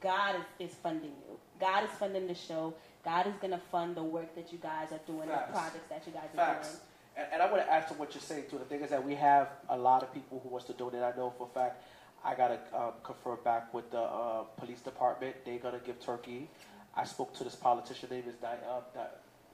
God 0.00 0.36
is, 0.60 0.70
is 0.70 0.76
funding 0.76 1.10
you. 1.10 1.36
God 1.60 1.82
is 1.84 1.90
funding 1.98 2.28
the 2.28 2.34
show. 2.34 2.72
God 3.04 3.26
is 3.26 3.34
going 3.40 3.50
to 3.50 3.58
fund 3.72 3.96
the 3.96 4.02
work 4.02 4.34
that 4.36 4.52
you 4.52 4.58
guys 4.58 4.92
are 4.92 5.00
doing, 5.06 5.28
Facts. 5.28 5.46
the 5.48 5.52
projects 5.52 5.88
that 5.90 6.02
you 6.06 6.12
guys 6.12 6.28
are 6.36 6.62
doing. 6.62 6.74
And, 7.16 7.26
and 7.32 7.42
I 7.42 7.50
want 7.50 7.64
to 7.64 7.72
add 7.72 7.88
to 7.88 7.94
what 7.94 8.14
you're 8.14 8.22
saying 8.22 8.44
too. 8.48 8.58
The 8.58 8.64
thing 8.64 8.82
is 8.82 8.90
that 8.90 9.04
we 9.04 9.16
have 9.16 9.48
a 9.68 9.76
lot 9.76 10.04
of 10.04 10.14
people 10.14 10.40
who 10.44 10.48
wants 10.48 10.66
to 10.68 10.72
donate. 10.74 11.02
I 11.02 11.12
know 11.16 11.32
for 11.36 11.48
a 11.50 11.54
fact. 11.58 11.82
I 12.24 12.34
gotta 12.34 12.58
um, 12.74 12.92
confer 13.02 13.36
back 13.36 13.72
with 13.72 13.90
the 13.90 14.00
uh, 14.00 14.42
police 14.58 14.80
department. 14.80 15.36
They're 15.44 15.58
gonna 15.58 15.80
give 15.84 16.00
turkey. 16.00 16.48
I 16.96 17.04
spoke 17.04 17.34
to 17.38 17.44
this 17.44 17.54
politician. 17.54 18.10
Name 18.10 18.24
is 18.28 18.34
Di- 18.36 18.58
uh, 18.66 18.98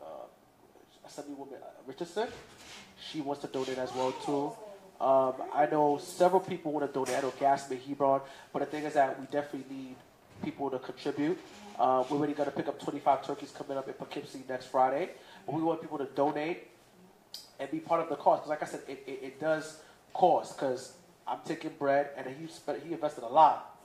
uh, 0.03 0.07
Assemblywoman 1.09 1.55
uh, 1.55 1.67
Richardson. 1.87 2.29
She 3.11 3.21
wants 3.21 3.43
to 3.43 3.49
donate 3.49 3.79
as 3.79 3.95
well 3.95 4.13
too. 4.25 4.53
Um, 5.05 5.35
I 5.53 5.67
know 5.67 5.99
several 5.99 6.41
people 6.41 6.73
want 6.73 6.87
to 6.87 6.93
donate. 6.93 7.17
I 7.17 7.21
know 7.21 7.33
Gasman, 7.33 7.81
Hebron, 7.87 8.21
but 8.53 8.61
the 8.61 8.67
thing 8.67 8.85
is 8.85 8.95
that 8.95 9.19
we 9.21 9.27
definitely 9.27 9.77
need 9.77 9.97
people 10.43 10.71
to 10.71 10.79
contribute. 10.79 11.39
Uh, 11.79 12.05
we're 12.09 12.17
already 12.17 12.33
gonna 12.33 12.51
pick 12.51 12.69
up 12.69 12.81
25 12.81 13.27
turkeys 13.27 13.51
coming 13.51 13.77
up 13.77 13.87
in 13.89 13.95
Poughkeepsie 13.95 14.45
next 14.49 14.67
Friday, 14.67 15.11
but 15.45 15.55
we 15.55 15.63
want 15.63 15.81
people 15.81 15.99
to 15.99 16.07
donate 16.07 16.69
and 17.61 17.71
be 17.71 17.81
part 17.81 18.01
of 18.01 18.09
the 18.09 18.17
cost. 18.17 18.43
Because 18.43 18.51
like 18.51 18.63
I 18.63 18.67
said, 18.67 18.81
it, 18.89 19.03
it, 19.07 19.21
it 19.23 19.41
does 19.41 19.81
cost. 20.13 20.57
Because 20.57 20.93
I'm 21.27 21.39
taking 21.45 21.73
bread, 21.79 22.11
and 22.17 22.27
he 22.27 22.47
spent, 22.47 22.83
he 22.83 22.93
invested 22.93 23.25
a 23.25 23.29
lot, 23.29 23.79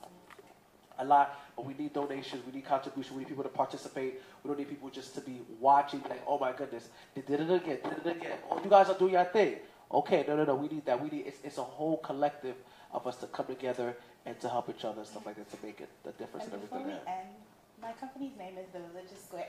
a 0.98 1.04
lot. 1.04 1.38
But 1.56 1.66
we 1.66 1.74
need 1.74 1.92
donations, 1.92 2.44
we 2.46 2.52
need 2.52 2.64
contribution, 2.64 3.16
we 3.16 3.20
need 3.22 3.28
people 3.28 3.44
to 3.44 3.50
participate. 3.50 4.20
We 4.42 4.48
don't 4.48 4.58
need 4.58 4.68
people 4.68 4.90
just 4.90 5.14
to 5.14 5.20
be 5.20 5.40
watching, 5.58 6.02
like, 6.08 6.22
oh 6.26 6.38
my 6.38 6.52
goodness, 6.52 6.88
they 7.14 7.22
did 7.22 7.40
it 7.40 7.50
again, 7.50 7.78
did 7.82 8.06
it 8.06 8.16
again. 8.16 8.38
Oh, 8.50 8.60
you 8.62 8.70
guys 8.70 8.88
are 8.88 8.98
doing 8.98 9.12
your 9.12 9.24
thing. 9.24 9.56
Okay, 9.92 10.24
no, 10.28 10.36
no, 10.36 10.44
no, 10.44 10.54
we 10.54 10.68
need 10.68 10.84
that. 10.86 11.02
We 11.02 11.08
need 11.08 11.26
it's, 11.26 11.38
it's 11.42 11.58
a 11.58 11.64
whole 11.64 11.96
collective 11.98 12.54
of 12.92 13.06
us 13.06 13.16
to 13.16 13.26
come 13.26 13.46
together 13.46 13.96
and 14.26 14.38
to 14.40 14.48
help 14.48 14.68
each 14.70 14.84
other 14.84 14.98
and 14.98 15.06
stuff 15.06 15.26
like 15.26 15.36
that 15.36 15.50
to 15.50 15.66
make 15.66 15.80
it 15.80 15.88
the 16.04 16.12
difference 16.12 16.44
And 16.44 16.54
and 16.54 16.62
everything. 16.72 16.96
We 17.80 17.88
there. 17.88 17.96
end, 17.96 17.96
my 17.96 17.96
company's 17.96 18.36
name 18.36 18.58
is 18.60 18.68
The 18.72 18.80
Religious 18.92 19.24
Square. 19.24 19.48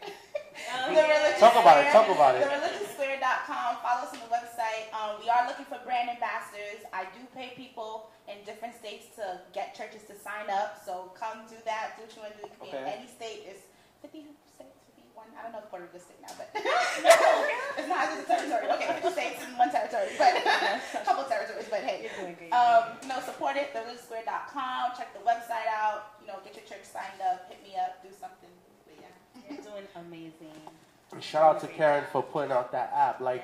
Um, 0.72 0.96
the 0.96 1.02
Religious 1.04 1.40
Talk 1.40 1.56
about 1.60 1.84
it, 1.84 1.92
talk 1.92 2.08
about 2.08 2.36
it. 2.36 2.48
TheReligiousSquare.com. 2.48 3.78
Follow 3.84 4.08
us 4.08 4.14
on 4.16 4.20
the 4.24 4.32
website. 4.32 4.88
Um, 4.96 5.20
we 5.22 5.30
are 5.30 5.48
looking 5.48 5.66
for 5.66 5.80
brand 5.84 6.10
ambassadors. 6.10 6.84
I 6.94 7.06
do 7.12 7.22
pay 7.36 7.54
people 7.56 8.10
in 8.28 8.44
different 8.46 8.76
states 8.76 9.08
to 9.16 9.42
get 9.54 9.76
churches 9.76 10.04
to 10.08 10.16
sign 10.16 10.50
up. 10.50 10.80
So 10.86 11.12
come 11.18 11.44
do 11.50 11.56
that. 11.66 11.98
Do 11.98 12.04
what 12.08 12.16
you 12.16 12.22
want 12.22 12.34
to 12.36 12.40
do. 12.40 12.46
It 12.48 12.52
could 12.56 12.64
be 12.72 12.78
in 12.78 12.84
Okay. 12.84 12.96
any 13.04 13.08
state. 13.12 13.44
It's 13.48 13.64
50 14.02 14.26
states, 14.56 14.78
51. 14.96 15.28
I 15.38 15.44
don't 15.44 15.52
know 15.54 15.62
the 15.62 15.70
Puerto 15.70 15.86
Rico 15.90 16.00
state 16.02 16.22
now, 16.24 16.34
but 16.38 16.50
it's 16.56 17.90
not 17.90 18.10
just 18.10 18.26
a 18.26 18.28
territory. 18.30 18.66
Okay, 18.78 18.88
50 19.02 19.12
states 19.14 19.40
in 19.46 19.52
one 19.58 19.70
territory, 19.74 20.10
but 20.18 20.34
a 20.42 21.04
couple 21.06 21.24
territories. 21.30 21.68
But 21.70 21.82
hey, 21.86 22.06
You're 22.08 22.16
doing 22.18 22.36
great. 22.38 22.54
um, 22.54 22.98
you 23.02 23.10
know, 23.10 23.20
support 23.22 23.58
it, 23.58 23.74
thereligioussquare.com. 23.74 24.98
Check 24.98 25.14
the 25.14 25.22
website 25.26 25.70
out. 25.70 26.18
You 26.22 26.28
know, 26.30 26.42
get 26.46 26.58
your 26.58 26.66
church 26.66 26.86
signed 26.86 27.22
up. 27.22 27.46
Hit 27.50 27.62
me 27.66 27.78
up. 27.78 28.01
Amazing. 29.96 30.34
Shout 31.20 31.56
out 31.56 31.62
to 31.62 31.68
Karen 31.68 32.06
for 32.12 32.24
putting 32.24 32.52
out 32.52 32.72
that 32.72 32.92
app. 32.96 33.20
Like, 33.20 33.44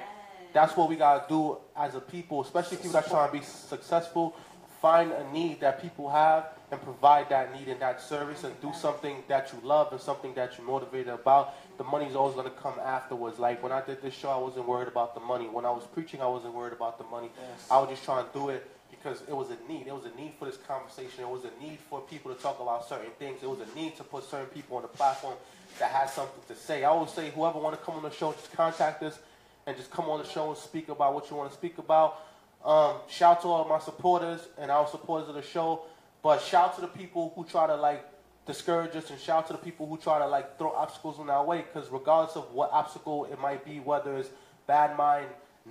that's 0.54 0.78
what 0.78 0.89
we 0.89 0.95
gotta 0.95 1.26
do 1.28 1.58
as 1.76 1.95
a 1.95 2.00
people, 2.00 2.41
especially 2.41 2.78
people 2.78 2.93
that 2.93 3.08
trying 3.08 3.30
to 3.32 3.38
be 3.38 3.43
successful. 3.43 4.36
Find 4.82 5.12
a 5.12 5.30
need 5.32 5.60
that 5.62 5.82
people 5.82 6.10
have 6.10 6.45
and 6.72 6.82
provide 6.82 7.30
that 7.30 7.54
need 7.58 7.68
and 7.68 7.82
that 7.82 8.02
service, 8.02 8.43
and 8.43 8.60
do 8.62 8.72
something 8.74 9.24
that 9.28 9.52
you 9.52 9.60
love 9.68 9.91
and 9.91 10.02
something 10.02 10.34
that 10.36 10.58
you're 10.58 10.68
motivated 10.68 11.14
about. 11.14 11.56
The 11.78 11.84
money's 11.84 12.16
always 12.16 12.36
gonna 12.36 12.50
come 12.52 12.80
afterwards. 12.80 13.39
Like 13.39 13.64
when 13.64 13.72
I 13.72 13.82
did 13.82 14.02
this 14.02 14.14
show, 14.14 14.30
I 14.30 14.38
wasn't 14.38 14.68
worried 14.68 14.88
about 14.88 15.14
the 15.14 15.22
money. 15.22 15.45
When 15.48 15.66
I 15.66 15.72
was 15.72 15.84
preaching, 15.86 16.22
I 16.22 16.28
wasn't 16.28 16.54
worried 16.54 16.74
about 16.74 16.98
the 16.98 17.06
money. 17.06 17.32
Yes. 17.36 17.68
I 17.72 17.80
was 17.80 17.89
just 17.89 18.04
trying 18.04 18.26
to 18.26 18.34
do 18.34 18.50
it 18.50 18.70
because 18.89 19.22
it 19.28 19.36
was 19.36 19.50
a 19.50 19.72
need. 19.72 19.88
It 19.88 19.93
was 19.93 20.06
a 20.06 20.16
need 20.20 20.34
for 20.38 20.45
this 20.45 20.58
conversation. 20.58 21.24
It 21.24 21.30
was 21.30 21.43
a 21.45 21.64
need 21.64 21.80
for 21.89 22.02
people 22.02 22.34
to 22.34 22.41
talk 22.41 22.60
about 22.60 22.88
certain 22.88 23.12
things. 23.20 23.43
It 23.43 23.50
was 23.50 23.60
a 23.60 23.76
need 23.76 23.95
to 23.98 24.04
put 24.04 24.24
certain 24.24 24.48
people 24.48 24.78
on 24.78 24.84
the 24.84 24.89
platform 24.89 25.36
that 25.80 25.91
has 25.91 26.13
something 26.13 26.41
to 26.47 26.55
say. 26.55 26.84
I 26.84 26.89
always 26.89 27.11
say, 27.11 27.30
whoever 27.32 27.59
want 27.59 27.78
to 27.78 27.86
come 27.86 27.95
on 27.95 28.03
the 28.03 28.11
show, 28.11 28.32
just 28.34 28.51
contact 28.53 29.03
us 29.03 29.20
and 29.65 29.76
just 29.78 29.91
come 29.91 30.05
on 30.05 30.20
the 30.22 30.28
show 30.28 30.49
and 30.49 30.57
speak 30.57 30.89
about 30.89 31.13
what 31.13 31.30
you 31.30 31.36
want 31.36 31.51
to 31.51 31.57
speak 31.57 31.78
about. 31.78 32.22
Um, 32.65 32.95
shout 33.09 33.41
to 33.41 33.47
all 33.47 33.68
my 33.68 33.80
supporters 33.80 34.41
and 34.57 34.72
our 34.72 34.88
supporters 34.88 35.30
of 35.30 35.36
the 35.36 35.41
show, 35.41 35.84
but 36.24 36.41
shout 36.41 36.76
to 36.76 36.82
the 36.82 36.88
people 36.88 37.32
who 37.36 37.45
try 37.45 37.68
to 37.68 37.76
like 37.76 38.03
discourage 38.45 38.95
us 38.95 39.09
and 39.09 39.20
shout 39.20 39.47
to 39.47 39.53
the 39.53 39.59
people 39.59 39.86
who 39.88 39.97
try 39.97 40.20
to 40.20 40.28
like 40.28 40.57
throw 40.57 40.72
obstacles 40.72 41.20
in 41.20 41.30
our 41.30 41.45
way. 41.45 41.59
Because 41.61 41.89
regardless 41.91 42.36
of 42.36 42.51
what 42.53 42.72
obstacle 42.72 43.26
it 43.26 43.39
might 43.39 43.63
be, 43.63 43.80
whether 43.80 44.18
it's 44.18 44.30
bad 44.65 44.97
mind, 44.97 45.28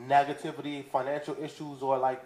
negativity, 0.09 0.85
financial 0.85 1.37
issues, 1.43 1.83
or 1.83 1.99
like 1.99 2.23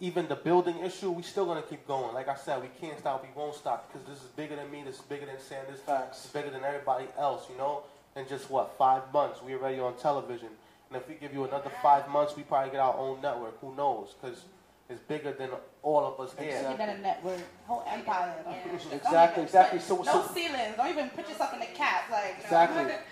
even 0.00 0.28
the 0.28 0.36
building 0.36 0.78
issue, 0.84 1.10
we 1.10 1.22
still 1.22 1.46
gonna 1.46 1.62
keep 1.62 1.86
going. 1.86 2.12
Like 2.14 2.28
I 2.28 2.36
said, 2.36 2.60
we 2.60 2.68
can't 2.80 2.98
stop, 2.98 3.22
we 3.22 3.28
won't 3.34 3.54
stop 3.54 3.90
because 3.90 4.06
this 4.06 4.18
is 4.22 4.28
bigger 4.30 4.56
than 4.56 4.70
me, 4.70 4.82
this 4.84 4.96
is 4.96 5.02
bigger 5.02 5.26
than 5.26 5.40
Sanders, 5.40 5.80
Facts. 5.80 6.24
it's 6.24 6.32
bigger 6.32 6.50
than 6.50 6.64
everybody 6.64 7.06
else, 7.18 7.46
you 7.50 7.56
know? 7.56 7.82
In 8.14 8.26
just 8.28 8.50
what, 8.50 8.76
five 8.78 9.02
months, 9.12 9.42
we 9.42 9.54
already 9.54 9.78
on 9.78 9.96
television. 9.96 10.48
And 10.90 11.00
if 11.00 11.08
we 11.08 11.14
give 11.14 11.32
you 11.34 11.44
another 11.44 11.70
five 11.82 12.08
months, 12.08 12.36
we 12.36 12.42
probably 12.42 12.70
get 12.70 12.80
our 12.80 12.96
own 12.96 13.20
network. 13.20 13.60
Who 13.60 13.74
knows? 13.74 14.14
Because 14.20 14.44
it's 14.88 15.00
bigger 15.00 15.32
than 15.32 15.50
all 15.82 16.04
of 16.06 16.20
us 16.20 16.34
here. 16.38 16.48
Exactly. 16.48 16.68
You're 16.68 16.78
gonna 16.78 16.98
network, 17.02 17.40
whole 17.66 17.84
empire. 17.88 18.34
Don't- 18.44 18.82
don't 18.82 18.92
Exactly, 18.92 19.42
exactly. 19.42 19.78
put- 19.80 19.88
So- 19.88 19.96
no 19.96 20.04
so- 20.04 20.32
ceilings. 20.32 20.76
Don't 20.76 20.88
even 20.88 21.10
put 21.10 21.28
yourself 21.28 21.52
in 21.54 21.60
the 21.60 21.66
cap. 21.66 22.08
Like 22.10 22.24
you 22.24 22.50
know. 22.50 22.62
Exactly. 22.62 22.94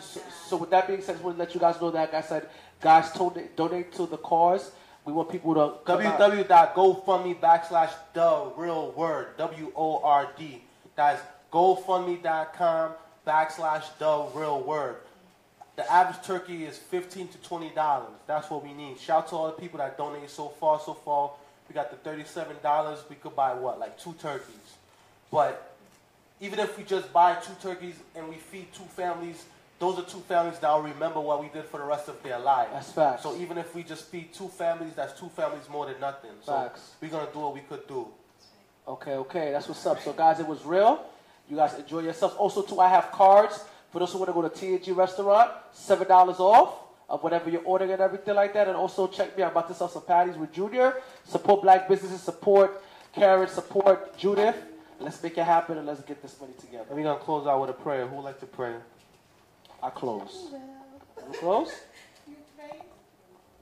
So, 0.00 0.20
so 0.46 0.56
with 0.58 0.70
that 0.70 0.86
being 0.86 1.00
said, 1.00 1.12
I 1.12 1.14
just 1.14 1.24
want 1.24 1.36
to 1.38 1.42
let 1.42 1.54
you 1.54 1.60
guys 1.60 1.80
know 1.80 1.90
that, 1.90 2.12
like 2.12 2.14
I 2.14 2.26
said, 2.26 2.48
guys, 2.80 3.10
donate, 3.12 3.56
donate 3.56 3.92
to 3.94 4.06
the 4.06 4.18
cause. 4.18 4.70
We 5.04 5.12
want 5.12 5.28
people 5.30 5.54
to 5.54 5.90
www.gofundme 5.90 7.38
backslash 7.40 7.90
the 8.14 8.50
real 8.56 8.92
word 8.92 9.36
W 9.36 9.72
O 9.76 10.00
R 10.02 10.28
D. 10.38 10.62
That's 10.96 11.20
gofundme.com 11.52 12.92
backslash 13.26 13.84
the 13.98 14.26
real 14.34 14.60
word. 14.60 14.96
The 15.76 15.90
average 15.92 16.24
turkey 16.24 16.64
is 16.64 16.78
fifteen 16.78 17.28
to 17.28 17.38
twenty 17.38 17.70
dollars. 17.70 18.14
That's 18.26 18.48
what 18.48 18.62
we 18.64 18.72
need. 18.72 18.98
Shout 18.98 19.24
out 19.24 19.28
to 19.28 19.36
all 19.36 19.46
the 19.48 19.52
people 19.60 19.78
that 19.78 19.98
donated 19.98 20.30
so 20.30 20.48
far. 20.48 20.80
So 20.80 20.94
far, 20.94 21.32
we 21.68 21.74
got 21.74 21.90
the 21.90 21.96
thirty-seven 21.96 22.56
dollars. 22.62 23.00
We 23.10 23.16
could 23.16 23.36
buy 23.36 23.52
what, 23.54 23.78
like 23.78 23.98
two 23.98 24.14
turkeys. 24.20 24.76
But 25.30 25.74
even 26.40 26.60
if 26.60 26.78
we 26.78 26.84
just 26.84 27.12
buy 27.12 27.34
two 27.34 27.54
turkeys 27.60 27.96
and 28.14 28.28
we 28.28 28.36
feed 28.36 28.72
two 28.72 28.84
families, 28.84 29.44
those 29.78 29.98
are 29.98 30.02
two 30.02 30.20
families 30.20 30.58
that 30.60 30.72
will 30.72 30.82
remember 30.82 31.20
what 31.20 31.40
we 31.42 31.48
did 31.48 31.64
for 31.64 31.78
the 31.78 31.84
rest 31.84 32.08
of 32.08 32.22
their 32.22 32.38
lives. 32.38 32.70
That's 32.72 32.92
facts. 32.92 33.22
So 33.22 33.36
even 33.36 33.58
if 33.58 33.74
we 33.74 33.82
just 33.82 34.06
feed 34.06 34.32
two 34.32 34.48
families, 34.48 34.94
that's 34.94 35.18
two 35.18 35.28
families 35.28 35.68
more 35.68 35.86
than 35.86 36.00
nothing. 36.00 36.30
So 36.42 36.52
Facts. 36.52 36.92
we're 37.00 37.08
gonna 37.10 37.28
do 37.32 37.40
what 37.40 37.54
we 37.54 37.60
could 37.60 37.86
do. 37.88 38.06
Okay, 38.86 39.12
okay, 39.14 39.50
that's 39.50 39.66
what's 39.66 39.84
up. 39.86 40.00
So, 40.02 40.12
guys, 40.12 40.40
it 40.40 40.46
was 40.46 40.64
real. 40.64 41.06
You 41.48 41.56
guys 41.56 41.74
enjoy 41.74 42.00
yourselves. 42.00 42.34
Also, 42.36 42.62
too, 42.62 42.80
I 42.80 42.88
have 42.88 43.10
cards 43.12 43.64
for 43.90 43.98
those 43.98 44.12
who 44.12 44.18
want 44.18 44.28
to 44.28 44.34
go 44.34 44.42
to 44.42 44.50
TNG 44.50 44.94
restaurant. 44.94 45.50
Seven 45.72 46.06
dollars 46.06 46.38
off 46.38 46.74
of 47.08 47.22
whatever 47.22 47.48
you're 47.50 47.64
ordering 47.64 47.92
and 47.92 48.00
everything 48.00 48.34
like 48.34 48.52
that. 48.54 48.68
And 48.68 48.76
also, 48.76 49.06
check 49.06 49.36
me 49.36 49.42
out. 49.42 49.52
I'm 49.52 49.52
about 49.56 49.68
to 49.68 49.74
sell 49.74 49.88
some 49.88 50.02
patties 50.02 50.36
with 50.36 50.52
Junior. 50.52 50.94
Support 51.24 51.62
black 51.62 51.88
businesses. 51.88 52.22
Support 52.22 52.82
Karen. 53.14 53.48
Support 53.48 54.18
Judith. 54.18 54.56
Let's 55.00 55.22
make 55.22 55.36
it 55.36 55.44
happen 55.44 55.78
and 55.78 55.86
let's 55.86 56.02
get 56.02 56.22
this 56.22 56.38
money 56.40 56.52
together. 56.60 56.84
And 56.88 56.96
we're 56.98 57.04
gonna 57.04 57.18
close 57.18 57.46
out 57.46 57.60
with 57.60 57.70
a 57.70 57.74
prayer. 57.74 58.06
Who 58.06 58.16
would 58.16 58.22
like 58.24 58.40
to 58.40 58.46
pray? 58.46 58.74
I 59.84 59.90
close. 59.90 60.48
We 61.28 61.36
close? 61.36 61.68
You 62.26 62.36
pray? 62.56 62.80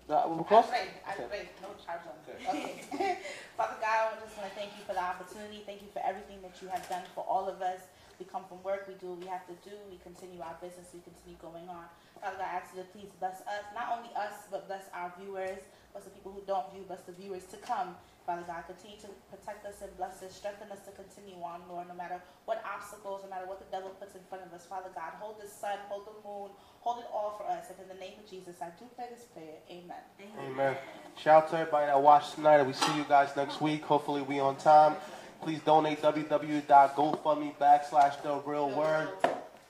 Uh, 0.07 0.23
we 0.31 0.39
I 0.39 0.43
close? 0.47 0.67
pray. 0.71 0.87
I 1.03 1.13
Okay. 1.19 1.27
pray. 1.29 1.49
No 1.59 1.75
charge 1.83 2.07
on 2.07 2.15
it. 2.23 2.39
Okay. 2.47 3.19
Father 3.59 3.75
God, 3.83 4.15
I 4.15 4.23
just 4.23 4.39
want 4.39 4.47
to 4.47 4.55
thank 4.55 4.71
you 4.79 4.87
for 4.87 4.95
the 4.95 5.03
opportunity. 5.03 5.67
Thank 5.67 5.83
you 5.83 5.91
for 5.93 5.99
everything 6.07 6.39
that 6.47 6.55
you 6.63 6.69
have 6.69 6.87
done 6.89 7.03
for 7.15 7.27
all 7.27 7.49
of 7.51 7.59
us. 7.61 7.81
We 8.21 8.27
come 8.31 8.45
from 8.47 8.63
work, 8.63 8.87
we 8.87 8.95
do 9.03 9.11
what 9.11 9.19
we 9.19 9.27
have 9.27 9.43
to 9.51 9.57
do, 9.67 9.75
we 9.91 9.99
continue 9.99 10.39
our 10.47 10.55
business, 10.63 10.87
we 10.95 11.03
continue 11.03 11.35
going 11.43 11.67
on. 11.67 11.91
Father 12.23 12.39
God, 12.39 12.47
I 12.47 12.63
ask 12.63 12.71
you 12.71 12.87
to 12.87 12.87
please 12.95 13.11
bless 13.19 13.43
us, 13.51 13.67
not 13.75 13.99
only 13.99 14.15
us, 14.15 14.47
but 14.47 14.71
bless 14.71 14.87
our 14.95 15.11
viewers, 15.19 15.59
bless 15.91 16.05
the 16.07 16.15
people 16.15 16.31
who 16.31 16.39
don't 16.47 16.71
view, 16.71 16.87
bless 16.87 17.03
the 17.03 17.11
viewers 17.19 17.43
to 17.51 17.59
come. 17.59 17.99
Father 18.27 18.45
God, 18.47 18.63
continue 18.67 18.97
to 19.03 19.09
protect 19.35 19.67
us 19.67 19.83
and 19.83 19.91
bless 19.97 20.23
us, 20.23 20.33
strengthen 20.35 20.71
us 20.71 20.79
to 20.87 20.93
continue 20.93 21.35
on, 21.43 21.61
Lord, 21.69 21.89
no 21.89 21.95
matter 21.95 22.23
what 22.45 22.63
obstacles, 22.63 23.23
no 23.25 23.31
matter 23.31 23.47
what 23.47 23.59
the 23.59 23.67
devil 23.75 23.91
puts 23.99 24.15
in 24.15 24.21
front 24.29 24.47
of 24.47 24.53
us. 24.55 24.65
Father 24.65 24.91
God, 24.95 25.19
hold 25.19 25.43
the 25.43 25.49
sun, 25.49 25.79
hold 25.89 26.07
the 26.07 26.15
moon, 26.23 26.51
hold 26.81 26.99
it 26.99 27.07
all 27.13 27.35
for 27.37 27.51
us. 27.51 27.67
And 27.71 27.79
in 27.83 27.89
the 27.91 28.01
name 28.01 28.15
of 28.23 28.31
Jesus, 28.31 28.63
I 28.63 28.71
do 28.79 28.87
pray 28.95 29.07
this 29.11 29.27
prayer. 29.35 29.59
Amen. 29.71 30.03
Amen. 30.47 30.77
Shout 31.19 31.45
out 31.45 31.51
to 31.51 31.59
everybody 31.59 31.87
that 31.87 32.01
watched 32.01 32.37
tonight, 32.37 32.63
we 32.63 32.73
see 32.73 32.97
you 32.97 33.05
guys 33.09 33.35
next 33.37 33.61
week. 33.61 33.83
Hopefully, 33.83 34.23
we 34.23 34.39
on 34.39 34.57
time. 34.57 34.95
Please 35.43 35.61
donate 35.61 36.01
www.gofundme 36.01 37.57
backslash 37.57 38.23
the 38.23 38.41
real 38.47 38.71
word, 38.71 39.09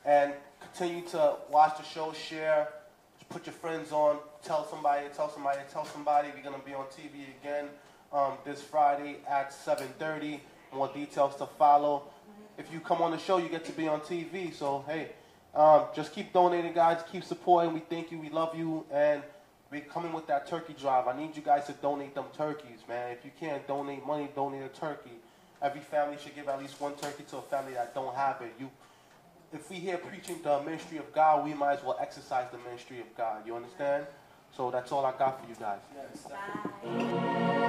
and 0.04 0.34
continue 0.60 1.02
to 1.08 1.36
watch 1.50 1.78
the 1.78 1.84
show, 1.84 2.12
share, 2.12 2.68
put 3.30 3.46
your 3.46 3.54
friends 3.54 3.92
on, 3.92 4.18
tell 4.44 4.68
somebody, 4.68 5.06
tell 5.16 5.30
somebody, 5.30 5.60
tell 5.72 5.86
somebody. 5.86 6.28
We're 6.36 6.44
gonna 6.44 6.62
be 6.62 6.74
on 6.74 6.84
TV 6.86 7.24
again 7.40 7.70
um, 8.12 8.34
this 8.44 8.62
Friday 8.62 9.16
at 9.28 9.52
7:30. 9.52 10.40
More 10.72 10.88
details 10.88 11.36
to 11.36 11.46
follow. 11.46 12.04
If 12.58 12.72
you 12.72 12.80
come 12.80 13.02
on 13.02 13.10
the 13.10 13.18
show, 13.18 13.38
you 13.38 13.48
get 13.48 13.64
to 13.66 13.72
be 13.72 13.88
on 13.88 14.00
TV. 14.00 14.54
So 14.54 14.84
hey, 14.86 15.10
um, 15.54 15.86
just 15.94 16.12
keep 16.12 16.32
donating, 16.32 16.72
guys. 16.72 17.02
Keep 17.10 17.24
supporting. 17.24 17.72
We 17.74 17.80
thank 17.80 18.10
you. 18.10 18.18
We 18.18 18.30
love 18.30 18.56
you, 18.56 18.86
and 18.90 19.22
we're 19.70 19.80
coming 19.80 20.12
with 20.12 20.26
that 20.26 20.46
turkey 20.46 20.74
drive. 20.78 21.08
I 21.08 21.16
need 21.16 21.36
you 21.36 21.42
guys 21.42 21.66
to 21.66 21.72
donate 21.72 22.14
them 22.14 22.26
turkeys, 22.36 22.80
man. 22.88 23.12
If 23.12 23.24
you 23.24 23.30
can't 23.38 23.66
donate 23.66 24.06
money, 24.06 24.28
donate 24.34 24.62
a 24.62 24.68
turkey. 24.68 25.12
Every 25.60 25.80
family 25.80 26.16
should 26.22 26.34
give 26.34 26.48
at 26.48 26.58
least 26.60 26.80
one 26.80 26.94
turkey 26.94 27.24
to 27.30 27.36
a 27.38 27.42
family 27.42 27.74
that 27.74 27.94
don't 27.94 28.14
have 28.14 28.42
it. 28.42 28.52
You, 28.58 28.70
if 29.52 29.70
we 29.70 29.76
here 29.76 29.96
preaching 29.96 30.40
the 30.42 30.60
ministry 30.60 30.98
of 30.98 31.12
God, 31.12 31.44
we 31.44 31.54
might 31.54 31.74
as 31.78 31.84
well 31.84 31.96
exercise 32.00 32.50
the 32.50 32.58
ministry 32.58 33.00
of 33.00 33.16
God. 33.16 33.46
You 33.46 33.54
understand? 33.54 34.06
So 34.56 34.70
that's 34.70 34.90
all 34.92 35.06
I 35.06 35.12
got 35.12 35.40
for 35.40 35.48
you 35.48 35.54
guys. 35.54 35.80
Yes, 35.94 36.26
definitely. 36.84 37.61